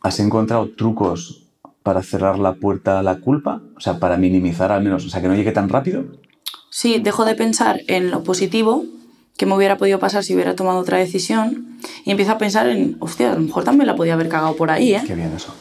¿has 0.02 0.20
encontrado 0.20 0.70
trucos 0.76 1.48
para 1.82 2.00
cerrar 2.04 2.38
la 2.38 2.54
puerta 2.54 3.00
a 3.00 3.02
la 3.02 3.18
culpa? 3.18 3.60
O 3.76 3.80
sea, 3.80 3.98
para 3.98 4.18
minimizar 4.18 4.70
al 4.70 4.84
menos, 4.84 5.04
o 5.04 5.08
sea, 5.08 5.20
que 5.20 5.26
no 5.26 5.34
llegue 5.34 5.50
tan 5.50 5.68
rápido. 5.68 6.04
Sí, 6.70 7.00
dejo 7.00 7.24
de 7.24 7.34
pensar 7.34 7.80
en 7.88 8.12
lo 8.12 8.22
positivo 8.22 8.84
que 9.36 9.46
me 9.46 9.54
hubiera 9.54 9.76
podido 9.76 9.98
pasar 9.98 10.24
si 10.24 10.34
hubiera 10.34 10.56
tomado 10.56 10.78
otra 10.78 10.98
decisión 10.98 11.78
y 12.04 12.10
empiezo 12.10 12.32
a 12.32 12.38
pensar 12.38 12.68
en, 12.68 12.96
hostia, 13.00 13.32
a 13.32 13.34
lo 13.34 13.40
mejor 13.40 13.64
también 13.64 13.86
la 13.86 13.96
podía 13.96 14.14
haber 14.14 14.28
cagado 14.28 14.56
por 14.56 14.70
ahí, 14.70 14.94
¿eh? 14.94 15.02
Qué 15.06 15.14
bien 15.14 15.32
eso. 15.34 15.54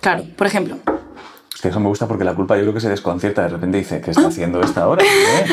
Claro, 0.00 0.24
por 0.36 0.46
ejemplo. 0.46 0.76
Hostia, 1.54 1.70
eso 1.70 1.80
me 1.80 1.88
gusta 1.88 2.06
porque 2.06 2.24
la 2.24 2.34
culpa 2.34 2.56
yo 2.56 2.62
creo 2.62 2.74
que 2.74 2.80
se 2.80 2.88
desconcierta, 2.88 3.42
de 3.42 3.48
repente 3.48 3.78
dice, 3.78 4.00
¿qué 4.00 4.10
está 4.10 4.24
ah. 4.24 4.28
haciendo 4.28 4.60
esta 4.60 4.82
ahora? 4.82 5.02
¿Eh? 5.04 5.46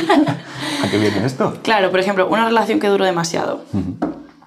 ¿A 0.84 0.90
qué 0.90 0.98
viene 0.98 1.26
esto? 1.26 1.58
Claro, 1.64 1.90
por 1.90 2.00
ejemplo, 2.00 2.28
una 2.28 2.46
relación 2.46 2.80
que 2.80 2.88
duró 2.88 3.06
demasiado. 3.06 3.64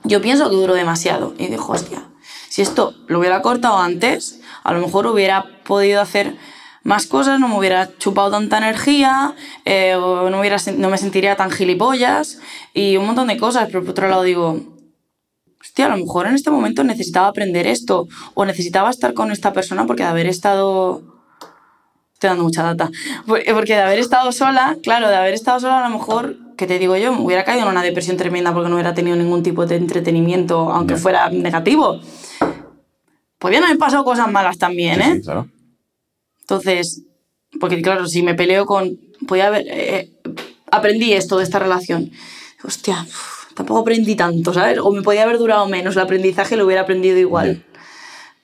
Yo 0.04 0.20
pienso 0.20 0.48
que 0.50 0.56
duró 0.56 0.74
demasiado 0.74 1.34
y 1.38 1.48
digo, 1.48 1.66
hostia, 1.66 2.02
si 2.48 2.62
esto 2.62 2.94
lo 3.08 3.18
hubiera 3.18 3.42
cortado 3.42 3.78
antes, 3.78 4.40
a 4.62 4.72
lo 4.72 4.80
mejor 4.80 5.06
hubiera 5.06 5.46
podido 5.64 6.00
hacer 6.00 6.36
más 6.82 7.06
cosas, 7.06 7.40
no 7.40 7.48
me 7.48 7.58
hubiera 7.58 7.96
chupado 7.98 8.30
tanta 8.30 8.58
energía, 8.58 9.34
eh, 9.64 9.94
no, 9.94 10.40
hubiera, 10.40 10.56
no 10.76 10.90
me 10.90 10.98
sentiría 10.98 11.36
tan 11.36 11.50
gilipollas 11.50 12.38
y 12.74 12.96
un 12.96 13.06
montón 13.06 13.28
de 13.28 13.36
cosas. 13.36 13.66
Pero 13.66 13.82
por 13.82 13.90
otro 13.90 14.08
lado 14.08 14.22
digo, 14.22 14.60
hostia, 15.60 15.86
a 15.86 15.90
lo 15.90 15.96
mejor 15.96 16.26
en 16.26 16.34
este 16.34 16.50
momento 16.50 16.84
necesitaba 16.84 17.28
aprender 17.28 17.66
esto 17.66 18.08
o 18.34 18.44
necesitaba 18.44 18.90
estar 18.90 19.14
con 19.14 19.30
esta 19.32 19.52
persona 19.52 19.86
porque 19.86 20.02
de 20.02 20.08
haber 20.08 20.26
estado... 20.26 21.02
Estoy 22.14 22.30
dando 22.30 22.44
mucha 22.44 22.64
data. 22.64 22.90
Porque 23.26 23.74
de 23.74 23.80
haber 23.80 24.00
estado 24.00 24.32
sola, 24.32 24.76
claro, 24.82 25.08
de 25.08 25.14
haber 25.14 25.34
estado 25.34 25.60
sola 25.60 25.84
a 25.84 25.88
lo 25.88 25.96
mejor, 25.96 26.36
que 26.56 26.66
te 26.66 26.80
digo 26.80 26.96
yo, 26.96 27.12
me 27.12 27.20
hubiera 27.20 27.44
caído 27.44 27.62
en 27.62 27.70
una 27.70 27.84
depresión 27.84 28.16
tremenda 28.16 28.52
porque 28.52 28.68
no 28.68 28.74
hubiera 28.74 28.92
tenido 28.92 29.16
ningún 29.16 29.44
tipo 29.44 29.66
de 29.66 29.76
entretenimiento, 29.76 30.72
aunque 30.72 30.96
fuera 30.96 31.30
negativo. 31.30 32.00
Podían 33.38 33.62
haber 33.62 33.78
pasado 33.78 34.02
cosas 34.02 34.28
malas 34.32 34.58
también, 34.58 35.00
¿eh? 35.00 35.14
Sí, 35.14 35.20
claro. 35.22 35.46
Entonces, 36.48 37.02
porque 37.60 37.82
claro, 37.82 38.06
si 38.06 38.22
me 38.22 38.34
peleo 38.34 38.64
con. 38.64 38.98
Podía 39.26 39.48
haber. 39.48 39.66
Eh, 39.68 40.18
aprendí 40.70 41.12
esto 41.12 41.36
de 41.36 41.44
esta 41.44 41.58
relación. 41.58 42.10
Hostia, 42.64 43.06
tampoco 43.54 43.80
aprendí 43.80 44.16
tanto, 44.16 44.54
¿sabes? 44.54 44.78
O 44.78 44.90
me 44.90 45.02
podía 45.02 45.24
haber 45.24 45.36
durado 45.36 45.68
menos 45.68 45.94
el 45.96 46.02
aprendizaje, 46.02 46.56
lo 46.56 46.64
hubiera 46.64 46.82
aprendido 46.82 47.18
igual. 47.18 47.66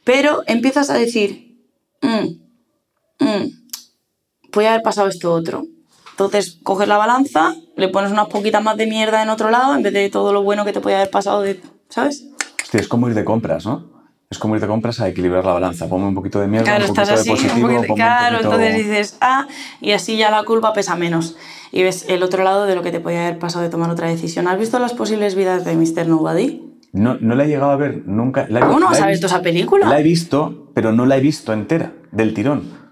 Pero 0.05 0.43
empiezas 0.47 0.90
a 0.90 0.99
decir. 0.99 1.64
Mm, 2.03 3.25
mm, 3.25 4.51
podía 4.53 4.75
haber 4.75 4.83
pasado 4.83 5.09
esto 5.09 5.33
otro. 5.33 5.64
Entonces 6.11 6.59
coges 6.62 6.87
la 6.87 6.99
balanza, 6.99 7.57
le 7.75 7.88
pones 7.88 8.12
unas 8.12 8.29
poquitas 8.29 8.62
más 8.62 8.77
de 8.77 8.87
mierda 8.87 9.23
en 9.23 9.31
otro 9.31 9.51
lado 9.51 9.75
en 9.75 9.83
vez 9.83 9.95
de 9.95 10.11
todo 10.11 10.35
lo 10.35 10.43
bueno 10.43 10.67
que 10.67 10.75
te 10.75 10.81
podía 10.83 10.99
haber 10.99 11.11
pasado, 11.11 11.40
de, 11.40 11.59
¿sabes? 11.88 12.23
Hostia, 12.62 12.81
es 12.81 12.87
como 12.87 13.09
ir 13.09 13.14
de 13.14 13.25
compras, 13.25 13.64
¿no? 13.64 13.93
Es 14.31 14.39
como 14.39 14.55
ir 14.57 14.61
de 14.61 14.67
compras 14.67 15.01
a 15.01 15.09
equilibrar 15.09 15.45
la 15.45 15.53
balanza. 15.53 15.89
Ponme 15.89 16.07
un 16.07 16.15
poquito 16.15 16.41
de 16.41 16.49
mierda, 16.49 16.65
claro, 16.65 16.89
un 16.89 16.95
poquito 16.95 17.17
de 17.17 17.25
positivo. 17.25 17.95
claro, 17.95 18.37
entonces 18.41 18.75
dices, 18.77 19.17
ah, 19.21 19.47
y 19.81 19.93
así 19.93 20.17
ya 20.17 20.31
la 20.31 20.45
culpa 20.45 20.73
pesa 20.73 20.97
menos. 20.97 21.37
Y 21.73 21.83
ves 21.83 22.07
el 22.09 22.23
otro 22.23 22.45
lado 22.45 22.67
de 22.67 22.75
lo 22.75 22.83
que 22.83 22.93
te 22.93 23.01
podía 23.01 23.27
haber 23.27 23.39
pasado 23.39 23.65
de 23.65 23.71
tomar 23.71 23.91
otra 23.91 24.09
decisión. 24.09 24.49
¿Has 24.49 24.59
visto 24.59 24.79
las 24.79 24.93
posibles 24.93 25.35
vidas 25.35 25.65
de 25.65 25.77
Mr. 25.77 26.07
Nobody? 26.07 26.63
No, 26.93 27.17
no 27.21 27.35
la 27.35 27.45
he 27.45 27.49
llegado 27.49 27.73
a 27.73 27.77
ver 27.77 28.03
nunca. 28.07 28.47
¿Cómo 28.49 28.79
no 28.79 28.89
has 28.89 29.07
visto 29.07 29.27
esa 29.27 29.43
película? 29.43 29.89
La 29.89 29.99
he 29.99 30.03
visto, 30.03 30.71
pero 30.75 30.93
no 30.93 31.07
la 31.07 31.17
he 31.17 31.21
visto 31.21 31.53
entera, 31.53 31.93
del 32.13 32.35
tirón. 32.35 32.85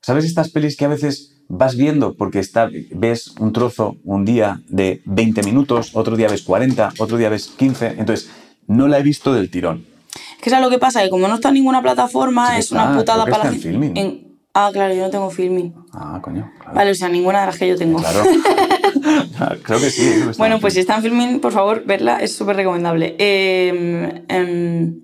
¿Sabes 0.00 0.24
estas 0.24 0.50
pelis 0.50 0.76
que 0.76 0.84
a 0.84 0.88
veces 0.88 1.44
vas 1.48 1.76
viendo 1.76 2.14
porque 2.16 2.38
está, 2.38 2.70
ves 2.92 3.34
un 3.38 3.52
trozo 3.52 3.96
un 4.04 4.24
día 4.24 4.62
de 4.68 5.02
20 5.04 5.42
minutos, 5.42 5.90
otro 5.94 6.16
día 6.16 6.28
ves 6.28 6.42
40, 6.42 6.94
otro 6.98 7.18
día 7.18 7.28
ves 7.28 7.48
15? 7.48 7.96
Entonces, 7.98 8.30
no 8.66 8.88
la 8.88 8.98
he 8.98 9.02
visto 9.02 9.34
del 9.34 9.50
tirón 9.50 9.95
¿Qué 10.40 10.50
es 10.50 10.60
lo 10.60 10.70
que 10.70 10.78
pasa? 10.78 11.02
Que 11.02 11.10
como 11.10 11.28
no 11.28 11.34
está 11.34 11.48
en 11.48 11.54
ninguna 11.54 11.82
plataforma, 11.82 12.58
es 12.58 12.70
una 12.72 12.94
putada 12.94 13.24
para 13.26 13.44
la 13.44 13.52
gente. 13.52 14.26
Ah, 14.58 14.70
claro, 14.72 14.94
yo 14.94 15.02
no 15.02 15.10
tengo 15.10 15.28
filming. 15.28 15.74
Ah, 15.92 16.18
coño. 16.22 16.50
Vale, 16.72 16.90
o 16.90 16.94
sea, 16.94 17.10
ninguna 17.10 17.40
de 17.40 17.46
las 17.46 17.58
que 17.58 17.68
yo 17.68 17.76
tengo. 17.76 17.98
Claro. 17.98 18.24
creo 19.62 19.78
que 19.78 19.90
sí. 19.90 20.10
bueno, 20.38 20.58
pues 20.60 20.72
si 20.72 20.80
está 20.80 20.96
en 20.96 21.02
filming, 21.02 21.40
por 21.40 21.52
favor, 21.52 21.84
verla, 21.84 22.20
es 22.20 22.34
súper 22.34 22.56
recomendable. 22.56 23.16
Em, 23.18 24.24
em, 24.28 25.02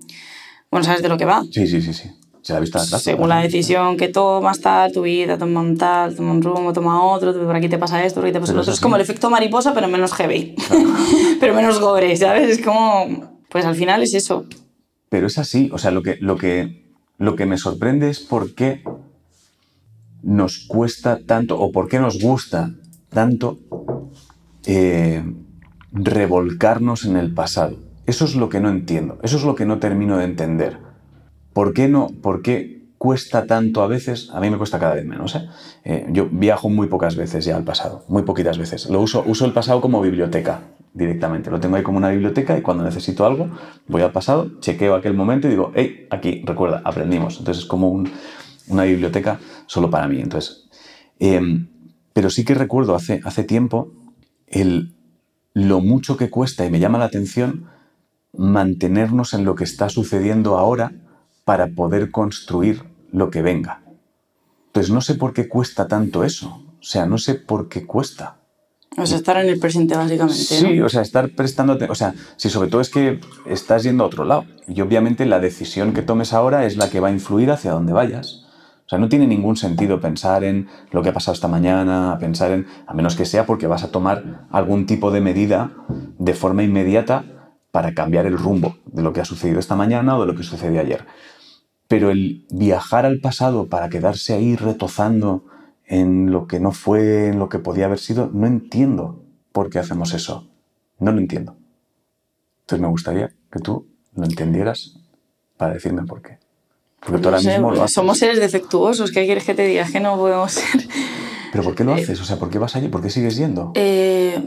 bueno, 0.71 0.83
¿sabes 0.83 1.03
de 1.03 1.09
lo 1.09 1.17
que 1.17 1.25
va? 1.25 1.43
Sí, 1.51 1.67
sí, 1.67 1.83
sí, 1.83 1.93
sí. 1.93 2.09
Se 2.41 2.51
la 2.51 2.57
ha 2.57 2.61
visto 2.61 2.79
atrás. 2.79 3.03
Según 3.03 3.29
la 3.29 3.41
decisión 3.41 3.95
que 3.95 4.07
tomas, 4.07 4.59
tal, 4.59 4.91
tu 4.91 5.03
vida, 5.03 5.37
toma 5.37 5.61
un 5.61 5.77
tal, 5.77 6.15
toma 6.15 6.31
un 6.31 6.41
rumbo, 6.41 6.73
toma 6.73 7.05
otro, 7.05 7.31
por 7.33 7.55
aquí 7.55 7.69
te 7.69 7.77
pasa 7.77 8.03
esto, 8.03 8.21
por 8.21 8.25
aquí 8.25 8.33
te 8.33 8.39
pasa 8.39 8.53
lo 8.53 8.61
otro. 8.61 8.73
Es 8.73 8.79
como 8.79 8.95
el 8.95 9.03
efecto 9.03 9.29
mariposa, 9.29 9.75
pero 9.75 9.87
menos 9.87 10.13
heavy. 10.13 10.55
pero 11.39 11.53
menos 11.53 11.79
gore, 11.79 12.17
¿sabes? 12.17 12.57
Es 12.57 12.65
como. 12.65 13.39
Pues 13.49 13.65
al 13.65 13.75
final 13.75 14.01
es 14.01 14.15
eso. 14.15 14.47
Pero 15.13 15.27
es 15.27 15.37
así, 15.37 15.69
o 15.71 15.77
sea, 15.77 15.91
lo 15.91 16.01
que, 16.01 16.17
lo 16.21 16.37
que, 16.37 16.87
lo 17.19 17.35
que 17.35 17.45
me 17.45 17.59
sorprende 17.59 18.09
es 18.09 18.19
por 18.19 18.55
qué 18.55 18.83
nos 20.23 20.65
cuesta 20.67 21.19
tanto 21.23 21.59
o 21.59 21.71
por 21.71 21.87
qué 21.87 21.99
nos 21.99 22.19
gusta 22.19 22.73
tanto 23.09 23.59
eh, 24.65 25.23
revolcarnos 25.91 27.05
en 27.05 27.17
el 27.17 27.31
pasado. 27.31 27.77
Eso 28.07 28.25
es 28.25 28.33
lo 28.33 28.49
que 28.49 28.59
no 28.59 28.69
entiendo, 28.69 29.19
eso 29.21 29.37
es 29.37 29.43
lo 29.43 29.53
que 29.53 29.67
no 29.67 29.77
termino 29.77 30.17
de 30.17 30.25
entender. 30.25 30.79
¿Por 31.53 31.75
qué 31.75 31.87
no? 31.87 32.07
¿Por 32.07 32.41
qué 32.41 32.82
cuesta 33.03 33.45
tanto 33.45 33.81
a 33.81 33.87
veces? 33.87 34.29
A 34.31 34.39
mí 34.39 34.49
me 34.49 34.57
cuesta 34.57 34.79
cada 34.79 34.93
vez 34.93 35.03
menos. 35.03 35.35
¿eh? 35.35 35.45
Eh, 35.83 36.07
yo 36.11 36.29
viajo 36.31 36.69
muy 36.69 36.87
pocas 36.87 37.17
veces 37.17 37.43
ya 37.43 37.57
al 37.57 37.65
pasado, 37.65 38.05
muy 38.07 38.23
poquitas 38.23 38.57
veces. 38.57 38.89
Lo 38.89 39.01
uso, 39.01 39.25
uso 39.27 39.43
el 39.43 39.51
pasado 39.51 39.81
como 39.81 39.99
biblioteca 39.99 40.61
directamente. 40.93 41.51
Lo 41.51 41.59
tengo 41.59 41.75
ahí 41.75 41.83
como 41.83 41.97
una 41.97 42.11
biblioteca 42.11 42.57
y 42.57 42.61
cuando 42.61 42.81
necesito 42.85 43.25
algo 43.25 43.49
voy 43.89 44.03
al 44.03 44.13
pasado, 44.13 44.57
chequeo 44.61 44.95
aquel 44.95 45.15
momento 45.15 45.47
y 45.47 45.49
digo, 45.49 45.73
hey, 45.75 46.07
aquí, 46.11 46.43
recuerda, 46.45 46.81
aprendimos. 46.85 47.39
Entonces 47.39 47.63
es 47.63 47.69
como 47.69 48.05
una 48.69 48.83
biblioteca 48.83 49.37
solo 49.65 49.89
para 49.89 50.07
mí. 50.07 50.21
Entonces, 50.21 50.69
em, 51.19 51.67
pero 52.13 52.29
sí 52.29 52.45
que 52.45 52.53
recuerdo 52.53 52.95
hace, 52.95 53.19
hace 53.25 53.43
tiempo 53.43 53.91
lo 55.53 55.81
mucho 55.81 56.15
que 56.15 56.29
cuesta 56.29 56.65
y 56.65 56.69
me 56.69 56.79
llama 56.79 56.99
la 56.99 57.05
atención 57.05 57.65
mantenernos 58.31 59.33
en 59.33 59.43
lo 59.43 59.55
que 59.55 59.65
está 59.65 59.89
sucediendo 59.89 60.57
ahora 60.57 60.93
para 61.43 61.67
poder 61.67 62.09
construir 62.09 62.92
lo 63.13 63.29
que 63.29 63.41
venga. 63.41 63.81
Entonces 64.67 64.91
no 64.91 64.99
sé 64.99 65.15
por 65.15 65.33
qué 65.33 65.47
cuesta 65.47 65.87
tanto 65.87 66.23
eso. 66.23 66.49
O 66.49 66.83
sea, 66.85 67.05
no 67.05 67.17
sé 67.17 67.35
por 67.35 67.69
qué 67.69 67.85
cuesta. 67.85 68.37
O 68.97 69.05
sea, 69.05 69.17
estar 69.17 69.37
en 69.37 69.49
el 69.49 69.59
presente, 69.59 69.95
básicamente. 69.95 70.39
Sí, 70.39 70.81
o 70.81 70.89
sea, 70.89 71.01
estar 71.01 71.29
prestándote. 71.29 71.85
O 71.85 71.95
sea, 71.95 72.13
si 72.35 72.49
sobre 72.49 72.69
todo 72.69 72.81
es 72.81 72.89
que 72.89 73.19
estás 73.47 73.83
yendo 73.83 74.03
a 74.03 74.07
otro 74.07 74.25
lado. 74.25 74.45
Y 74.67 74.81
obviamente 74.81 75.25
la 75.25 75.39
decisión 75.39 75.93
que 75.93 76.01
tomes 76.01 76.33
ahora 76.33 76.65
es 76.65 76.75
la 76.75 76.89
que 76.89 76.99
va 76.99 77.07
a 77.07 77.11
influir 77.11 77.51
hacia 77.51 77.71
donde 77.71 77.93
vayas. 77.93 78.45
O 78.85 78.89
sea, 78.89 78.99
no 78.99 79.09
tiene 79.09 79.25
ningún 79.27 79.55
sentido 79.55 80.01
pensar 80.01 80.43
en 80.43 80.67
lo 80.91 81.01
que 81.01 81.09
ha 81.09 81.13
pasado 81.13 81.33
esta 81.33 81.47
mañana, 81.47 82.17
pensar 82.19 82.51
en. 82.51 82.67
a 82.85 82.93
menos 82.93 83.15
que 83.15 83.25
sea 83.25 83.45
porque 83.45 83.67
vas 83.67 83.83
a 83.83 83.91
tomar 83.91 84.47
algún 84.51 84.85
tipo 84.85 85.09
de 85.11 85.21
medida 85.21 85.71
de 86.19 86.33
forma 86.33 86.63
inmediata 86.63 87.23
para 87.71 87.93
cambiar 87.93 88.25
el 88.25 88.37
rumbo 88.37 88.75
de 88.85 89.01
lo 89.01 89.13
que 89.13 89.21
ha 89.21 89.25
sucedido 89.25 89.59
esta 89.59 89.75
mañana 89.75 90.17
o 90.17 90.21
de 90.21 90.27
lo 90.27 90.35
que 90.35 90.43
sucedió 90.43 90.81
ayer. 90.81 91.05
Pero 91.93 92.09
el 92.09 92.43
viajar 92.49 93.05
al 93.05 93.19
pasado 93.19 93.67
para 93.67 93.87
quedarse 93.87 94.33
ahí 94.33 94.55
retozando 94.55 95.45
en 95.85 96.31
lo 96.31 96.47
que 96.47 96.59
no 96.59 96.71
fue, 96.71 97.27
en 97.27 97.37
lo 97.37 97.49
que 97.49 97.59
podía 97.59 97.85
haber 97.85 97.99
sido, 97.99 98.31
no 98.33 98.47
entiendo 98.47 99.23
por 99.51 99.69
qué 99.69 99.77
hacemos 99.77 100.15
eso. 100.15 100.47
No 100.97 101.11
lo 101.11 101.19
entiendo. 101.19 101.55
Entonces 102.61 102.81
me 102.81 102.87
gustaría 102.87 103.27
que 103.51 103.59
tú 103.59 103.85
lo 104.15 104.23
entendieras 104.25 104.97
para 105.55 105.75
decirme 105.75 106.01
por 106.03 106.23
qué. 106.23 106.39
Porque 106.99 107.17
tú 107.17 107.23
No 107.23 107.29
ahora 107.29 107.41
sé, 107.41 107.51
mismo 107.51 107.71
lo 107.71 107.83
haces. 107.83 107.93
somos 107.93 108.17
seres 108.17 108.39
defectuosos, 108.39 109.11
¿qué 109.11 109.25
quieres 109.25 109.43
que 109.43 109.53
te 109.53 109.67
diga? 109.67 109.85
Que 109.85 109.99
no 109.99 110.17
podemos 110.17 110.51
ser. 110.51 110.87
¿Pero 111.51 111.63
por 111.63 111.75
qué 111.75 111.83
lo 111.83 111.93
haces? 111.93 112.19
O 112.19 112.25
sea, 112.25 112.37
¿por 112.39 112.49
qué 112.49 112.57
vas 112.57 112.75
allí? 112.75 112.87
¿Por 112.87 113.03
qué 113.03 113.11
sigues 113.11 113.35
yendo? 113.37 113.71
Eh, 113.75 114.41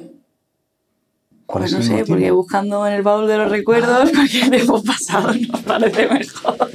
¿Cuál 1.47 1.63
pues 1.63 1.67
es 1.67 1.73
no 1.75 1.79
el 1.79 1.85
sé, 1.85 1.91
motivo? 1.93 2.07
porque 2.09 2.31
buscando 2.33 2.87
en 2.89 2.95
el 2.95 3.03
baúl 3.03 3.29
de 3.29 3.39
los 3.39 3.49
recuerdos, 3.53 4.11
porque 4.17 4.41
el 4.43 4.51
tiempo 4.51 4.83
pasado 4.83 5.33
nos 5.49 5.61
parece 5.63 6.09
mejor. 6.09 6.66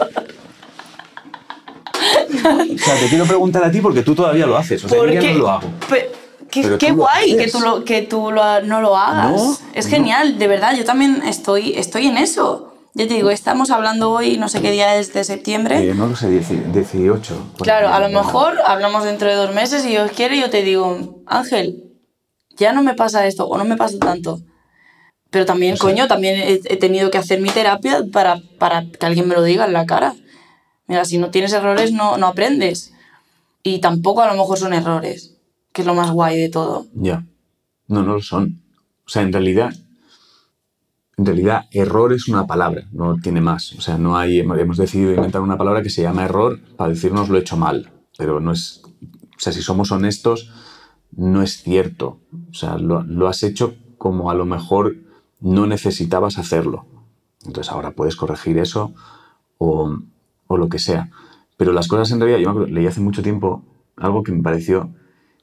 O 2.43 2.77
sea, 2.77 2.95
te 2.99 3.07
quiero 3.09 3.25
preguntar 3.25 3.63
a 3.63 3.71
ti 3.71 3.81
porque 3.81 4.01
tú 4.03 4.15
todavía 4.15 4.45
lo 4.45 4.57
haces. 4.57 4.83
O 4.83 4.89
sea, 4.89 4.97
yo 4.97 5.07
ya 5.07 5.21
no 5.33 5.37
lo 5.39 5.49
hago. 5.49 5.67
Pe- 5.89 6.11
qué 6.49 6.91
guay 6.91 7.37
que 7.37 7.47
tú, 7.49 7.59
lo, 7.61 7.83
que 7.85 8.01
tú 8.01 8.31
lo- 8.31 8.61
no 8.61 8.81
lo 8.81 8.97
hagas. 8.97 9.31
No, 9.31 9.57
es 9.73 9.85
no. 9.85 9.91
genial, 9.91 10.37
de 10.37 10.47
verdad. 10.47 10.75
Yo 10.75 10.83
también 10.83 11.21
estoy, 11.25 11.73
estoy 11.77 12.07
en 12.07 12.17
eso. 12.17 12.67
Ya 12.93 13.07
te 13.07 13.13
digo, 13.13 13.29
estamos 13.31 13.71
hablando 13.71 14.11
hoy, 14.11 14.37
no 14.37 14.49
sé 14.49 14.61
qué 14.61 14.69
día 14.71 14.97
es 14.97 15.13
de 15.13 15.23
septiembre. 15.23 15.77
Eh, 15.89 15.93
no 15.95 16.07
lo 16.07 16.15
sé, 16.17 16.29
10 16.29 16.73
18. 16.73 17.51
por 17.57 17.65
Claro, 17.65 17.87
a 17.87 17.99
lo 18.01 18.09
mejor 18.09 18.55
hablamos 18.65 19.05
dentro 19.05 19.29
de 19.29 19.35
dos 19.35 19.53
meses 19.53 19.85
y 19.85 19.93
yo 19.93 20.07
quiero 20.13 20.35
y 20.35 20.41
yo 20.41 20.49
te 20.49 20.61
digo, 20.61 21.21
Ángel, 21.25 21.83
ya 22.57 22.73
no 22.73 22.83
me 22.83 22.93
pasa 22.93 23.25
esto 23.27 23.47
o 23.47 23.57
no 23.57 23.63
me 23.63 23.77
pasa 23.77 23.97
tanto. 23.97 24.39
Pero 25.29 25.45
también, 25.45 25.75
O 25.75 25.77
sea- 25.77 25.89
coño, 25.89 26.07
también 26.09 26.35
he, 26.41 26.59
he 26.65 26.75
tenido 26.75 27.09
que 27.11 27.17
hacer 27.17 27.39
mi 27.39 27.49
terapia 27.49 28.01
para, 28.11 28.41
para 28.59 28.83
que 28.91 29.05
alguien 29.05 29.25
me 29.29 29.35
lo 29.35 29.43
diga 29.43 29.63
en 29.65 29.71
la 29.71 29.85
cara. 29.85 30.13
Mira, 30.91 31.05
si 31.05 31.17
no 31.17 31.31
tienes 31.31 31.53
errores, 31.53 31.93
no, 31.93 32.17
no 32.17 32.27
aprendes. 32.27 32.93
Y 33.63 33.79
tampoco 33.79 34.23
a 34.23 34.27
lo 34.27 34.33
mejor 34.33 34.57
son 34.57 34.73
errores, 34.73 35.37
que 35.71 35.83
es 35.83 35.87
lo 35.87 35.95
más 35.95 36.11
guay 36.11 36.37
de 36.37 36.49
todo. 36.49 36.85
Ya. 36.93 37.25
No, 37.87 38.03
no 38.03 38.15
lo 38.15 38.21
son. 38.21 38.61
O 39.05 39.09
sea, 39.09 39.21
en 39.21 39.31
realidad, 39.31 39.73
en 41.15 41.25
realidad, 41.25 41.69
error 41.71 42.11
es 42.11 42.27
una 42.27 42.45
palabra, 42.45 42.89
no 42.91 43.15
tiene 43.21 43.39
más. 43.39 43.71
O 43.71 43.79
sea, 43.79 43.97
no 43.97 44.17
hay, 44.17 44.39
hemos 44.41 44.75
decidido 44.75 45.13
inventar 45.13 45.39
una 45.39 45.57
palabra 45.57 45.81
que 45.81 45.89
se 45.89 46.01
llama 46.01 46.25
error 46.25 46.59
para 46.75 46.89
decirnos 46.89 47.29
lo 47.29 47.37
he 47.37 47.39
hecho 47.39 47.55
mal. 47.55 47.89
Pero 48.17 48.41
no 48.41 48.51
es, 48.51 48.81
o 48.83 49.39
sea, 49.39 49.53
si 49.53 49.61
somos 49.61 49.93
honestos, 49.93 50.51
no 51.11 51.41
es 51.41 51.63
cierto. 51.63 52.19
O 52.49 52.53
sea, 52.53 52.77
lo, 52.77 53.03
lo 53.03 53.29
has 53.29 53.43
hecho 53.43 53.75
como 53.97 54.29
a 54.29 54.33
lo 54.33 54.45
mejor 54.45 54.97
no 55.39 55.67
necesitabas 55.67 56.37
hacerlo. 56.37 56.85
Entonces 57.45 57.71
ahora 57.71 57.91
puedes 57.91 58.17
corregir 58.17 58.57
eso 58.57 58.93
o, 59.57 59.95
o 60.51 60.57
lo 60.57 60.69
que 60.69 60.79
sea. 60.79 61.09
Pero 61.57 61.73
las 61.73 61.87
cosas 61.87 62.11
en 62.11 62.19
realidad, 62.19 62.39
yo 62.39 62.47
me 62.47 62.51
acuerdo, 62.51 62.73
leí 62.73 62.87
hace 62.87 63.01
mucho 63.01 63.23
tiempo 63.23 63.63
algo 63.95 64.23
que 64.23 64.31
me 64.31 64.41
pareció... 64.41 64.93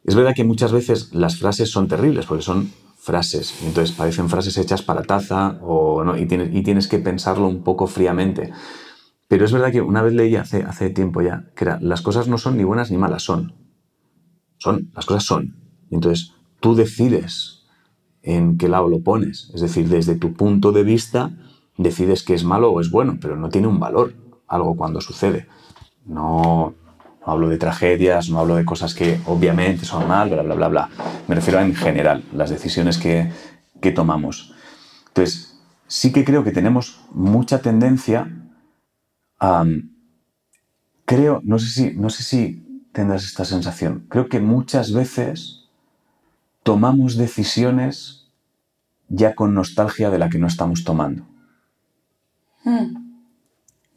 Es 0.04 0.14
verdad 0.14 0.34
que 0.34 0.44
muchas 0.44 0.72
veces 0.72 1.12
las 1.12 1.38
frases 1.38 1.70
son 1.70 1.86
terribles 1.86 2.24
porque 2.26 2.42
son 2.42 2.70
frases 2.98 3.54
y 3.62 3.66
entonces 3.66 3.94
parecen 3.94 4.28
frases 4.28 4.56
hechas 4.59 4.82
para 4.82 5.02
taza 5.02 5.59
o 5.62 6.02
no, 6.04 6.16
y, 6.16 6.26
tienes, 6.26 6.54
y 6.54 6.62
tienes 6.62 6.88
que 6.88 6.98
pensarlo 6.98 7.46
un 7.46 7.62
poco 7.62 7.86
fríamente. 7.86 8.52
Pero 9.28 9.44
es 9.44 9.52
verdad 9.52 9.70
que 9.70 9.82
una 9.82 10.02
vez 10.02 10.14
leí 10.14 10.36
hace, 10.36 10.62
hace 10.62 10.90
tiempo 10.90 11.20
ya 11.20 11.50
que 11.54 11.66
las 11.80 12.00
cosas 12.00 12.28
no 12.28 12.38
son 12.38 12.56
ni 12.56 12.64
buenas 12.64 12.90
ni 12.90 12.96
malas, 12.96 13.22
son. 13.22 13.54
Son, 14.59 14.90
las 14.94 15.06
cosas 15.06 15.24
son. 15.24 15.56
Y 15.90 15.96
entonces 15.96 16.32
tú 16.61 16.74
decides 16.74 17.66
en 18.22 18.59
qué 18.59 18.68
lado 18.68 18.88
lo 18.88 19.02
pones. 19.02 19.50
Es 19.54 19.61
decir, 19.61 19.88
desde 19.88 20.16
tu 20.16 20.32
punto 20.32 20.72
de 20.72 20.82
vista 20.82 21.30
decides 21.76 22.22
que 22.22 22.34
es 22.34 22.44
malo 22.44 22.70
o 22.72 22.80
es 22.80 22.90
bueno, 22.90 23.18
pero 23.20 23.36
no 23.36 23.50
tiene 23.50 23.68
un 23.68 23.78
valor 23.78 24.14
algo 24.49 24.76
cuando 24.76 25.01
sucede. 25.01 25.46
No, 26.07 26.74
no 27.26 27.32
hablo 27.32 27.49
de 27.49 27.59
tragedias, 27.59 28.30
no 28.30 28.40
hablo 28.40 28.57
de 28.57 28.64
cosas 28.64 28.94
que 28.94 29.20
obviamente 29.26 29.84
son 29.84 30.09
mal, 30.09 30.30
bla, 30.30 30.42
bla, 30.42 30.55
bla, 30.55 30.68
bla. 30.68 30.90
Me 31.28 31.34
refiero 31.34 31.59
a 31.59 31.62
en 31.62 31.74
general, 31.74 32.24
las 32.32 32.51
decisiones 32.51 32.99
que, 32.99 33.30
que 33.80 33.92
tomamos. 33.92 34.55
Entonces, 35.09 35.61
sí 35.86 36.12
que 36.12 36.24
creo 36.24 36.44
que 36.44 36.53
tenemos 36.53 37.01
mucha 37.12 37.61
tendencia 37.61 38.30
a... 39.38 39.64
Creo, 41.05 41.40
no 41.42 41.59
sé 41.59 41.68
si, 41.68 41.96
no 41.96 42.11
sé 42.11 42.22
si 42.22 42.82
tendrás 42.92 43.24
esta 43.24 43.46
sensación, 43.46 44.07
creo 44.11 44.28
que 44.28 44.40
muchas 44.40 44.92
veces 44.92 45.70
tomamos 46.62 47.16
decisiones 47.16 48.28
ya 49.09 49.34
con 49.34 49.55
nostalgia 49.55 50.11
de 50.11 50.18
la 50.18 50.28
que 50.28 50.38
no 50.38 50.46
estamos 50.46 50.84
tomando. 50.84 51.24
Mm. 52.64 53.07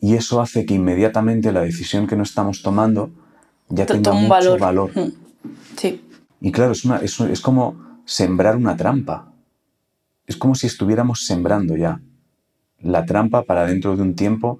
Y 0.01 0.15
eso 0.15 0.41
hace 0.41 0.65
que 0.65 0.73
inmediatamente 0.73 1.51
la 1.51 1.61
decisión 1.61 2.07
que 2.07 2.17
no 2.17 2.23
estamos 2.23 2.61
tomando 2.61 3.11
ya 3.69 3.85
tenga 3.85 4.11
mucho 4.11 4.27
valor. 4.27 4.59
valor. 4.59 4.91
Mm. 4.95 5.11
Sí. 5.77 6.03
Y 6.41 6.51
claro, 6.51 6.71
es, 6.73 6.83
una, 6.83 6.97
es, 6.97 7.19
es 7.21 7.39
como 7.39 8.01
sembrar 8.03 8.57
una 8.57 8.75
trampa. 8.75 9.31
Es 10.25 10.35
como 10.35 10.55
si 10.55 10.67
estuviéramos 10.67 11.25
sembrando 11.25 11.77
ya 11.77 12.01
la 12.79 13.05
trampa 13.05 13.43
para 13.43 13.65
dentro 13.65 13.95
de 13.95 14.01
un 14.01 14.15
tiempo 14.15 14.59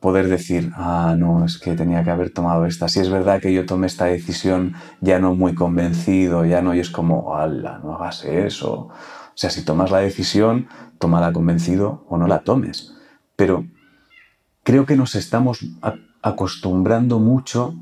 poder 0.00 0.28
decir, 0.28 0.70
ah, 0.74 1.14
no, 1.16 1.44
es 1.44 1.56
que 1.58 1.74
tenía 1.74 2.04
que 2.04 2.10
haber 2.10 2.30
tomado 2.30 2.66
esta. 2.66 2.88
Si 2.88 3.00
es 3.00 3.08
verdad 3.08 3.40
que 3.40 3.52
yo 3.52 3.64
tomé 3.64 3.86
esta 3.86 4.04
decisión 4.04 4.74
ya 5.00 5.18
no 5.18 5.34
muy 5.34 5.54
convencido, 5.54 6.44
ya 6.44 6.60
no, 6.60 6.74
y 6.74 6.80
es 6.80 6.90
como, 6.90 7.36
ala, 7.36 7.80
no 7.82 7.94
hagas 7.94 8.24
eso. 8.24 8.72
O 8.72 9.36
sea, 9.36 9.48
si 9.48 9.64
tomas 9.64 9.90
la 9.90 9.98
decisión, 9.98 10.68
tómala 10.98 11.32
convencido 11.32 12.04
o 12.08 12.18
no 12.18 12.26
la 12.26 12.40
tomes. 12.40 12.94
Pero 13.34 13.66
creo 14.64 14.86
que 14.86 14.96
nos 14.96 15.14
estamos 15.14 15.60
acostumbrando 16.22 17.20
mucho 17.20 17.76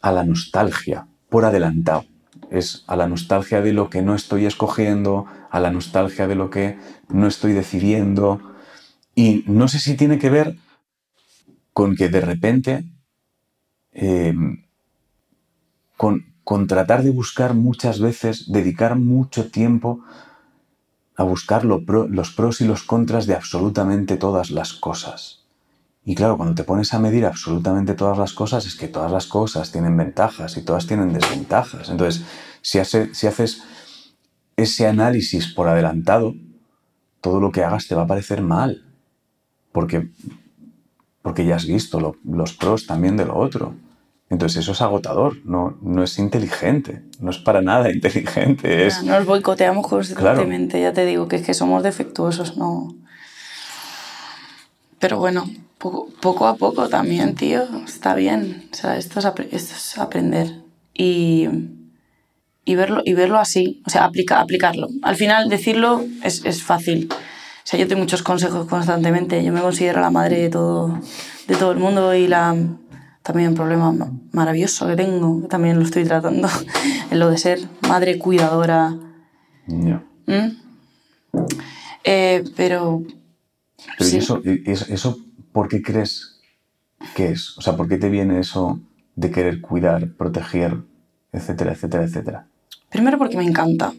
a 0.00 0.12
la 0.12 0.24
nostalgia, 0.24 1.08
por 1.28 1.44
adelantado. 1.44 2.06
Es 2.50 2.84
a 2.86 2.96
la 2.96 3.06
nostalgia 3.06 3.60
de 3.60 3.72
lo 3.72 3.90
que 3.90 4.00
no 4.00 4.14
estoy 4.14 4.46
escogiendo, 4.46 5.26
a 5.50 5.60
la 5.60 5.70
nostalgia 5.70 6.26
de 6.26 6.36
lo 6.36 6.48
que 6.48 6.78
no 7.08 7.26
estoy 7.26 7.52
decidiendo. 7.52 8.40
Y 9.14 9.44
no 9.46 9.68
sé 9.68 9.78
si 9.78 9.96
tiene 9.96 10.18
que 10.18 10.30
ver 10.30 10.56
con 11.72 11.96
que 11.96 12.08
de 12.08 12.20
repente, 12.20 12.84
eh, 13.92 14.34
con, 15.96 16.24
tratar 16.66 17.02
de 17.02 17.10
buscar 17.10 17.54
muchas 17.54 18.00
veces, 18.00 18.50
dedicar 18.50 18.96
mucho 18.96 19.50
tiempo 19.50 20.00
a 21.16 21.22
buscar 21.22 21.64
los 21.64 22.30
pros 22.32 22.60
y 22.60 22.64
los 22.64 22.82
contras 22.82 23.26
de 23.26 23.34
absolutamente 23.34 24.16
todas 24.16 24.50
las 24.50 24.72
cosas. 24.72 25.39
Y 26.04 26.14
claro, 26.14 26.36
cuando 26.36 26.54
te 26.54 26.64
pones 26.64 26.92
a 26.94 26.98
medir 26.98 27.26
absolutamente 27.26 27.94
todas 27.94 28.16
las 28.18 28.32
cosas, 28.32 28.66
es 28.66 28.74
que 28.74 28.88
todas 28.88 29.12
las 29.12 29.26
cosas 29.26 29.70
tienen 29.70 29.96
ventajas 29.96 30.56
y 30.56 30.62
todas 30.64 30.86
tienen 30.86 31.12
desventajas. 31.12 31.90
Entonces, 31.90 32.24
si, 32.62 32.78
hace- 32.78 33.14
si 33.14 33.26
haces 33.26 33.62
ese 34.56 34.86
análisis 34.86 35.48
por 35.52 35.68
adelantado, 35.68 36.34
todo 37.20 37.38
lo 37.40 37.52
que 37.52 37.64
hagas 37.64 37.86
te 37.86 37.94
va 37.94 38.02
a 38.02 38.06
parecer 38.06 38.40
mal. 38.40 38.82
Porque, 39.72 40.10
porque 41.22 41.44
ya 41.44 41.56
has 41.56 41.66
visto 41.66 42.00
lo- 42.00 42.16
los 42.24 42.54
pros 42.54 42.86
también 42.86 43.16
de 43.18 43.26
lo 43.26 43.36
otro. 43.36 43.74
Entonces 44.30 44.60
eso 44.62 44.72
es 44.72 44.80
agotador, 44.80 45.36
no, 45.44 45.76
no 45.82 46.02
es 46.02 46.18
inteligente, 46.18 47.04
no 47.20 47.30
es 47.30 47.38
para 47.38 47.60
nada 47.62 47.92
inteligente. 47.92 48.86
Es, 48.86 49.02
Nos 49.04 49.26
boicoteamos 49.26 49.86
constantemente, 49.86 50.80
ya 50.80 50.92
te 50.94 51.04
digo, 51.04 51.28
que 51.28 51.36
es 51.36 51.42
que 51.42 51.52
somos 51.54 51.82
defectuosos, 51.82 52.56
no. 52.56 52.94
Pero 54.98 55.18
bueno, 55.18 55.44
poco, 55.80 56.08
poco 56.20 56.46
a 56.46 56.54
poco 56.56 56.88
también, 56.88 57.34
tío, 57.34 57.62
está 57.84 58.14
bien. 58.14 58.68
O 58.72 58.76
sea, 58.76 58.96
esto 58.96 59.18
es, 59.18 59.24
esto 59.24 59.74
es 59.76 59.98
aprender. 59.98 60.62
Y, 60.94 61.48
y, 62.64 62.74
verlo, 62.76 63.02
y 63.04 63.14
verlo 63.14 63.38
así, 63.38 63.82
o 63.86 63.90
sea, 63.90 64.04
aplica, 64.04 64.40
aplicarlo. 64.40 64.88
Al 65.02 65.16
final, 65.16 65.48
decirlo 65.48 66.04
es, 66.22 66.44
es 66.44 66.62
fácil. 66.62 67.08
O 67.10 67.66
sea, 67.70 67.78
yo 67.80 67.88
tengo 67.88 68.00
muchos 68.02 68.22
consejos 68.22 68.66
constantemente. 68.68 69.42
Yo 69.44 69.52
me 69.52 69.60
considero 69.60 70.00
la 70.00 70.10
madre 70.10 70.38
de 70.40 70.50
todo, 70.50 71.00
de 71.48 71.56
todo 71.56 71.72
el 71.72 71.78
mundo 71.78 72.14
y 72.14 72.26
la, 72.28 72.54
también 73.22 73.50
un 73.50 73.54
problema 73.54 73.92
ma- 73.92 74.12
maravilloso 74.32 74.86
que 74.88 74.96
tengo, 74.96 75.42
que 75.42 75.48
también 75.48 75.78
lo 75.78 75.84
estoy 75.84 76.04
tratando, 76.04 76.48
en 77.10 77.18
lo 77.18 77.30
de 77.30 77.38
ser 77.38 77.60
madre 77.88 78.18
cuidadora. 78.18 78.96
Ya. 79.66 80.02
¿Mm? 80.26 80.56
Eh, 82.04 82.44
pero 82.56 83.02
Pero 83.98 84.08
¿y 84.08 84.10
Sí. 84.10 84.16
eso, 84.18 84.42
y 84.44 84.70
eso, 84.70 84.86
eso 84.88 85.18
por 85.52 85.68
qué 85.68 85.82
crees 85.82 86.40
que 87.14 87.28
es? 87.28 87.56
O 87.58 87.62
sea, 87.62 87.76
¿por 87.76 87.88
qué 87.88 87.96
te 87.98 88.08
viene 88.08 88.40
eso 88.40 88.80
de 89.16 89.30
querer 89.30 89.60
cuidar, 89.60 90.08
proteger, 90.16 90.76
etcétera, 91.32 91.72
etcétera, 91.72 92.04
etcétera? 92.04 92.46
primero 92.90 93.18
porque 93.18 93.36
me 93.36 93.44
encanta. 93.44 93.92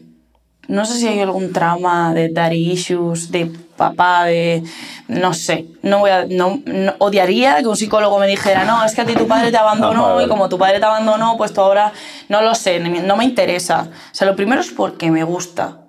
No 0.68 0.84
sé 0.84 0.98
si 0.98 1.08
hay 1.08 1.18
algún 1.20 1.52
trauma 1.52 2.14
de 2.14 2.28
daddy 2.28 2.72
issues, 2.72 3.32
de 3.32 3.46
papá, 3.76 4.26
de... 4.26 4.62
No 5.08 5.34
sé. 5.34 5.66
No 5.82 5.98
voy 6.00 6.10
a... 6.10 6.24
No, 6.26 6.60
no- 6.66 6.94
odiaría 6.98 7.56
que 7.56 7.66
un 7.66 7.76
psicólogo 7.76 8.18
me 8.20 8.28
dijera, 8.28 8.64
no, 8.64 8.84
es 8.84 8.94
que 8.94 9.00
a 9.00 9.04
ti 9.06 9.14
tu 9.14 9.26
padre 9.26 9.50
te 9.50 9.56
abandonó 9.56 10.06
Ah, 10.06 10.12
vale. 10.14 10.26
y 10.26 10.28
como 10.28 10.48
tu 10.48 10.58
padre 10.58 10.78
te 10.78 10.84
abandonó, 10.84 11.36
pues 11.36 11.52
tú 11.52 11.62
ahora... 11.62 11.92
No 12.28 12.42
lo 12.42 12.54
sé, 12.54 12.78
no 12.78 13.16
me 13.16 13.24
interesa. 13.24 13.88
O 13.90 14.14
sea, 14.14 14.26
lo 14.28 14.36
primero 14.36 14.60
es 14.60 14.70
porque 14.70 15.10
me 15.10 15.24
gusta. 15.24 15.80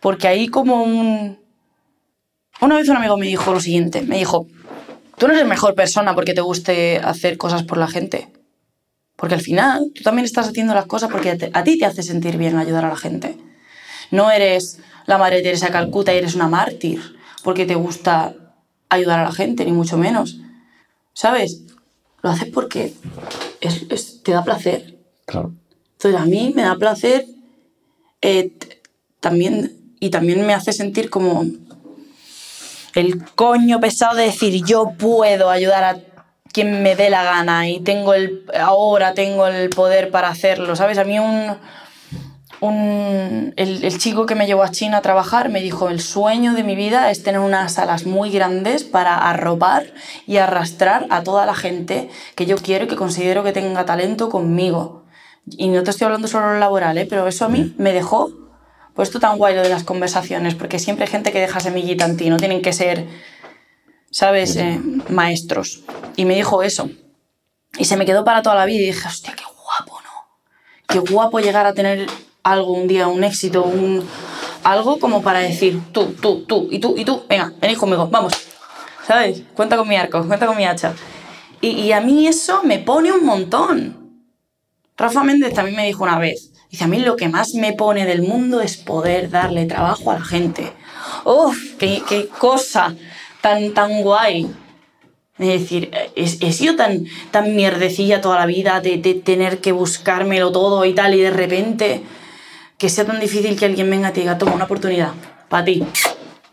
Porque 0.00 0.26
hay 0.26 0.48
como 0.48 0.82
un... 0.82 1.38
Una 2.60 2.74
vez 2.76 2.88
un 2.88 2.96
amigo 2.96 3.16
me 3.16 3.26
dijo 3.26 3.52
lo 3.52 3.60
siguiente, 3.60 4.02
me 4.02 4.16
dijo, 4.18 4.46
tú 5.18 5.26
no 5.28 5.34
eres 5.34 5.46
mejor 5.46 5.74
persona 5.74 6.14
porque 6.14 6.34
te 6.34 6.40
guste 6.40 6.98
hacer 6.98 7.36
cosas 7.38 7.62
por 7.62 7.78
la 7.78 7.88
gente. 7.88 8.28
Porque 9.16 9.34
al 9.34 9.40
final 9.40 9.90
tú 9.94 10.02
también 10.02 10.24
estás 10.24 10.48
haciendo 10.48 10.74
las 10.74 10.86
cosas 10.86 11.10
porque 11.10 11.30
a 11.30 11.36
te- 11.38 11.50
a 11.52 11.64
ti 11.64 11.78
te 11.78 11.84
hace 11.86 12.02
sentir 12.02 12.36
bien 12.36 12.56
ayudar 12.56 12.84
a 12.84 12.88
la 12.88 12.96
gente. 12.96 13.36
No 14.10 14.30
eres 14.30 14.78
la 15.06 15.18
Madre 15.18 15.42
Teresa 15.42 15.66
de 15.66 15.72
Calcuta 15.72 16.14
y 16.14 16.18
eres 16.18 16.34
una 16.34 16.48
mártir 16.48 17.00
porque 17.42 17.66
te 17.66 17.74
gusta 17.74 18.34
ayudar 18.88 19.18
a 19.20 19.24
la 19.24 19.32
gente, 19.32 19.64
ni 19.64 19.72
mucho 19.72 19.98
menos. 19.98 20.38
¿Sabes? 21.14 21.62
Lo 22.22 22.30
haces 22.30 22.48
porque 22.52 22.94
es- 23.60 23.86
es- 23.90 24.22
te 24.22 24.32
da 24.32 24.44
placer. 24.44 24.96
Claro. 25.26 25.52
Entonces 25.92 26.20
a 26.20 26.24
mí 26.26 26.52
me 26.54 26.62
da 26.62 26.76
placer 26.76 27.26
eh, 28.22 28.52
también 29.20 29.72
y 30.00 30.10
también 30.10 30.46
me 30.46 30.54
hace 30.54 30.72
sentir 30.72 31.10
como 31.10 31.44
el 32.94 33.24
coño 33.34 33.80
pesado 33.80 34.16
de 34.16 34.24
decir 34.24 34.64
yo 34.64 34.92
puedo 34.98 35.50
ayudar 35.50 35.84
a 35.84 35.96
quien 36.52 36.82
me 36.82 36.96
dé 36.96 37.10
la 37.10 37.22
gana 37.22 37.68
y 37.68 37.80
tengo 37.80 38.14
el 38.14 38.44
ahora 38.58 39.14
tengo 39.14 39.46
el 39.46 39.70
poder 39.70 40.10
para 40.10 40.28
hacerlo, 40.28 40.76
¿sabes? 40.76 40.98
A 40.98 41.04
mí 41.04 41.18
un 41.18 41.56
un, 42.60 43.54
el, 43.56 43.84
el 43.84 43.98
chico 43.98 44.26
que 44.26 44.34
me 44.34 44.46
llevó 44.46 44.62
a 44.62 44.70
China 44.70 44.98
a 44.98 45.02
trabajar 45.02 45.48
me 45.48 45.60
dijo, 45.60 45.88
el 45.88 46.00
sueño 46.00 46.54
de 46.54 46.64
mi 46.64 46.74
vida 46.74 47.10
es 47.10 47.22
tener 47.22 47.40
unas 47.40 47.74
salas 47.74 48.06
muy 48.06 48.30
grandes 48.30 48.84
para 48.84 49.16
arropar 49.16 49.92
y 50.26 50.38
arrastrar 50.38 51.06
a 51.10 51.22
toda 51.22 51.46
la 51.46 51.54
gente 51.54 52.08
que 52.34 52.46
yo 52.46 52.56
quiero 52.56 52.84
y 52.84 52.88
que 52.88 52.96
considero 52.96 53.44
que 53.44 53.52
tenga 53.52 53.84
talento 53.84 54.28
conmigo. 54.28 55.04
Y 55.46 55.68
no 55.68 55.82
te 55.82 55.90
estoy 55.90 56.06
hablando 56.06 56.28
solo 56.28 56.48
de 56.48 56.54
lo 56.54 56.58
laboral, 56.58 56.98
¿eh? 56.98 57.06
pero 57.08 57.26
eso 57.26 57.44
a 57.44 57.48
mí 57.48 57.74
me 57.78 57.92
dejó, 57.92 58.30
pues 58.98 59.10
esto 59.10 59.20
tan 59.20 59.38
guay 59.38 59.54
lo 59.54 59.62
de 59.62 59.68
las 59.68 59.84
conversaciones, 59.84 60.56
porque 60.56 60.80
siempre 60.80 61.04
hay 61.04 61.10
gente 61.12 61.30
que 61.30 61.38
deja 61.38 61.60
semillita 61.60 62.04
en 62.04 62.16
ti, 62.16 62.30
no 62.30 62.36
tienen 62.36 62.60
que 62.60 62.72
ser, 62.72 63.06
¿sabes?, 64.10 64.56
Eh, 64.56 64.80
maestros. 65.08 65.84
Y 66.16 66.24
me 66.24 66.34
dijo 66.34 66.64
eso. 66.64 66.90
Y 67.78 67.84
se 67.84 67.96
me 67.96 68.04
quedó 68.04 68.24
para 68.24 68.42
toda 68.42 68.56
la 68.56 68.64
vida 68.64 68.80
y 68.80 68.86
dije, 68.86 69.06
hostia, 69.06 69.36
qué 69.36 69.44
guapo, 69.44 70.00
¿no? 70.02 70.10
Qué 70.88 70.98
guapo 70.98 71.38
llegar 71.38 71.64
a 71.64 71.74
tener 71.74 72.08
algo 72.42 72.72
un 72.72 72.88
día, 72.88 73.06
un 73.06 73.22
éxito, 73.22 73.62
un 73.62 74.04
algo 74.64 74.98
como 74.98 75.22
para 75.22 75.38
decir, 75.38 75.80
tú, 75.92 76.16
tú, 76.20 76.44
tú 76.44 76.66
y 76.68 76.80
tú 76.80 76.96
y 76.98 77.04
tú, 77.04 77.22
venga, 77.28 77.52
venid 77.60 77.76
conmigo, 77.76 78.08
vamos. 78.08 78.32
¿Sabes? 79.06 79.44
Cuenta 79.54 79.76
con 79.76 79.86
mi 79.86 79.94
arco, 79.94 80.26
cuenta 80.26 80.44
con 80.48 80.56
mi 80.56 80.64
hacha. 80.64 80.92
Y, 81.60 81.68
y 81.68 81.92
a 81.92 82.00
mí 82.00 82.26
eso 82.26 82.64
me 82.64 82.80
pone 82.80 83.12
un 83.12 83.24
montón. 83.24 84.24
Rafa 84.96 85.22
Méndez 85.22 85.54
también 85.54 85.76
me 85.76 85.86
dijo 85.86 86.02
una 86.02 86.18
vez, 86.18 86.50
dice, 86.70 86.84
a 86.84 86.88
mí 86.88 86.98
lo 87.00 87.16
que 87.16 87.28
más 87.28 87.54
me 87.54 87.72
pone 87.72 88.06
del 88.06 88.22
mundo 88.22 88.60
es 88.60 88.76
poder 88.76 89.30
darle 89.30 89.66
trabajo 89.66 90.10
a 90.10 90.14
la 90.14 90.24
gente. 90.24 90.72
¡Uf! 91.24 91.76
¡Qué, 91.78 92.28
cosa 92.38 92.94
tan, 93.40 93.72
tan 93.74 94.02
guay! 94.02 94.50
Es 95.38 95.60
decir, 95.60 95.90
he, 96.16 96.52
sido 96.52 96.74
tan, 96.74 97.06
tan 97.30 97.54
mierdecilla 97.54 98.20
toda 98.20 98.38
la 98.38 98.46
vida 98.46 98.80
de, 98.80 98.98
de 98.98 99.14
tener 99.14 99.60
que 99.60 99.70
buscármelo 99.70 100.50
todo 100.50 100.84
y 100.84 100.94
tal, 100.94 101.14
y 101.14 101.20
de 101.20 101.30
repente 101.30 102.02
que 102.76 102.88
sea 102.88 103.04
tan 103.04 103.20
difícil 103.20 103.58
que 103.58 103.66
alguien 103.66 103.90
venga 103.90 104.10
y 104.10 104.12
te 104.12 104.20
diga, 104.20 104.38
toma 104.38 104.54
una 104.54 104.64
oportunidad, 104.64 105.12
para 105.48 105.64
ti, 105.64 105.84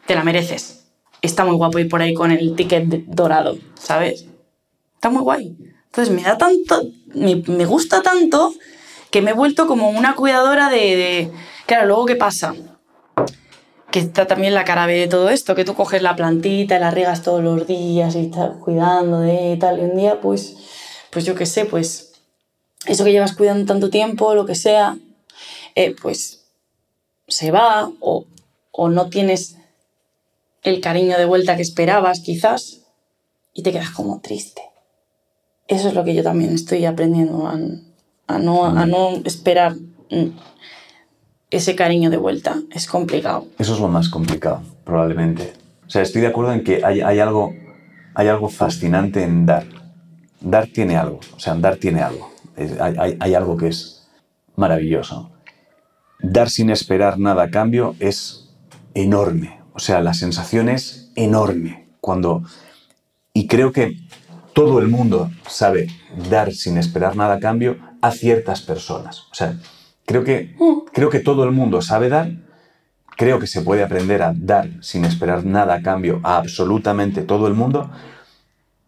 te 0.05 0.15
la 0.15 0.23
mereces. 0.23 0.85
Está 1.21 1.45
muy 1.45 1.55
guapo 1.55 1.79
ir 1.79 1.87
por 1.87 2.01
ahí 2.01 2.13
con 2.13 2.31
el 2.31 2.55
ticket 2.55 2.83
dorado, 3.05 3.57
¿sabes? 3.75 4.27
Está 4.95 5.09
muy 5.09 5.21
guay. 5.21 5.55
Entonces 5.85 6.13
me 6.13 6.23
da 6.23 6.37
tanto, 6.37 6.83
me, 7.13 7.35
me 7.47 7.65
gusta 7.65 8.01
tanto 8.01 8.53
que 9.15 9.21
me 9.21 9.31
he 9.31 9.33
vuelto 9.33 9.65
como 9.65 9.91
una 9.91 10.13
cuidadora 10.13 10.69
de. 10.69 11.31
Claro, 11.67 11.87
luego 11.87 12.05
¿qué 12.05 12.17
pasa? 12.17 12.53
que 13.89 13.99
está 13.99 14.27
también 14.27 14.53
la 14.53 14.65
cara 14.65 14.87
de 14.87 15.07
todo 15.07 15.29
esto, 15.29 15.55
que 15.55 15.63
tú 15.63 15.73
coges 15.73 16.01
la 16.01 16.17
plantita 16.17 16.75
y 16.75 16.79
la 16.81 16.91
riegas 16.91 17.23
todos 17.23 17.41
los 17.41 17.65
días 17.65 18.13
y 18.15 18.25
estás 18.25 18.57
cuidando 18.57 19.21
de 19.21 19.55
tal, 19.57 19.79
y 19.79 19.83
un 19.83 19.95
día 19.95 20.19
pues, 20.19 20.57
pues 21.11 21.23
yo 21.23 21.33
qué 21.33 21.45
sé, 21.45 21.63
pues 21.63 22.11
eso 22.87 23.05
que 23.05 23.13
llevas 23.13 23.37
cuidando 23.37 23.65
tanto 23.65 23.89
tiempo, 23.89 24.35
lo 24.35 24.45
que 24.45 24.55
sea, 24.55 24.97
eh, 25.75 25.95
pues 26.01 26.43
se 27.29 27.51
va 27.51 27.89
o, 28.01 28.25
o 28.71 28.89
no 28.89 29.07
tienes 29.07 29.55
el 30.63 30.81
cariño 30.81 31.17
de 31.17 31.23
vuelta 31.23 31.55
que 31.55 31.61
esperabas 31.61 32.19
quizás 32.19 32.81
y 33.53 33.63
te 33.63 33.71
quedas 33.71 33.91
como 33.91 34.19
triste. 34.19 34.61
Eso 35.69 35.87
es 35.87 35.93
lo 35.93 36.03
que 36.03 36.15
yo 36.15 36.21
también 36.21 36.53
estoy 36.53 36.83
aprendiendo 36.83 37.47
a 38.27 38.37
no, 38.39 38.65
a 38.65 38.85
no 38.85 39.09
esperar 39.25 39.75
mm, 40.11 40.29
ese 41.51 41.75
cariño 41.75 42.09
de 42.09 42.17
vuelta. 42.17 42.61
Es 42.71 42.87
complicado. 42.87 43.47
Eso 43.59 43.73
es 43.73 43.79
lo 43.79 43.87
más 43.87 44.09
complicado, 44.09 44.61
probablemente. 44.83 45.53
O 45.87 45.89
sea, 45.89 46.01
estoy 46.01 46.21
de 46.21 46.27
acuerdo 46.27 46.53
en 46.53 46.63
que 46.63 46.83
hay, 46.83 47.01
hay 47.01 47.19
algo, 47.19 47.53
hay 48.13 48.27
algo 48.27 48.49
fascinante 48.49 49.23
en 49.23 49.45
dar. 49.45 49.65
Dar 50.41 50.67
tiene 50.67 50.97
algo, 50.97 51.19
o 51.35 51.39
sea, 51.39 51.55
dar 51.55 51.77
tiene 51.77 52.01
algo. 52.01 52.31
Es- 52.55 52.79
hay- 52.79 53.17
hay 53.19 53.33
algo 53.35 53.57
que 53.57 53.67
es 53.67 54.07
maravilloso. 54.55 55.31
Dar 56.19 56.49
sin 56.49 56.69
esperar 56.69 57.19
nada 57.19 57.43
a 57.43 57.49
cambio 57.51 57.95
es 57.99 58.49
enorme. 58.93 59.59
O 59.73 59.79
sea, 59.79 60.01
la 60.01 60.13
sensación 60.13 60.69
es 60.69 61.11
enorme. 61.15 61.87
Cuando. 61.99 62.43
Y 63.33 63.47
creo 63.47 63.71
que 63.71 63.97
todo 64.55 64.79
el 64.79 64.87
mundo 64.87 65.29
sabe 65.47 65.87
dar 66.29 66.53
sin 66.53 66.77
esperar 66.77 67.17
nada 67.17 67.35
a 67.35 67.39
cambio 67.41 67.77
a 68.01 68.11
ciertas 68.11 68.61
personas. 68.61 69.27
O 69.29 69.35
sea, 69.35 69.59
creo 70.05 70.23
que, 70.23 70.55
creo 70.93 71.09
que 71.09 71.19
todo 71.19 71.43
el 71.43 71.51
mundo 71.51 71.81
sabe 71.81 72.07
dar. 72.07 72.31
Creo 73.17 73.37
que 73.37 73.47
se 73.47 73.61
puede 73.61 73.83
aprender 73.83 74.23
a 74.23 74.33
dar 74.33 74.69
sin 74.81 75.03
esperar 75.03 75.45
nada 75.45 75.75
a 75.75 75.81
cambio 75.81 76.21
a 76.23 76.37
absolutamente 76.37 77.23
todo 77.23 77.47
el 77.47 77.53
mundo, 77.53 77.91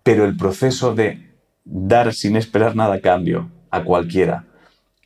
pero 0.03 0.23
el 0.23 0.37
proceso 0.37 0.95
de 0.95 1.35
dar 1.65 2.13
sin 2.13 2.37
esperar 2.37 2.77
nada 2.77 2.95
a 2.95 3.01
cambio 3.01 3.51
a 3.69 3.83
cualquiera 3.83 4.45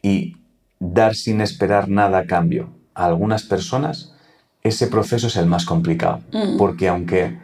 y 0.04 0.38
dar 0.80 1.16
sin 1.16 1.42
esperar 1.42 1.90
nada 1.90 2.20
a 2.20 2.28
cambio 2.28 2.70
a 2.94 3.06
algunas 3.06 3.42
personas, 3.42 4.14
ese 4.62 4.86
proceso 4.86 5.26
es 5.26 5.38
el 5.38 5.48
más 5.48 5.66
complicado. 5.66 6.22
Porque 6.60 6.88
aunque 6.88 7.40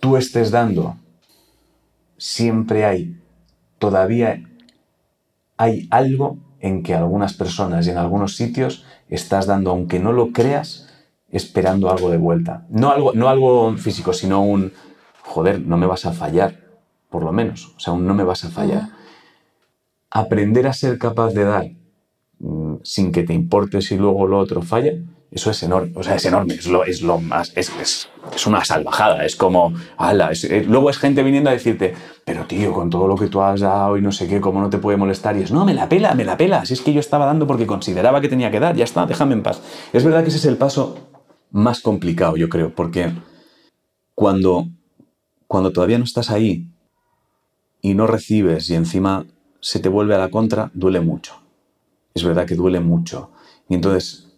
tú 0.00 0.16
estés 0.16 0.50
dando, 0.50 0.96
siempre 2.20 2.84
hay, 2.84 3.18
todavía 3.78 4.42
hay 5.56 5.88
algo 5.90 6.36
en 6.60 6.82
que 6.82 6.94
algunas 6.94 7.32
personas 7.32 7.86
y 7.86 7.90
en 7.90 7.96
algunos 7.96 8.36
sitios 8.36 8.84
estás 9.08 9.46
dando, 9.46 9.70
aunque 9.70 9.98
no 9.98 10.12
lo 10.12 10.30
creas, 10.30 10.86
esperando 11.30 11.90
algo 11.90 12.10
de 12.10 12.18
vuelta. 12.18 12.66
No 12.68 12.90
algo, 12.90 13.14
no 13.14 13.28
algo 13.30 13.74
físico, 13.78 14.12
sino 14.12 14.42
un, 14.42 14.72
joder, 15.22 15.62
no 15.62 15.78
me 15.78 15.86
vas 15.86 16.04
a 16.04 16.12
fallar, 16.12 16.60
por 17.08 17.24
lo 17.24 17.32
menos. 17.32 17.72
O 17.76 17.80
sea, 17.80 17.94
un 17.94 18.06
no 18.06 18.14
me 18.14 18.24
vas 18.24 18.44
a 18.44 18.50
fallar. 18.50 18.90
Aprender 20.10 20.66
a 20.66 20.74
ser 20.74 20.98
capaz 20.98 21.32
de 21.32 21.44
dar 21.44 21.70
mm, 22.38 22.74
sin 22.82 23.12
que 23.12 23.22
te 23.22 23.32
importe 23.32 23.80
si 23.80 23.96
luego 23.96 24.26
lo 24.26 24.38
otro 24.38 24.60
falla, 24.60 24.92
eso 25.30 25.50
es 25.50 25.62
enorme. 25.62 25.92
O 25.94 26.02
sea, 26.02 26.16
es 26.16 26.24
enorme, 26.24 26.54
es 26.54 26.66
lo, 26.66 26.84
es 26.84 27.02
lo 27.02 27.18
más, 27.18 27.52
es, 27.54 27.70
es, 27.80 28.08
es 28.34 28.46
una 28.46 28.64
salvajada. 28.64 29.24
Es 29.24 29.36
como, 29.36 29.72
ala, 29.96 30.32
eh, 30.32 30.64
luego 30.68 30.90
es 30.90 30.98
gente 30.98 31.22
viniendo 31.22 31.50
a 31.50 31.52
decirte, 31.52 31.94
pero 32.24 32.46
tío, 32.46 32.72
con 32.72 32.90
todo 32.90 33.06
lo 33.06 33.16
que 33.16 33.28
tú 33.28 33.40
has 33.40 33.60
dado 33.60 33.96
y 33.96 34.02
no 34.02 34.10
sé 34.10 34.26
qué, 34.26 34.40
¿cómo 34.40 34.60
no 34.60 34.70
te 34.70 34.78
puede 34.78 34.96
molestar? 34.96 35.36
Y 35.36 35.42
es, 35.42 35.52
no, 35.52 35.64
me 35.64 35.74
la 35.74 35.88
pela, 35.88 36.14
me 36.14 36.24
la 36.24 36.36
pela. 36.36 36.64
Si 36.64 36.74
es 36.74 36.80
que 36.80 36.92
yo 36.92 37.00
estaba 37.00 37.26
dando 37.26 37.46
porque 37.46 37.66
consideraba 37.66 38.20
que 38.20 38.28
tenía 38.28 38.50
que 38.50 38.58
dar, 38.58 38.74
ya 38.74 38.84
está, 38.84 39.06
déjame 39.06 39.34
en 39.34 39.42
paz. 39.42 39.62
Es 39.92 40.04
verdad 40.04 40.22
que 40.22 40.30
ese 40.30 40.38
es 40.38 40.46
el 40.46 40.56
paso 40.56 40.98
más 41.52 41.80
complicado, 41.80 42.36
yo 42.36 42.48
creo, 42.48 42.74
porque 42.74 43.12
cuando, 44.14 44.66
cuando 45.46 45.72
todavía 45.72 45.98
no 45.98 46.04
estás 46.04 46.30
ahí 46.30 46.68
y 47.80 47.94
no 47.94 48.06
recibes 48.06 48.68
y 48.70 48.74
encima 48.74 49.26
se 49.60 49.78
te 49.78 49.88
vuelve 49.88 50.14
a 50.14 50.18
la 50.18 50.30
contra, 50.30 50.70
duele 50.74 51.00
mucho. 51.00 51.34
Es 52.14 52.24
verdad 52.24 52.46
que 52.46 52.54
duele 52.54 52.80
mucho. 52.80 53.30
Y 53.68 53.74
entonces, 53.74 54.29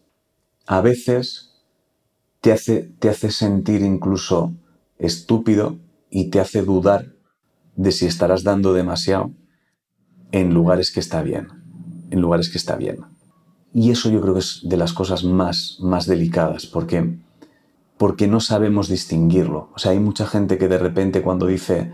a 0.67 0.81
veces 0.81 1.53
te 2.41 2.53
hace, 2.53 2.91
te 2.99 3.09
hace 3.09 3.31
sentir 3.31 3.83
incluso 3.83 4.53
estúpido 4.99 5.79
y 6.11 6.31
te 6.31 6.41
hace 6.41 6.63
dudar 6.63 7.13
de 7.77 7.93
si 7.93 8.07
estarás 8.07 8.43
dando 8.45 8.73
demasiado 8.75 9.31
en 10.31 10.53
lugares 10.55 10.91
que 10.91 11.01
está 11.01 11.23
bien. 11.23 11.49
En 12.11 12.21
lugares 12.21 12.51
que 12.51 12.59
está 12.59 12.77
bien. 12.77 12.99
Y 13.75 13.91
eso 13.91 14.11
yo 14.11 14.21
creo 14.21 14.35
que 14.35 14.41
es 14.41 14.61
de 14.65 14.77
las 14.77 14.93
cosas 14.93 15.25
más, 15.25 15.79
más 15.81 16.07
delicadas, 16.07 16.67
porque, 16.67 17.17
porque 17.97 18.27
no 18.27 18.41
sabemos 18.41 18.89
distinguirlo. 18.89 19.71
O 19.75 19.79
sea, 19.79 19.93
hay 19.93 19.99
mucha 19.99 20.27
gente 20.27 20.59
que 20.59 20.69
de 20.69 20.79
repente 20.79 21.23
cuando 21.23 21.47
dice, 21.47 21.93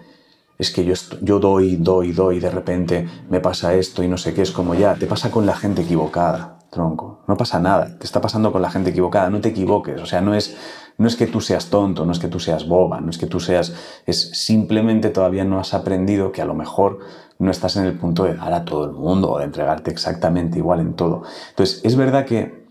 es 0.59 0.73
que 0.73 0.85
yo, 0.85 0.95
yo 1.23 1.39
doy, 1.39 1.77
doy, 1.77 2.13
doy, 2.13 2.41
de 2.41 2.51
repente 2.51 3.09
me 3.31 3.41
pasa 3.41 3.75
esto 3.75 4.03
y 4.03 4.09
no 4.09 4.19
sé 4.19 4.35
qué, 4.35 4.43
es 4.43 4.51
como 4.51 4.75
ya, 4.75 4.97
te 4.97 5.07
pasa 5.07 5.31
con 5.31 5.47
la 5.47 5.57
gente 5.57 5.83
equivocada, 5.83 6.58
tronco. 6.71 7.21
No 7.27 7.37
pasa 7.37 7.61
nada, 7.61 7.99
te 7.99 8.05
está 8.05 8.21
pasando 8.21 8.53
con 8.53 8.63
la 8.63 8.71
gente 8.71 8.91
equivocada, 8.91 9.31
no 9.31 9.41
te 9.41 9.49
equivoques. 9.49 10.01
O 10.01 10.07
sea, 10.07 10.21
no 10.21 10.35
es, 10.35 10.57
no 10.99 11.07
es 11.07 11.17
que 11.17 11.27
tú 11.27 11.41
seas 11.41 11.71
tonto, 11.71 12.05
no 12.05 12.13
es 12.13 12.19
que 12.19 12.29
tú 12.29 12.41
seas 12.41 12.67
boba, 12.67 13.01
no 13.01 13.11
es 13.11 13.19
que 13.19 13.27
tú 13.27 13.41
seas, 13.41 13.75
es 14.07 14.31
simplemente 14.33 15.11
todavía 15.11 15.45
no 15.45 15.59
has 15.59 15.75
aprendido 15.75 16.33
que 16.33 16.43
a 16.43 16.45
lo 16.45 16.55
mejor 16.55 16.99
no 17.39 17.51
estás 17.51 17.77
en 17.77 17.85
el 17.85 17.97
punto 17.97 18.25
de 18.25 18.35
dar 18.35 18.53
a 18.53 18.65
todo 18.65 18.85
el 18.85 18.93
mundo 18.93 19.31
o 19.31 19.39
de 19.39 19.45
entregarte 19.45 19.91
exactamente 19.91 20.59
igual 20.59 20.81
en 20.81 20.95
todo. 20.95 21.23
Entonces, 21.51 21.81
es 21.85 21.97
verdad 21.97 22.27
que 22.27 22.67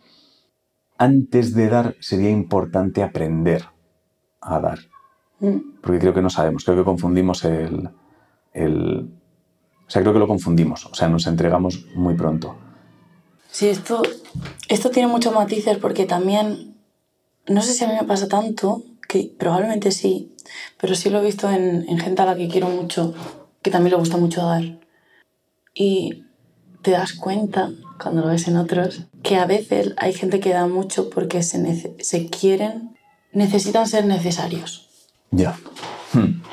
antes 0.97 1.53
de 1.53 1.69
dar 1.69 1.95
sería 1.99 2.29
importante 2.29 3.03
aprender 3.03 3.65
a 4.41 4.59
dar. 4.59 4.79
Porque 5.39 5.99
creo 5.99 6.13
que 6.13 6.21
no 6.21 6.29
sabemos, 6.29 6.65
creo 6.65 6.77
que 6.77 6.83
confundimos 6.83 7.45
el, 7.45 7.89
el... 8.53 9.13
O 9.87 9.89
sea, 9.89 10.01
creo 10.01 10.13
que 10.13 10.19
lo 10.19 10.27
confundimos, 10.27 10.85
o 10.87 10.93
sea, 10.95 11.07
nos 11.07 11.27
entregamos 11.27 11.85
muy 11.95 12.15
pronto. 12.15 12.57
Sí, 13.57 13.69
esto, 13.69 14.03
esto 14.69 14.91
tiene 14.91 15.07
muchos 15.07 15.33
matices 15.33 15.79
porque 15.79 16.05
también, 16.05 16.75
no 17.47 17.63
sé 17.63 17.73
si 17.73 17.83
a 17.83 17.87
mí 17.87 17.95
me 17.99 18.05
pasa 18.05 18.27
tanto 18.27 18.83
que 19.07 19.33
probablemente 19.35 19.89
sí, 19.89 20.35
pero 20.79 20.93
sí 20.93 21.09
lo 21.09 21.21
he 21.21 21.25
visto 21.25 21.49
en, 21.49 21.83
en 21.89 21.97
gente 21.97 22.21
a 22.21 22.25
la 22.25 22.35
que 22.35 22.49
quiero 22.49 22.69
mucho, 22.69 23.15
que 23.63 23.71
también 23.71 23.93
le 23.93 23.97
gusta 23.97 24.17
mucho 24.17 24.45
dar. 24.45 24.61
Y 25.73 26.25
te 26.83 26.91
das 26.91 27.13
cuenta, 27.13 27.71
cuando 27.99 28.21
lo 28.21 28.27
ves 28.27 28.47
en 28.47 28.57
otros, 28.57 29.05
que 29.23 29.37
a 29.37 29.45
veces 29.47 29.95
hay 29.97 30.13
gente 30.13 30.39
que 30.39 30.53
da 30.53 30.67
mucho 30.67 31.09
porque 31.09 31.41
se, 31.41 31.95
se 31.97 32.27
quieren, 32.27 32.95
necesitan 33.31 33.87
ser 33.87 34.05
necesarios. 34.05 34.87
Ya. 35.31 35.57
Hmm. 36.13 36.43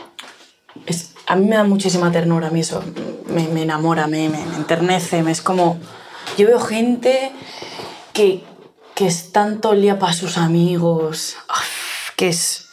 Es, 0.87 1.13
a 1.27 1.37
mí 1.37 1.45
me 1.49 1.57
da 1.57 1.65
muchísima 1.65 2.11
ternura, 2.11 2.49
a 2.49 2.51
mí 2.51 2.61
eso 2.61 2.83
me, 3.27 3.47
me 3.49 3.61
enamora, 3.61 4.07
me, 4.07 4.31
me, 4.31 4.43
me 4.47 4.57
enternece, 4.57 5.23
me 5.23 5.33
es 5.33 5.43
como... 5.43 5.79
Yo 6.37 6.47
veo 6.47 6.61
gente 6.61 7.33
que, 8.13 8.43
que 8.95 9.07
están 9.07 9.61
todo 9.61 9.73
el 9.73 9.83
día 9.83 9.99
para 9.99 10.13
sus 10.13 10.37
amigos, 10.37 11.37
que 12.17 12.29
es, 12.29 12.69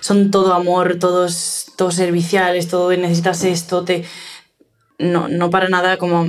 son 0.00 0.30
todo 0.30 0.54
amor, 0.54 0.98
todos, 0.98 1.66
todos 1.76 1.94
serviciales, 1.94 2.68
todo 2.68 2.90
necesitas 2.90 3.44
esto, 3.44 3.84
te... 3.84 4.04
No, 4.98 5.28
no 5.28 5.48
para 5.48 5.70
nada 5.70 5.96
como 5.96 6.26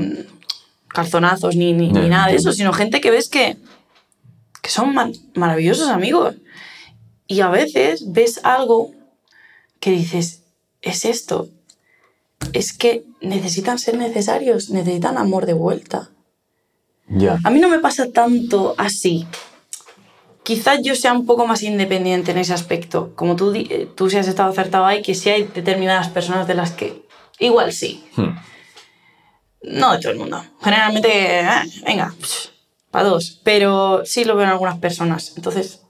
calzonazos 0.88 1.58
ni, 1.58 1.74
ni, 1.74 1.92
ni 1.92 2.08
nada 2.08 2.28
de 2.28 2.36
eso, 2.36 2.54
sino 2.54 2.72
gente 2.72 3.02
que 3.02 3.12
ves 3.12 3.28
que, 3.28 3.58
que 4.62 4.70
son 4.70 4.94
ma- 4.94 5.12
maravillosos 5.36 5.90
amigos. 5.90 6.36
Y 7.28 7.42
a 7.42 7.50
veces 7.50 8.14
ves 8.14 8.40
algo 8.44 8.92
que 9.82 9.92
dices, 9.92 10.44
es 10.82 11.04
esto. 11.04 11.50
Es 12.54 12.72
que 12.72 13.04
necesitan 13.20 13.78
ser 13.78 13.98
necesarios, 13.98 14.70
necesitan 14.70 15.18
amor 15.18 15.46
de 15.46 15.54
vuelta. 15.54 16.10
A 17.44 17.50
mí 17.50 17.60
no 17.60 17.68
me 17.70 17.80
pasa 17.80 18.12
tanto 18.12 18.74
así. 18.78 19.28
Quizás 20.44 20.80
yo 20.82 20.96
sea 20.96 21.14
un 21.14 21.26
poco 21.26 21.46
más 21.46 21.62
independiente 21.64 22.32
en 22.32 22.38
ese 22.40 22.54
aspecto. 22.54 23.12
Como 23.16 23.36
tú, 23.36 23.54
eh, 23.54 23.88
tú 23.96 24.10
sí 24.10 24.18
has 24.18 24.28
estado 24.28 24.50
acertado 24.52 24.86
ahí, 24.86 25.02
que 25.02 25.14
sí 25.14 25.30
hay 25.30 25.44
determinadas 25.44 26.10
personas 26.10 26.48
de 26.48 26.56
las 26.56 26.72
que 26.72 27.06
igual 27.40 27.74
sí. 27.74 28.04
Hmm. 28.16 28.36
No 29.64 29.94
de 29.94 30.00
todo 30.00 30.12
el 30.12 30.18
mundo. 30.18 30.44
Generalmente, 30.62 31.42
eh, 31.42 31.46
venga, 31.86 32.14
para 32.90 33.08
dos. 33.10 33.40
Pero 33.44 34.02
sí 34.06 34.24
lo 34.26 34.36
veo 34.36 34.46
en 34.46 34.52
algunas 34.52 34.80
personas. 34.80 35.34
Entonces, 35.36 35.84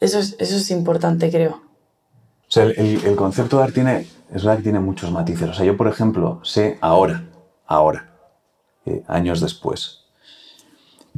eso 0.00 0.18
es, 0.18 0.36
eso 0.38 0.56
es 0.56 0.70
importante, 0.70 1.30
creo. 1.30 1.60
O 2.48 2.50
sea, 2.52 2.64
el, 2.64 2.70
el- 2.78 3.04
el 3.04 3.16
concepto 3.16 3.56
de 3.56 3.62
dar 3.64 3.72
tiene, 3.72 3.98
es 4.34 4.42
verdad 4.44 4.56
que 4.56 4.62
tiene 4.62 4.80
muchos 4.80 5.10
matices. 5.12 5.50
O 5.50 5.54
sea, 5.54 5.66
yo, 5.66 5.76
por 5.76 5.88
ejemplo, 5.88 6.40
sé 6.42 6.78
ahora, 6.80 7.24
ahora, 7.66 8.16
eh, 8.86 9.02
años 9.08 9.40
después, 9.42 9.99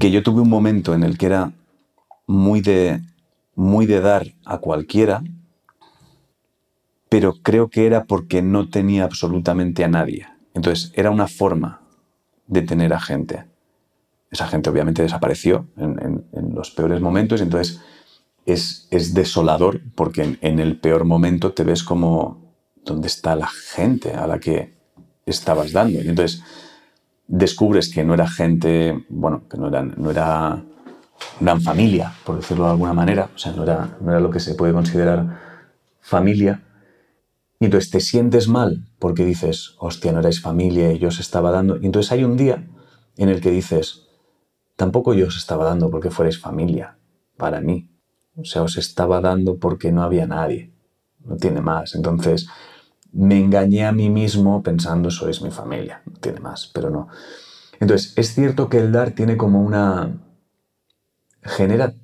que 0.03 0.11
yo 0.11 0.25
tuve 0.25 0.41
un 0.41 0.49
momento 0.49 0.95
en 0.95 1.05
el 1.05 1.17
que 1.17 1.27
era 1.27 1.53
muy 2.27 2.61
de, 2.61 3.03
muy 3.55 3.87
de 3.87 4.01
dar 4.01 4.27
a 4.45 4.59
cualquiera, 4.59 5.23
pero 7.09 7.35
creo 7.41 7.71
que 7.71 7.87
era 7.87 8.03
porque 8.03 8.43
no 8.43 8.69
tenía 8.69 9.05
absolutamente 9.05 9.85
a 9.85 9.89
nadie. 9.89 10.27
Entonces, 10.55 10.91
era 10.97 11.13
una 11.13 11.29
forma 11.29 11.83
de 12.49 12.63
tener 12.63 12.93
a 12.93 12.99
gente. 12.99 13.45
Esa 14.33 14.49
gente 14.49 14.71
obviamente 14.71 15.03
desapareció 15.03 15.69
en, 15.77 16.25
los 16.53 16.73
peores 16.73 17.01
momentos, 17.01 17.39
y 17.39 17.45
entonces 17.45 17.81
es, 18.45 18.89
es 18.91 19.15
desolador 19.15 19.83
porque 19.95 20.37
en, 20.41 20.59
el 20.59 20.81
peor 20.81 21.05
momento 21.05 21.53
te 21.53 21.63
ves 21.63 21.85
como 21.85 22.57
dónde 22.85 23.07
está 23.07 23.37
la 23.37 23.47
gente 23.47 24.15
a 24.15 24.27
la 24.27 24.41
que 24.41 24.75
estabas 25.27 25.71
dando. 25.71 26.01
Entonces 26.01 26.43
descubres 27.27 27.93
que 27.93 28.05
no 28.05 28.15
era 28.15 28.29
gente, 28.29 29.05
bueno, 29.09 29.49
que 29.49 29.57
no 29.57 29.69
eran, 29.69 29.95
no 29.97 30.11
era, 30.11 30.63
no 31.41 31.47
eran 31.47 31.61
familia, 31.61 32.13
por 32.25 32.37
decirlo 32.37 32.65
de 32.65 32.71
alguna 32.71 32.93
manera, 32.93 33.31
o 33.35 33.39
sea, 33.39 33.53
no 33.53 33.63
era, 33.63 33.97
no 34.01 34.11
era 34.11 34.21
lo 34.21 34.31
que 34.31 34.41
se 34.41 34.55
puede 34.55 34.73
considerar 34.73 35.41
familia. 36.01 36.63
Y 37.59 37.67
entonces 37.67 37.91
te 37.91 38.01
sientes 38.01 38.49
mal 38.49 38.89
porque 38.99 39.25
dices, 39.25 39.77
hostia, 39.79 40.13
no 40.13 40.19
erais 40.19 40.41
familia 40.41 40.93
y 40.93 40.99
yo 40.99 41.09
os 41.09 41.21
estaba 41.21 41.51
dando. 41.51 41.79
Y 41.81 41.87
entonces 41.87 42.11
hay 42.13 42.25
un 42.25 42.37
día 42.37 42.67
en 43.17 43.29
el 43.29 43.41
que 43.41 43.51
dices, 43.51 44.09
tampoco 44.77 45.15
yo 45.15 45.29
os 45.29 45.37
estaba 45.37 45.65
dando 45.65 45.91
porque 45.91 46.11
fuerais 46.11 46.39
familia, 46.39 46.99
para 47.37 47.61
mí. 47.61 47.89
O 48.37 48.45
sea, 48.45 48.63
os 48.63 48.77
estaba 48.77 49.21
dando 49.21 49.59
porque 49.59 49.93
no 49.93 50.03
había 50.03 50.27
nadie. 50.27 50.73
No 51.25 51.37
tiene 51.37 51.61
más. 51.61 51.95
Entonces, 51.95 52.49
me 53.13 53.39
engañé 53.39 53.85
a 53.85 53.93
mí 53.93 54.11
mismo 54.11 54.63
pensando, 54.63 55.11
sois 55.11 55.43
mi 55.43 55.51
familia. 55.51 56.03
Tiene 56.21 56.41
más, 56.41 56.71
pero 56.73 56.91
no. 56.91 57.09
Entonces, 57.81 58.13
es 58.17 58.35
cierto 58.35 58.69
que 58.69 58.79
el 58.79 58.93
dar 58.93 59.13
tiene 59.13 59.37
como 59.37 59.63
una... 59.63 60.19
genera 61.43 61.95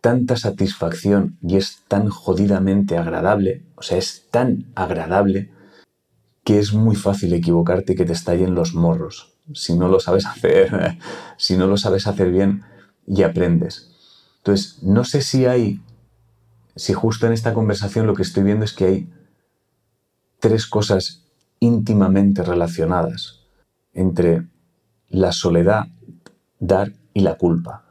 tanta 0.00 0.36
satisfacción 0.36 1.38
y 1.42 1.56
es 1.56 1.82
tan 1.88 2.08
jodidamente 2.08 2.96
agradable, 2.96 3.64
o 3.74 3.82
sea, 3.82 3.98
es 3.98 4.28
tan 4.30 4.66
agradable 4.74 5.50
que 6.44 6.60
es 6.60 6.72
muy 6.72 6.94
fácil 6.94 7.32
equivocarte 7.32 7.94
y 7.94 7.96
que 7.96 8.04
te 8.04 8.12
estallen 8.12 8.54
los 8.54 8.74
morros 8.74 9.36
si 9.54 9.74
no 9.74 9.88
lo 9.88 10.00
sabes 10.00 10.26
hacer, 10.26 10.98
si 11.36 11.56
no 11.56 11.66
lo 11.66 11.76
sabes 11.76 12.06
hacer 12.06 12.30
bien 12.30 12.64
y 13.06 13.22
aprendes. 13.22 13.90
Entonces, 14.38 14.82
no 14.82 15.04
sé 15.04 15.22
si 15.22 15.46
hay, 15.46 15.80
si 16.74 16.92
justo 16.92 17.26
en 17.26 17.32
esta 17.32 17.54
conversación 17.54 18.06
lo 18.06 18.14
que 18.14 18.22
estoy 18.22 18.44
viendo 18.44 18.64
es 18.64 18.72
que 18.72 18.84
hay 18.84 19.12
tres 20.38 20.66
cosas 20.66 21.26
íntimamente 21.60 22.42
relacionadas 22.42 23.46
entre 23.92 24.46
la 25.08 25.32
soledad, 25.32 25.86
dar 26.58 26.92
y 27.14 27.20
la 27.20 27.36
culpa. 27.36 27.84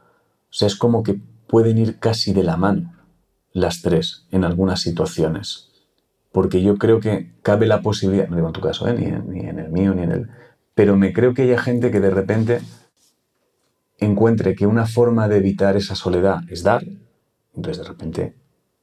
O 0.44 0.52
sea, 0.52 0.68
es 0.68 0.76
como 0.76 1.02
que 1.02 1.20
pueden 1.46 1.78
ir 1.78 1.98
casi 1.98 2.32
de 2.32 2.42
la 2.42 2.56
mano 2.56 2.94
las 3.52 3.82
tres 3.82 4.26
en 4.30 4.44
algunas 4.44 4.80
situaciones. 4.80 5.70
Porque 6.30 6.62
yo 6.62 6.76
creo 6.76 7.00
que 7.00 7.34
cabe 7.42 7.66
la 7.66 7.80
posibilidad, 7.80 8.28
no 8.28 8.36
digo 8.36 8.48
en 8.48 8.52
tu 8.52 8.60
caso, 8.60 8.86
¿eh? 8.86 8.94
ni, 8.94 9.06
en, 9.06 9.30
ni 9.30 9.40
en 9.40 9.58
el 9.58 9.70
mío, 9.70 9.94
ni 9.94 10.02
en 10.02 10.12
el... 10.12 10.30
Pero 10.74 10.96
me 10.96 11.12
creo 11.12 11.32
que 11.32 11.42
haya 11.42 11.58
gente 11.58 11.90
que 11.90 12.00
de 12.00 12.10
repente 12.10 12.60
encuentre 13.98 14.54
que 14.54 14.66
una 14.66 14.86
forma 14.86 15.28
de 15.28 15.38
evitar 15.38 15.76
esa 15.76 15.94
soledad 15.94 16.40
es 16.50 16.62
dar, 16.62 16.84
entonces 17.54 17.82
de 17.82 17.88
repente 17.88 18.36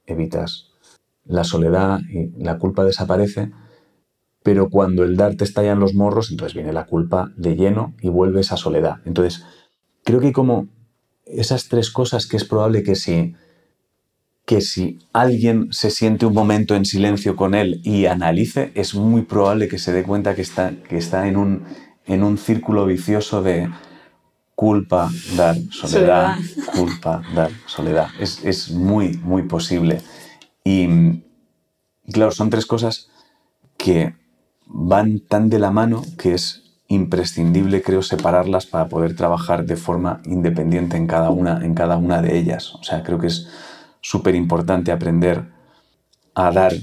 evitas 0.06 0.73
la 1.26 1.44
soledad 1.44 2.00
y 2.10 2.32
la 2.44 2.58
culpa 2.58 2.84
desaparece, 2.84 3.52
pero 4.44 4.70
cuando 4.70 5.04
el 5.04 5.16
dar 5.16 5.36
te 5.36 5.46
estalla 5.46 5.72
en 5.72 5.80
los 5.80 5.94
morros, 5.94 6.30
entonces 6.32 6.54
viene 6.54 6.74
la 6.74 6.86
culpa 6.86 7.32
de 7.38 7.56
lleno 7.56 7.94
y 8.02 8.10
vuelve 8.10 8.42
esa 8.42 8.58
soledad. 8.58 8.98
Entonces, 9.06 9.46
creo 10.04 10.20
que 10.20 10.34
como 10.34 10.68
esas 11.26 11.70
tres 11.70 11.90
cosas 11.92 12.28
que 12.28 12.36
es 12.38 12.44
probable 12.44 12.84
que 12.84 12.96
si, 12.96 13.36
que 14.46 14.60
si 14.60 15.00
alguien 15.14 15.72
se 15.72 15.90
siente 15.90 16.26
un 16.26 16.34
momento 16.34 16.76
en 16.76 16.84
silencio 16.86 17.36
con 17.38 17.56
él 17.56 17.80
y 17.84 18.06
analice, 18.08 18.72
es 18.76 18.94
muy 18.96 19.22
probable 19.22 19.70
que 19.70 19.80
se 19.80 19.94
dé 19.94 20.04
cuenta 20.04 20.36
que 20.36 20.42
está, 20.42 20.74
que 20.90 20.98
está 20.98 21.28
en, 21.30 21.38
un, 21.38 21.64
en 22.06 22.24
un 22.24 22.38
círculo 22.38 22.86
vicioso 22.86 23.42
de 23.42 23.70
culpa, 24.56 25.10
dar, 25.36 25.56
soledad, 25.72 26.36
Soledad. 26.36 26.74
culpa, 26.76 27.22
dar, 27.34 27.52
soledad. 27.66 28.08
Es, 28.20 28.44
es 28.44 28.70
muy, 28.72 29.18
muy 29.24 29.44
posible. 29.44 30.02
Y, 30.64 31.22
claro, 32.12 32.32
son 32.32 32.50
tres 32.50 32.66
cosas 32.66 33.10
que 33.78 34.16
van 34.66 35.20
tan 35.20 35.50
de 35.50 35.60
la 35.60 35.72
mano 35.72 36.04
que 36.18 36.34
es 36.34 36.64
imprescindible, 36.88 37.82
creo, 37.82 38.02
separarlas 38.02 38.66
para 38.66 38.88
poder 38.88 39.16
trabajar 39.16 39.66
de 39.66 39.76
forma 39.76 40.22
independiente 40.26 40.98
en 40.98 41.08
cada 41.08 41.30
una, 41.32 41.66
en 41.66 41.74
cada 41.74 41.98
una 41.98 42.22
de 42.22 42.38
ellas. 42.38 42.76
O 42.76 42.84
sea, 42.84 43.04
creo 43.04 43.20
que 43.20 43.28
es 43.28 43.48
súper 44.02 44.36
importante 44.36 44.92
aprender 44.92 45.52
a 46.36 46.52
dar 46.52 46.74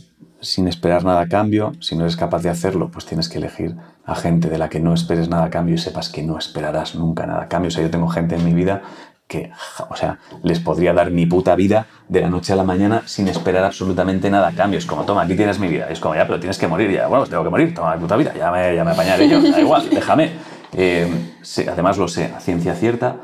sin 0.41 0.69
esperar 0.69 1.05
nada 1.05 1.23
a 1.23 1.29
cambio. 1.29 1.73
Si 1.81 1.97
no 1.97 2.03
eres 2.03 2.17
capaz 2.17 2.43
de 2.43 2.49
hacerlo, 2.49 2.91
pues 2.91 3.07
tienes 3.07 3.29
que 3.29 3.39
elegir 3.39 3.77
a 4.05 4.15
gente 4.15 4.49
de 4.49 4.59
la 4.59 4.69
que 4.69 4.81
no 4.81 4.95
esperes 4.95 5.29
nada 5.29 5.45
a 5.45 5.51
cambio 5.51 5.75
y 5.75 5.79
sepas 5.79 6.09
que 6.09 6.23
no 6.23 6.39
esperarás 6.39 6.95
nunca 6.95 7.27
nada 7.27 7.43
a 7.43 7.49
cambio. 7.49 7.69
O 7.69 7.71
sea, 7.71 7.83
yo 7.83 7.91
tengo 7.91 8.09
gente 8.09 8.37
en 8.37 8.45
mi 8.45 8.55
vida 8.55 8.83
que, 9.31 9.53
o 9.89 9.95
sea, 9.95 10.19
les 10.43 10.59
podría 10.59 10.93
dar 10.93 11.13
mi 11.13 11.25
puta 11.25 11.55
vida 11.55 11.87
de 12.09 12.21
la 12.21 12.29
noche 12.29 12.53
a 12.53 12.57
la 12.57 12.65
mañana 12.65 13.05
sin 13.07 13.29
esperar 13.29 13.63
absolutamente 13.65 14.29
nada 14.29 14.49
a 14.49 14.53
cambio. 14.53 14.77
Es 14.77 14.87
como, 14.87 15.05
toma, 15.05 15.23
aquí 15.23 15.37
tienes 15.37 15.61
mi 15.61 15.69
vida. 15.69 15.89
Es 15.89 16.01
como, 16.01 16.17
ya, 16.17 16.27
pero 16.27 16.41
tienes 16.41 16.59
que 16.59 16.67
morir 16.67 16.91
ya. 16.91 17.07
Bueno, 17.07 17.21
pues 17.21 17.31
tengo 17.31 17.45
que 17.45 17.51
morir, 17.51 17.73
toma 17.73 17.95
mi 17.95 18.01
puta 18.01 18.17
vida, 18.17 18.35
ya 18.37 18.51
me, 18.51 18.75
ya 18.75 18.85
me 18.85 18.91
apañaré 18.91 19.29
yo, 19.29 19.41
da 19.41 19.61
igual, 19.61 19.89
déjame. 19.91 20.33
Eh, 20.73 21.37
sé, 21.43 21.71
además 21.71 21.97
lo 21.97 22.09
sé, 22.09 22.25
a 22.37 22.41
ciencia 22.41 22.75
cierta. 22.75 23.19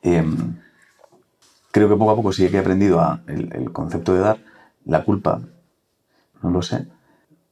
Eh, 0.00 0.24
creo 1.72 1.88
que 1.88 1.96
poco 1.96 2.12
a 2.12 2.16
poco 2.16 2.32
sí 2.32 2.48
que 2.48 2.56
he 2.56 2.60
aprendido 2.60 3.00
a 3.00 3.22
el, 3.26 3.52
el 3.52 3.72
concepto 3.72 4.14
de 4.14 4.20
dar, 4.20 4.38
la 4.84 5.02
culpa, 5.04 5.40
no 6.40 6.50
lo 6.50 6.62
sé, 6.62 6.86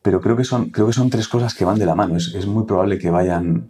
pero 0.00 0.20
creo 0.20 0.36
que 0.36 0.44
son, 0.44 0.70
creo 0.70 0.86
que 0.86 0.92
son 0.92 1.11
tres 1.11 1.26
cosas 1.26 1.54
que 1.54 1.64
van 1.64 1.80
de 1.80 1.86
la 1.86 1.96
mano. 1.96 2.16
Es, 2.16 2.32
es 2.36 2.46
muy 2.46 2.66
probable 2.66 2.98
que 3.00 3.11
vayan, 3.11 3.68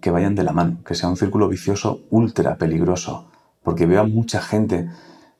que 0.00 0.10
vayan 0.10 0.34
de 0.34 0.42
la 0.42 0.50
mano, 0.52 0.78
que 0.84 0.96
sea 0.96 1.08
un 1.08 1.16
círculo 1.16 1.48
vicioso 1.48 2.00
ultra 2.10 2.56
peligroso, 2.56 3.29
porque 3.62 3.86
veo 3.86 4.00
a 4.00 4.06
mucha 4.06 4.40
gente 4.40 4.88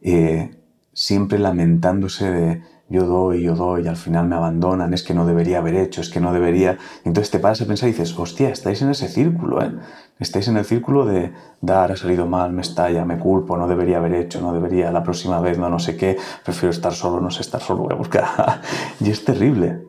eh, 0.01 0.57
siempre 0.93 1.39
lamentándose 1.39 2.31
de 2.31 2.63
yo 2.91 3.07
doy, 3.07 3.45
yo 3.45 3.55
doy, 3.55 3.85
y 3.85 3.89
al 3.89 3.97
final 3.97 4.27
me 4.27 4.35
abandonan, 4.35 4.93
es 4.93 5.05
que 5.05 5.15
no 5.15 5.25
debería 5.25 5.59
haber 5.59 5.77
hecho, 5.77 6.01
es 6.01 6.11
que 6.11 6.19
no 6.21 6.33
debería. 6.33 6.77
entonces 7.05 7.31
te 7.31 7.39
paras 7.39 7.61
a 7.63 7.67
pensar 7.67 7.89
y 7.89 7.93
dices, 7.93 8.19
hostia, 8.19 8.51
estáis 8.51 8.83
en 8.83 8.91
ese 8.91 9.07
círculo, 9.07 9.63
¿eh? 9.63 9.73
Estáis 10.19 10.49
en 10.49 10.57
el 10.57 10.65
círculo 10.65 11.07
de 11.07 11.33
dar, 11.61 11.93
ha 11.93 11.97
salido 11.97 12.27
mal, 12.27 12.53
me 12.53 12.63
estalla, 12.63 13.05
me 13.05 13.17
culpo, 13.17 13.57
no 13.57 13.69
debería 13.69 13.99
haber 13.99 14.15
hecho, 14.15 14.41
no 14.41 14.53
debería, 14.53 14.91
la 14.91 15.05
próxima 15.05 15.41
vez 15.41 15.57
no, 15.57 15.71
no 15.71 15.79
sé 15.79 15.97
qué, 15.97 16.19
prefiero 16.45 16.73
estar 16.73 16.93
solo, 16.93 17.21
no 17.21 17.31
sé 17.31 17.43
estar 17.43 17.61
solo, 17.61 17.85
voy 17.85 17.93
a 17.93 17.97
buscar. 17.97 18.25
y 19.01 19.11
es 19.11 19.25
terrible 19.25 19.83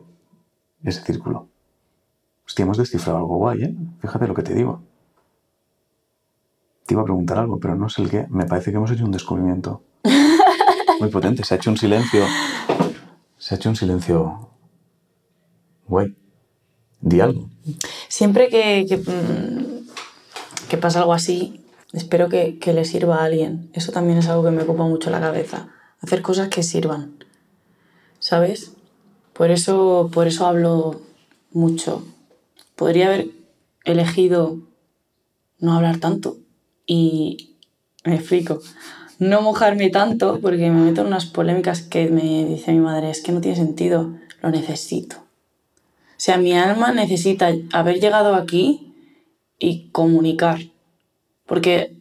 ese 0.84 1.02
círculo. 1.02 1.48
Hostia, 2.46 2.62
hemos 2.62 2.78
descifrado 2.78 3.18
algo 3.18 3.36
guay, 3.36 3.64
¿eh? 3.64 3.76
Fíjate 4.00 4.28
lo 4.28 4.34
que 4.34 4.42
te 4.44 4.54
digo. 4.54 4.80
Te 6.86 6.94
iba 6.94 7.02
a 7.02 7.04
preguntar 7.04 7.38
algo, 7.38 7.58
pero 7.58 7.74
no 7.74 7.88
sé 7.88 8.02
el 8.02 8.10
qué. 8.10 8.26
Me 8.30 8.46
parece 8.46 8.70
que 8.70 8.76
hemos 8.76 8.90
hecho 8.90 9.04
un 9.04 9.12
descubrimiento 9.12 9.82
muy 11.00 11.10
potente. 11.10 11.44
Se 11.44 11.54
ha 11.54 11.56
hecho 11.56 11.70
un 11.70 11.76
silencio 11.76 12.24
se 13.42 13.54
ha 13.54 13.56
hecho 13.56 13.70
un 13.70 13.76
silencio. 13.76 14.50
Guay. 15.88 16.14
Di 17.00 17.20
algo. 17.20 17.50
Siempre 18.06 18.48
que, 18.48 18.86
que, 18.88 18.98
mm, 18.98 20.80
pasa 20.80 21.00
algo 21.00 21.12
así, 21.12 21.60
espero 21.92 22.28
que, 22.28 22.56
le 22.64 22.84
sirva 22.84 23.16
a 23.16 23.24
alguien. 23.24 23.68
Eso 23.72 23.90
también 23.90 24.18
es 24.18 24.28
algo 24.28 24.44
que 24.44 24.52
me 24.52 24.62
ocupa 24.62 24.84
mucho 24.84 25.10
la 25.10 25.20
cabeza. 25.20 25.70
Hacer 26.00 26.22
cosas 26.22 26.50
que 26.50 26.62
sirvan. 26.62 27.16
¿Sabes? 28.20 28.74
Por 29.32 29.50
eso, 29.50 30.08
por 30.14 30.28
eso 30.28 30.46
hablo 30.46 31.02
mucho. 31.52 32.04
Podría 32.76 33.06
haber 33.06 33.30
elegido 33.84 34.58
no 35.58 35.74
hablar 35.74 35.98
tanto. 35.98 36.36
Y 36.94 37.56
me 38.04 38.16
explico 38.16 38.60
no 39.18 39.40
mojarme 39.40 39.88
tanto 39.88 40.40
porque 40.42 40.68
me 40.68 40.82
meto 40.82 41.00
en 41.00 41.06
unas 41.06 41.24
polémicas 41.24 41.80
que 41.80 42.10
me 42.10 42.44
dice 42.44 42.72
mi 42.72 42.80
madre, 42.80 43.08
es 43.08 43.22
que 43.22 43.32
no 43.32 43.40
tiene 43.40 43.56
sentido, 43.56 44.12
lo 44.42 44.50
necesito. 44.50 45.16
O 45.16 46.18
sea, 46.24 46.36
mi 46.36 46.52
alma 46.52 46.92
necesita 46.92 47.50
haber 47.72 47.98
llegado 47.98 48.34
aquí 48.34 48.92
y 49.58 49.88
comunicar. 49.90 50.58
Porque 51.46 51.96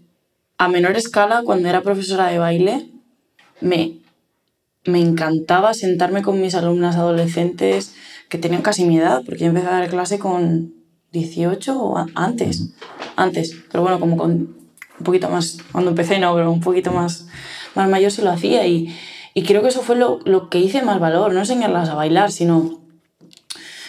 a 0.58 0.68
menor 0.68 0.98
escala, 0.98 1.42
cuando 1.46 1.70
era 1.70 1.84
profesora 1.84 2.28
de 2.28 2.40
baile, 2.40 2.90
me, 3.62 4.00
me 4.84 5.00
encantaba 5.00 5.74
sentarme 5.74 6.24
con 6.24 6.42
mis 6.42 6.54
alumnas 6.54 6.98
adolescentes 6.98 7.96
que 8.28 8.40
tenían 8.40 8.62
casi 8.62 8.84
mi 8.84 8.98
edad, 8.98 9.22
porque 9.26 9.42
yo 9.42 9.48
empecé 9.48 9.68
a 9.68 9.80
dar 9.80 9.90
clase 9.90 10.20
con 10.20 10.74
18 11.14 11.82
o 11.82 12.06
antes. 12.16 12.74
Antes, 13.16 13.56
pero 13.72 13.84
bueno, 13.84 14.00
como 14.02 14.18
con 14.18 14.61
un 15.02 15.04
poquito 15.04 15.30
más, 15.30 15.58
cuando 15.72 15.90
empecé 15.90 16.20
no, 16.20 16.36
pero 16.36 16.52
un 16.52 16.62
poquito 16.62 16.92
más, 16.92 17.28
más 17.74 17.90
mayor 17.90 18.12
sí 18.12 18.22
lo 18.22 18.30
hacía 18.30 18.68
y, 18.68 18.96
y 19.34 19.42
creo 19.42 19.64
que 19.64 19.70
eso 19.70 19.82
fue 19.82 19.96
lo, 19.96 20.20
lo, 20.26 20.48
que 20.48 20.60
hice 20.60 20.84
más 20.84 21.00
valor, 21.00 21.34
no 21.34 21.40
enseñarlas 21.40 21.90
a 21.90 21.96
bailar, 21.96 22.32
sino 22.32 22.80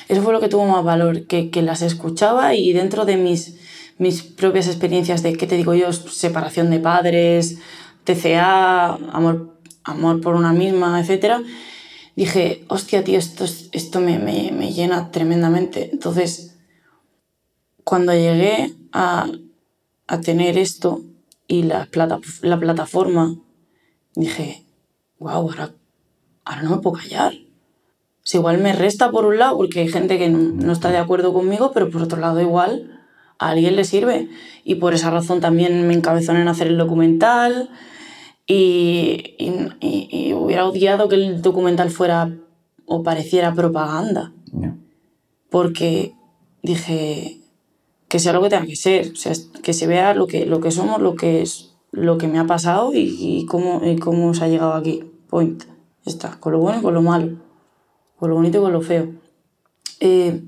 eso 0.08 0.22
fue 0.22 0.32
lo 0.32 0.40
que 0.40 0.48
tuvo 0.48 0.64
más 0.64 0.82
valor, 0.82 1.26
que, 1.26 1.50
que 1.50 1.60
las 1.60 1.82
escuchaba 1.82 2.54
y 2.54 2.72
dentro 2.72 3.04
de 3.04 3.18
mis, 3.18 3.58
mis 3.98 4.22
propias 4.22 4.68
experiencias 4.68 5.22
de, 5.22 5.34
¿qué 5.34 5.46
te 5.46 5.58
digo 5.58 5.74
yo? 5.74 5.92
Separación 5.92 6.70
de 6.70 6.78
padres, 6.78 7.58
TCA, 8.04 8.94
amor, 9.12 9.58
amor 9.84 10.22
por 10.22 10.34
una 10.34 10.54
misma, 10.54 10.98
etc. 10.98 11.42
Dije, 12.16 12.64
hostia, 12.68 13.04
tío, 13.04 13.18
esto, 13.18 13.44
esto 13.72 14.00
me, 14.00 14.18
me, 14.18 14.50
me 14.50 14.72
llena 14.72 15.10
tremendamente. 15.10 15.90
Entonces, 15.92 16.56
cuando 17.84 18.14
llegué 18.14 18.74
a, 18.92 19.26
a 20.12 20.20
tener 20.20 20.58
esto 20.58 21.00
y 21.48 21.62
la, 21.62 21.86
plata, 21.86 22.20
la 22.42 22.60
plataforma, 22.60 23.34
dije, 24.14 24.62
wow, 25.18 25.30
ahora, 25.30 25.72
ahora 26.44 26.62
no 26.62 26.76
me 26.76 26.82
puedo 26.82 26.98
callar. 26.98 27.32
Si 28.22 28.36
igual 28.36 28.58
me 28.58 28.74
resta 28.74 29.10
por 29.10 29.24
un 29.24 29.38
lado, 29.38 29.56
porque 29.56 29.80
hay 29.80 29.88
gente 29.88 30.18
que 30.18 30.28
no, 30.28 30.70
está 30.70 30.90
de 30.90 30.98
acuerdo 30.98 31.32
conmigo, 31.32 31.72
pero 31.72 31.88
por 31.88 32.02
otro 32.02 32.20
lado 32.20 32.42
igual 32.42 33.00
a 33.38 33.48
alguien 33.48 33.74
le 33.74 33.84
sirve. 33.84 34.28
Y 34.64 34.74
por 34.74 34.92
esa 34.92 35.10
razón 35.10 35.40
también 35.40 35.88
me 35.88 35.94
encabezó 35.94 36.32
en 36.32 36.46
hacer 36.46 36.66
el 36.66 36.76
documental 36.76 37.70
y, 38.46 39.34
y, 39.38 40.34
hubiera 40.34 40.68
odiado 40.68 41.08
que 41.08 41.14
el 41.14 41.40
documental 41.40 41.90
fuera 41.90 42.36
o 42.84 43.02
pareciera 43.02 43.54
propaganda. 43.54 44.34
Porque 45.48 46.14
dije, 46.62 47.41
que 48.12 48.18
sea 48.18 48.34
lo 48.34 48.42
que 48.42 48.50
tenga 48.50 48.66
que 48.66 48.76
ser, 48.76 49.12
o 49.12 49.16
sea, 49.16 49.32
que 49.62 49.72
se 49.72 49.86
vea 49.86 50.12
lo 50.12 50.26
que, 50.26 50.44
lo 50.44 50.60
que 50.60 50.70
somos, 50.70 51.00
lo 51.00 51.14
que 51.14 51.40
es 51.40 51.70
lo 51.92 52.18
que 52.18 52.28
me 52.28 52.38
ha 52.38 52.46
pasado 52.46 52.90
y, 52.92 53.46
cómo, 53.48 53.80
y 53.82 53.96
cómo 53.96 54.34
se 54.34 54.44
ha 54.44 54.48
llegado 54.48 54.74
aquí. 54.74 55.02
Point. 55.30 55.64
Está, 56.04 56.38
con 56.38 56.52
lo 56.52 56.58
bueno 56.58 56.80
y 56.80 56.82
con 56.82 56.92
lo 56.92 57.00
malo, 57.00 57.38
con 58.18 58.28
lo 58.28 58.36
bonito 58.36 58.58
y 58.58 58.60
con 58.60 58.70
lo 58.74 58.82
feo. 58.82 59.08
Eh, 60.00 60.42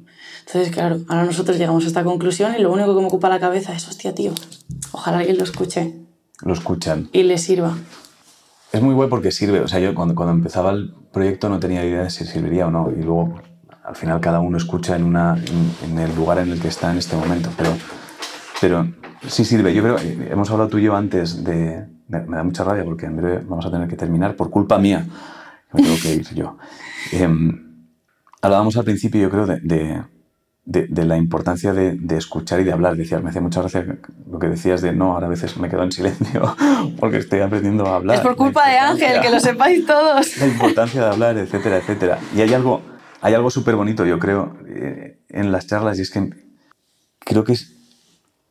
entonces, 0.47 0.75
claro, 0.75 1.01
ahora 1.09 1.25
nosotros 1.25 1.57
llegamos 1.57 1.85
a 1.85 1.87
esta 1.87 2.05
conclusión 2.05 2.55
y 2.55 2.61
lo 2.61 2.71
único 2.71 2.95
que 2.95 3.01
me 3.01 3.07
ocupa 3.07 3.31
la 3.31 3.41
cabeza 3.41 3.73
es, 3.73 3.89
hostia, 3.89 4.15
tío, 4.15 4.33
ojalá 4.93 5.21
alguien 5.21 5.39
lo 5.39 5.45
escuche. 5.45 5.95
Lo 6.43 6.53
escuchan. 6.53 7.09
Y 7.15 7.23
le 7.23 7.39
sirva. 7.39 7.79
Es 8.73 8.83
muy 8.83 8.93
bueno 8.93 9.09
porque 9.09 9.33
sirve. 9.33 9.61
O 9.61 9.69
sea, 9.69 9.81
yo 9.81 9.95
cuando, 9.95 10.15
cuando 10.15 10.35
empezaba 10.35 10.73
el 10.73 10.93
proyecto 11.15 11.49
no 11.49 11.61
tenía 11.61 11.83
idea 11.83 12.03
de 12.03 12.11
si 12.11 12.27
serviría 12.27 12.67
o 12.67 12.71
no. 12.71 12.91
Y 12.91 13.03
luego 13.03 13.41
al 13.85 13.97
final 13.97 14.21
cada 14.21 14.41
uno 14.41 14.57
escucha 14.57 14.97
en, 14.97 15.05
una, 15.05 15.37
en, 15.83 15.99
el 15.99 16.15
lugar 16.17 16.39
en 16.39 16.51
el 16.51 16.61
que 16.61 16.69
está 16.69 16.91
en 16.91 16.99
este 16.99 17.17
momento, 17.17 17.51
pero, 17.57 17.71
pero 18.61 18.89
sí 19.29 19.45
sirve. 19.45 19.75
Yo 19.75 19.83
creo, 19.83 19.99
eh, 19.99 20.29
hemos 20.31 20.51
hablado 20.51 20.71
tú 20.71 20.79
y 20.79 20.85
yo 20.85 20.97
antes 20.97 21.45
de, 21.45 21.87
me, 22.09 22.37
da 22.37 22.43
mucha 22.43 22.65
rabia 22.65 22.85
porque 22.85 23.07
en 23.07 23.17
breve 23.17 23.45
vamos 23.47 23.67
a 23.67 23.71
tener 23.71 23.87
que 23.87 23.97
terminar 23.97 24.37
por 24.37 24.51
culpa 24.51 24.79
mía, 24.79 25.07
me 25.73 25.83
tengo 25.83 25.97
que 26.03 26.15
ir 26.15 26.35
yo. 26.35 26.57
Em, 27.13 27.91
hablábamos 28.41 28.79
al 28.79 28.85
principio, 28.85 29.21
yo 29.21 29.31
creo, 29.31 29.45
de, 29.45 29.61
de, 30.65 30.87
de 30.87 31.05
la 31.05 31.19
importancia 31.19 31.75
de, 31.75 32.17
escuchar 32.17 32.61
y 32.61 32.65
de 32.65 32.73
hablar. 32.73 32.97
Decías, 32.97 33.23
me 33.23 33.29
hacía 33.29 33.43
mucha 33.43 33.61
gracia 33.61 33.99
lo 34.31 34.39
que 34.39 34.49
decías 34.49 34.81
de 34.81 34.95
no, 34.95 35.13
ahora 35.13 35.27
a 35.27 35.29
veces 35.29 35.59
me 35.59 35.69
quedo 35.69 35.83
en 35.83 35.93
silencio 35.93 36.57
porque 36.99 37.19
estoy 37.19 37.41
aprendiendo 37.41 37.87
a 37.87 37.97
hablar. 37.97 38.17
Es 38.17 38.23
por 38.23 38.35
culpa 38.35 38.67
de 38.67 38.79
Ángel, 38.79 39.21
que 39.21 39.31
lo 39.31 39.39
sepáis 39.39 39.85
todos. 39.85 40.39
La 40.39 40.47
importancia 40.47 41.03
de 41.03 41.09
hablar, 41.09 41.37
etcétera, 41.37 41.77
etcétera. 41.77 42.19
Y 42.35 42.41
hay 42.41 42.55
algo 42.55 42.94
hay 43.25 43.33
algo 43.33 43.49
súper 43.49 43.75
bonito, 43.75 44.05
yo 44.05 44.19
creo, 44.19 44.55
eh, 44.67 45.19
en 45.31 45.51
las 45.51 45.67
charlas 45.67 45.99
y 45.99 46.03
es 46.03 46.11
que 46.11 46.29
creo 47.21 47.43
que 47.43 47.57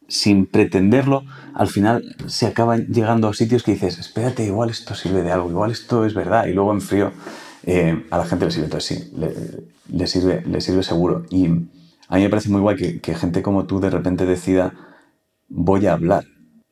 sin 0.08 0.48
pretenderlo, 0.48 1.26
al 1.54 1.68
final 1.68 2.16
se 2.26 2.48
acaban 2.48 2.88
llegando 2.88 3.28
a 3.28 3.36
sitios 3.36 3.62
que 3.62 3.74
dices, 3.74 4.00
espérate, 4.00 4.44
igual 4.44 4.72
esto 4.72 4.96
sirve 4.96 5.22
de 5.22 5.32
algo, 5.32 5.52
igual 5.52 5.70
esto 5.70 6.06
es 6.06 6.16
verdad, 6.16 6.48
y 6.48 6.54
luego 6.54 6.74
en 6.74 6.82
frío 6.82 7.12
eh, 7.68 8.04
a 8.10 8.18
la 8.18 8.26
gente 8.26 8.46
le 8.46 8.52
sirve, 8.52 8.66
entonces 8.66 9.12
sí, 9.12 9.16
le, 9.90 10.08
sirve, 10.08 10.42
le 10.42 10.60
sirve 10.60 10.82
seguro. 10.82 11.24
Y 11.30 11.46
a 11.46 12.16
mí 12.16 12.24
me 12.24 12.30
parece 12.30 12.50
muy 12.50 12.60
guay 12.60 12.76
que, 12.76 13.00
que 13.00 13.14
gente 13.14 13.44
como 13.44 13.68
tú 13.68 13.80
de 13.80 13.92
repente 13.92 14.26
decida, 14.26 14.74
voy 15.50 15.86
a 15.86 15.94
hablar, 15.94 16.26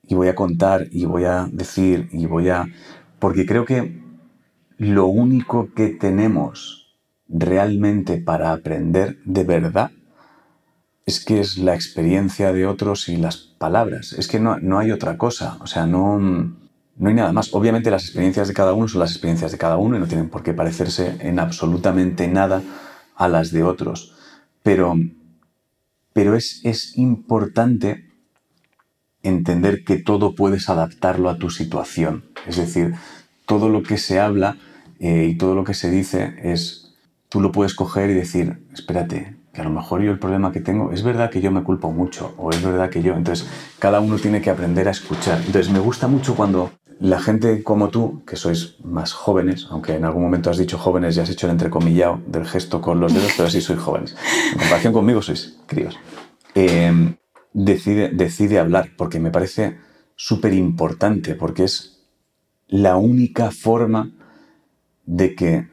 y 0.08 0.16
voy 0.16 0.28
a 0.28 0.34
contar, 0.34 0.88
y 0.90 1.06
voy 1.06 1.26
a 1.26 1.48
decir, 1.52 2.10
y 2.12 2.26
voy 2.26 2.50
a... 2.50 2.66
Porque 3.20 3.46
creo 3.46 3.64
que 3.66 4.02
lo 4.80 5.06
único 5.06 5.72
que 5.76 5.90
tenemos 5.90 6.81
realmente 7.32 8.18
para 8.18 8.52
aprender 8.52 9.18
de 9.26 9.44
verdad 9.44 9.92
es 11.06 11.24
que 11.24 11.40
es 11.40 11.58
la 11.58 11.74
experiencia 11.74 12.54
de 12.54 12.68
otros 12.68 13.10
y 13.10 13.18
las 13.18 13.38
palabras. 13.38 14.14
Es 14.14 14.28
que 14.28 14.40
no, 14.40 14.58
no 14.60 14.80
hay 14.80 14.92
otra 14.92 15.18
cosa. 15.18 15.58
O 15.62 15.68
sea, 15.68 15.86
no, 15.86 16.20
no 16.20 17.10
hay 17.10 17.16
nada 17.16 17.32
más. 17.32 17.54
Obviamente 17.54 17.92
las 17.92 18.04
experiencias 18.04 18.48
de 18.48 18.54
cada 18.54 18.74
uno 18.74 18.88
son 18.88 19.00
las 19.00 19.12
experiencias 19.12 19.52
de 19.52 19.58
cada 19.58 19.78
uno 19.78 19.98
y 19.98 20.00
no 20.00 20.08
tienen 20.08 20.30
por 20.30 20.44
qué 20.44 20.54
parecerse 20.54 21.18
en 21.20 21.40
absolutamente 21.40 22.28
nada 22.28 22.62
a 23.16 23.28
las 23.28 23.52
de 23.52 23.64
otros. 23.64 24.16
Pero, 24.64 24.96
pero 26.14 26.36
es, 26.36 26.62
es 26.64 26.98
importante 26.98 28.10
entender 29.24 29.84
que 29.84 29.98
todo 29.98 30.36
puedes 30.36 30.70
adaptarlo 30.70 31.30
a 31.30 31.38
tu 31.38 31.50
situación. 31.50 32.26
Es 32.48 32.58
decir, 32.58 32.94
todo 33.46 33.70
lo 33.70 33.84
que 33.84 33.98
se 33.98 34.20
habla 34.20 34.58
eh, 35.00 35.28
y 35.32 35.38
todo 35.38 35.56
lo 35.56 35.64
que 35.64 35.74
se 35.74 35.90
dice 35.90 36.36
es 36.44 36.81
tú 37.32 37.40
lo 37.40 37.54
puedes 37.54 37.74
coger 37.74 38.10
y 38.10 38.14
decir, 38.14 38.68
espérate, 38.74 39.38
que 39.54 39.62
a 39.62 39.64
lo 39.64 39.70
mejor 39.70 40.02
yo 40.02 40.12
el 40.12 40.20
problema 40.20 40.52
que 40.52 40.60
tengo, 40.60 40.92
es 40.92 41.02
verdad 41.02 41.30
que 41.30 41.40
yo 41.40 41.50
me 41.50 41.64
culpo 41.64 41.90
mucho, 41.90 42.34
o 42.38 42.50
es 42.50 42.62
verdad 42.62 42.90
que 42.90 43.02
yo, 43.02 43.14
entonces 43.14 43.48
cada 43.80 44.02
uno 44.02 44.18
tiene 44.18 44.42
que 44.42 44.50
aprender 44.50 44.90
a 44.90 44.92
escuchar. 44.92 45.38
Entonces 45.46 45.72
me 45.72 45.80
gusta 45.80 46.10
mucho 46.10 46.36
cuando 46.36 46.72
la 47.00 47.22
gente 47.22 47.64
como 47.64 47.88
tú, 47.88 48.22
que 48.26 48.36
sois 48.36 48.76
más 48.84 49.14
jóvenes, 49.14 49.66
aunque 49.70 49.96
en 49.96 50.04
algún 50.04 50.24
momento 50.24 50.50
has 50.50 50.58
dicho 50.58 50.78
jóvenes 50.78 51.16
y 51.16 51.22
has 51.22 51.30
hecho 51.30 51.48
el 51.48 51.54
entrecomillado 51.54 52.20
del 52.28 52.46
gesto 52.46 52.82
con 52.82 53.00
los 53.00 53.14
dedos, 53.14 53.32
pero 53.38 53.50
sí 53.50 53.62
sois 53.62 53.80
jóvenes. 53.80 54.14
En 54.52 54.60
comparación 54.60 54.92
conmigo 54.92 55.22
sois 55.22 55.58
críos. 55.68 55.98
Em, 56.54 57.16
decide, 57.54 58.10
decide 58.10 58.60
hablar, 58.60 58.90
porque 58.98 59.22
me 59.22 59.32
parece 59.32 59.78
súper 60.18 60.54
importante, 60.54 61.36
porque 61.36 61.64
es 61.64 62.10
la 62.68 62.98
única 62.98 63.52
forma 63.52 64.12
de 65.06 65.34
que 65.34 65.72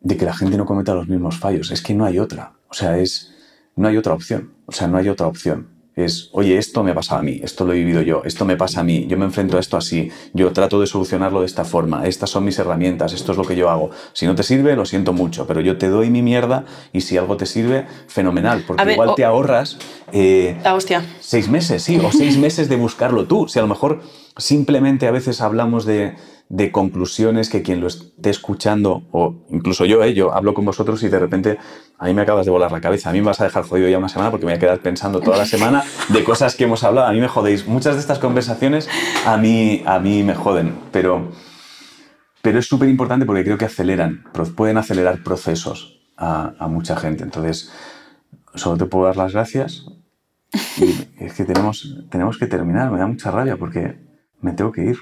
de 0.00 0.16
que 0.16 0.24
la 0.24 0.34
gente 0.34 0.56
no 0.56 0.64
cometa 0.66 0.94
los 0.94 1.08
mismos 1.08 1.38
fallos. 1.38 1.70
Es 1.70 1.82
que 1.82 1.94
no 1.94 2.04
hay 2.04 2.18
otra. 2.18 2.52
O 2.68 2.74
sea, 2.74 2.98
es, 2.98 3.32
no 3.76 3.88
hay 3.88 3.96
otra 3.96 4.14
opción. 4.14 4.52
O 4.66 4.72
sea, 4.72 4.86
no 4.88 4.96
hay 4.98 5.08
otra 5.08 5.26
opción. 5.26 5.68
es, 5.96 6.28
oye, 6.32 6.56
esto 6.58 6.84
me 6.84 6.94
pasa 6.94 7.18
a 7.18 7.22
mí, 7.22 7.40
esto 7.42 7.64
lo 7.64 7.72
he 7.72 7.76
vivido 7.76 8.00
yo, 8.02 8.22
esto 8.24 8.44
me 8.44 8.56
pasa 8.56 8.82
a 8.82 8.84
mí, 8.84 9.08
yo 9.08 9.18
me 9.18 9.24
enfrento 9.24 9.56
a 9.56 9.60
esto 9.60 9.76
así, 9.76 10.12
yo 10.32 10.52
trato 10.52 10.80
de 10.80 10.86
solucionarlo 10.86 11.40
de 11.40 11.46
esta 11.46 11.64
forma, 11.64 12.06
estas 12.06 12.30
son 12.30 12.44
mis 12.44 12.56
herramientas, 12.60 13.12
esto 13.12 13.32
es 13.32 13.38
lo 13.38 13.42
que 13.44 13.56
yo 13.56 13.68
hago. 13.68 13.90
Si 14.12 14.24
no 14.24 14.36
te 14.36 14.44
sirve, 14.44 14.76
lo 14.76 14.84
siento 14.84 15.12
mucho, 15.12 15.48
pero 15.48 15.60
yo 15.60 15.76
te 15.76 15.88
doy 15.88 16.08
mi 16.08 16.22
mierda 16.22 16.64
y 16.92 17.00
si 17.00 17.16
algo 17.18 17.36
te 17.36 17.46
sirve, 17.46 17.88
fenomenal, 18.06 18.62
porque 18.64 18.84
ver, 18.84 18.92
igual 18.92 19.08
o- 19.08 19.14
te 19.16 19.24
ahorras 19.24 19.76
eh, 20.12 20.56
La 20.62 20.74
hostia. 20.76 21.02
seis 21.18 21.48
meses, 21.48 21.82
sí, 21.82 21.98
o 22.00 22.12
seis 22.12 22.38
meses 22.38 22.68
de 22.68 22.76
buscarlo 22.76 23.24
tú. 23.26 23.48
Si 23.48 23.58
a 23.58 23.62
lo 23.62 23.68
mejor 23.68 24.00
simplemente 24.36 25.08
a 25.08 25.10
veces 25.10 25.40
hablamos 25.40 25.84
de, 25.84 26.14
de 26.48 26.72
conclusiones 26.72 27.50
que 27.50 27.62
quien 27.62 27.80
lo 27.80 27.88
esté 27.88 28.30
escuchando, 28.30 29.02
o 29.12 29.34
incluso 29.50 29.84
yo, 29.84 30.02
eh, 30.02 30.14
yo 30.14 30.32
hablo 30.32 30.54
con 30.54 30.64
vosotros 30.64 31.02
y 31.02 31.08
de 31.08 31.18
repente 31.18 31.58
a 31.98 32.06
mí 32.06 32.14
me 32.14 32.22
acabas 32.22 32.46
de 32.46 32.50
volar 32.50 32.72
la 32.72 32.80
cabeza. 32.80 33.10
A 33.10 33.12
mí 33.12 33.20
me 33.20 33.26
vas 33.26 33.40
a 33.40 33.44
dejar 33.44 33.64
jodido 33.64 33.88
ya 33.88 33.98
una 33.98 34.08
semana 34.08 34.30
porque 34.30 34.46
me 34.46 34.52
voy 34.52 34.56
a 34.56 34.60
quedar 34.60 34.78
pensando 34.80 35.20
toda 35.20 35.36
la 35.36 35.46
semana 35.46 35.84
de 36.08 36.24
cosas 36.24 36.54
que 36.54 36.64
hemos 36.64 36.84
hablado. 36.84 37.06
A 37.06 37.12
mí 37.12 37.20
me 37.20 37.28
jodéis. 37.28 37.66
Muchas 37.66 37.94
de 37.94 38.00
estas 38.00 38.18
conversaciones 38.18 38.88
a 39.26 39.36
mí, 39.36 39.82
a 39.84 39.98
mí 39.98 40.22
me 40.22 40.34
joden, 40.34 40.74
pero, 40.90 41.32
pero 42.40 42.58
es 42.58 42.66
súper 42.66 42.88
importante 42.88 43.26
porque 43.26 43.44
creo 43.44 43.58
que 43.58 43.66
aceleran, 43.66 44.24
pueden 44.56 44.78
acelerar 44.78 45.22
procesos 45.22 46.00
a, 46.16 46.54
a 46.58 46.68
mucha 46.68 46.96
gente. 46.96 47.24
Entonces, 47.24 47.70
solo 48.54 48.78
te 48.78 48.86
puedo 48.86 49.06
dar 49.06 49.16
las 49.16 49.32
gracias 49.32 49.86
y 50.78 51.24
es 51.24 51.34
que 51.34 51.44
tenemos, 51.44 52.06
tenemos 52.10 52.38
que 52.38 52.46
terminar, 52.46 52.90
me 52.90 52.98
da 52.98 53.06
mucha 53.06 53.30
rabia 53.30 53.56
porque 53.56 53.98
me 54.40 54.52
tengo 54.52 54.72
que 54.72 54.84
ir. 54.84 54.98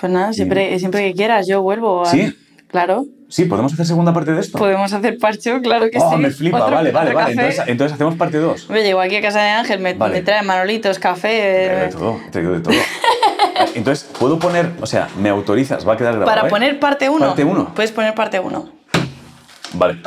Pues 0.00 0.12
nada, 0.12 0.32
siempre, 0.32 0.78
siempre 0.78 1.02
que 1.08 1.14
quieras, 1.14 1.46
yo 1.46 1.62
vuelvo. 1.62 2.02
a- 2.02 2.06
¿Sí? 2.10 2.34
Claro. 2.68 3.04
Sí, 3.28 3.44
¿podemos 3.44 3.72
hacer 3.72 3.86
segunda 3.86 4.12
parte 4.12 4.32
de 4.32 4.40
esto? 4.40 4.58
Podemos 4.58 4.92
hacer 4.92 5.18
parcho, 5.18 5.60
claro 5.60 5.88
que 5.90 5.98
oh, 5.98 6.10
sí. 6.12 6.16
me 6.16 6.30
flipa, 6.30 6.58
Otro- 6.64 6.74
vale, 6.76 6.90
vale, 6.90 7.12
vale. 7.14 7.32
Entonces, 7.32 7.62
entonces 7.66 7.94
hacemos 7.94 8.14
parte 8.16 8.38
2. 8.38 8.64
Hombre, 8.66 8.82
llego 8.82 9.00
aquí 9.00 9.16
a 9.16 9.22
casa 9.22 9.42
de 9.42 9.50
Ángel, 9.50 9.80
me, 9.80 9.94
Vale. 9.94 10.14
me 10.14 10.22
trae 10.22 10.42
manolitos, 10.42 10.96
De 10.96 11.00
café. 11.02 11.88
todo, 11.92 12.20
he 12.26 12.30
traído 12.30 12.52
de 12.54 12.60
todo. 12.60 12.74
Entonces, 13.74 14.08
puedo 14.18 14.38
poner, 14.38 14.70
o 14.80 14.86
sea, 14.86 15.08
me 15.18 15.28
autorizas, 15.28 15.86
va 15.86 15.92
a 15.94 15.96
quedar 15.96 16.14
grabado. 16.16 16.34
Para 16.34 16.46
¿eh? 16.48 16.50
poner 16.50 16.78
parte 16.80 17.08
1. 17.08 17.24
Parte 17.26 17.44
1. 17.44 17.74
Puedes 17.74 17.92
poner 17.92 18.14
parte 18.14 18.40
1. 18.40 18.72
Vale, 19.74 19.98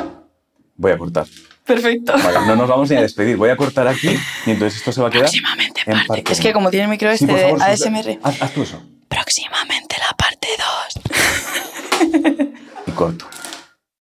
voy 0.76 0.92
a 0.92 0.98
cortar. 0.98 1.26
Perfecto. 1.64 2.12
Vale, 2.12 2.46
no 2.46 2.56
nos 2.56 2.68
vamos 2.68 2.90
ni 2.90 2.96
a 2.96 3.00
despedir. 3.02 3.36
Voy 3.36 3.48
a 3.48 3.56
cortar 3.56 3.88
aquí 3.88 4.08
y 4.46 4.50
entonces 4.50 4.78
esto 4.78 4.92
se 4.92 5.00
va 5.00 5.08
a 5.08 5.10
quedar. 5.10 5.24
Próximamente 5.24 5.80
en 5.86 6.06
parte. 6.06 6.32
Es 6.32 6.40
que 6.40 6.52
como 6.52 6.70
tiene 6.70 6.84
el 6.84 6.90
micro 6.90 7.08
Sí, 7.10 7.24
este 7.24 7.26
por 7.26 7.36
de 7.36 7.42
favor, 7.42 7.60
sí, 7.76 7.84
ASMR. 7.88 8.18
Haz, 8.22 8.42
haz 8.42 8.50
tú 8.52 8.62
eso. 8.62 8.82
Próximamente 9.14 9.96
la 10.00 10.12
parte 10.16 10.48
2. 10.58 12.48
Y 12.86 12.90
corto. 12.90 13.26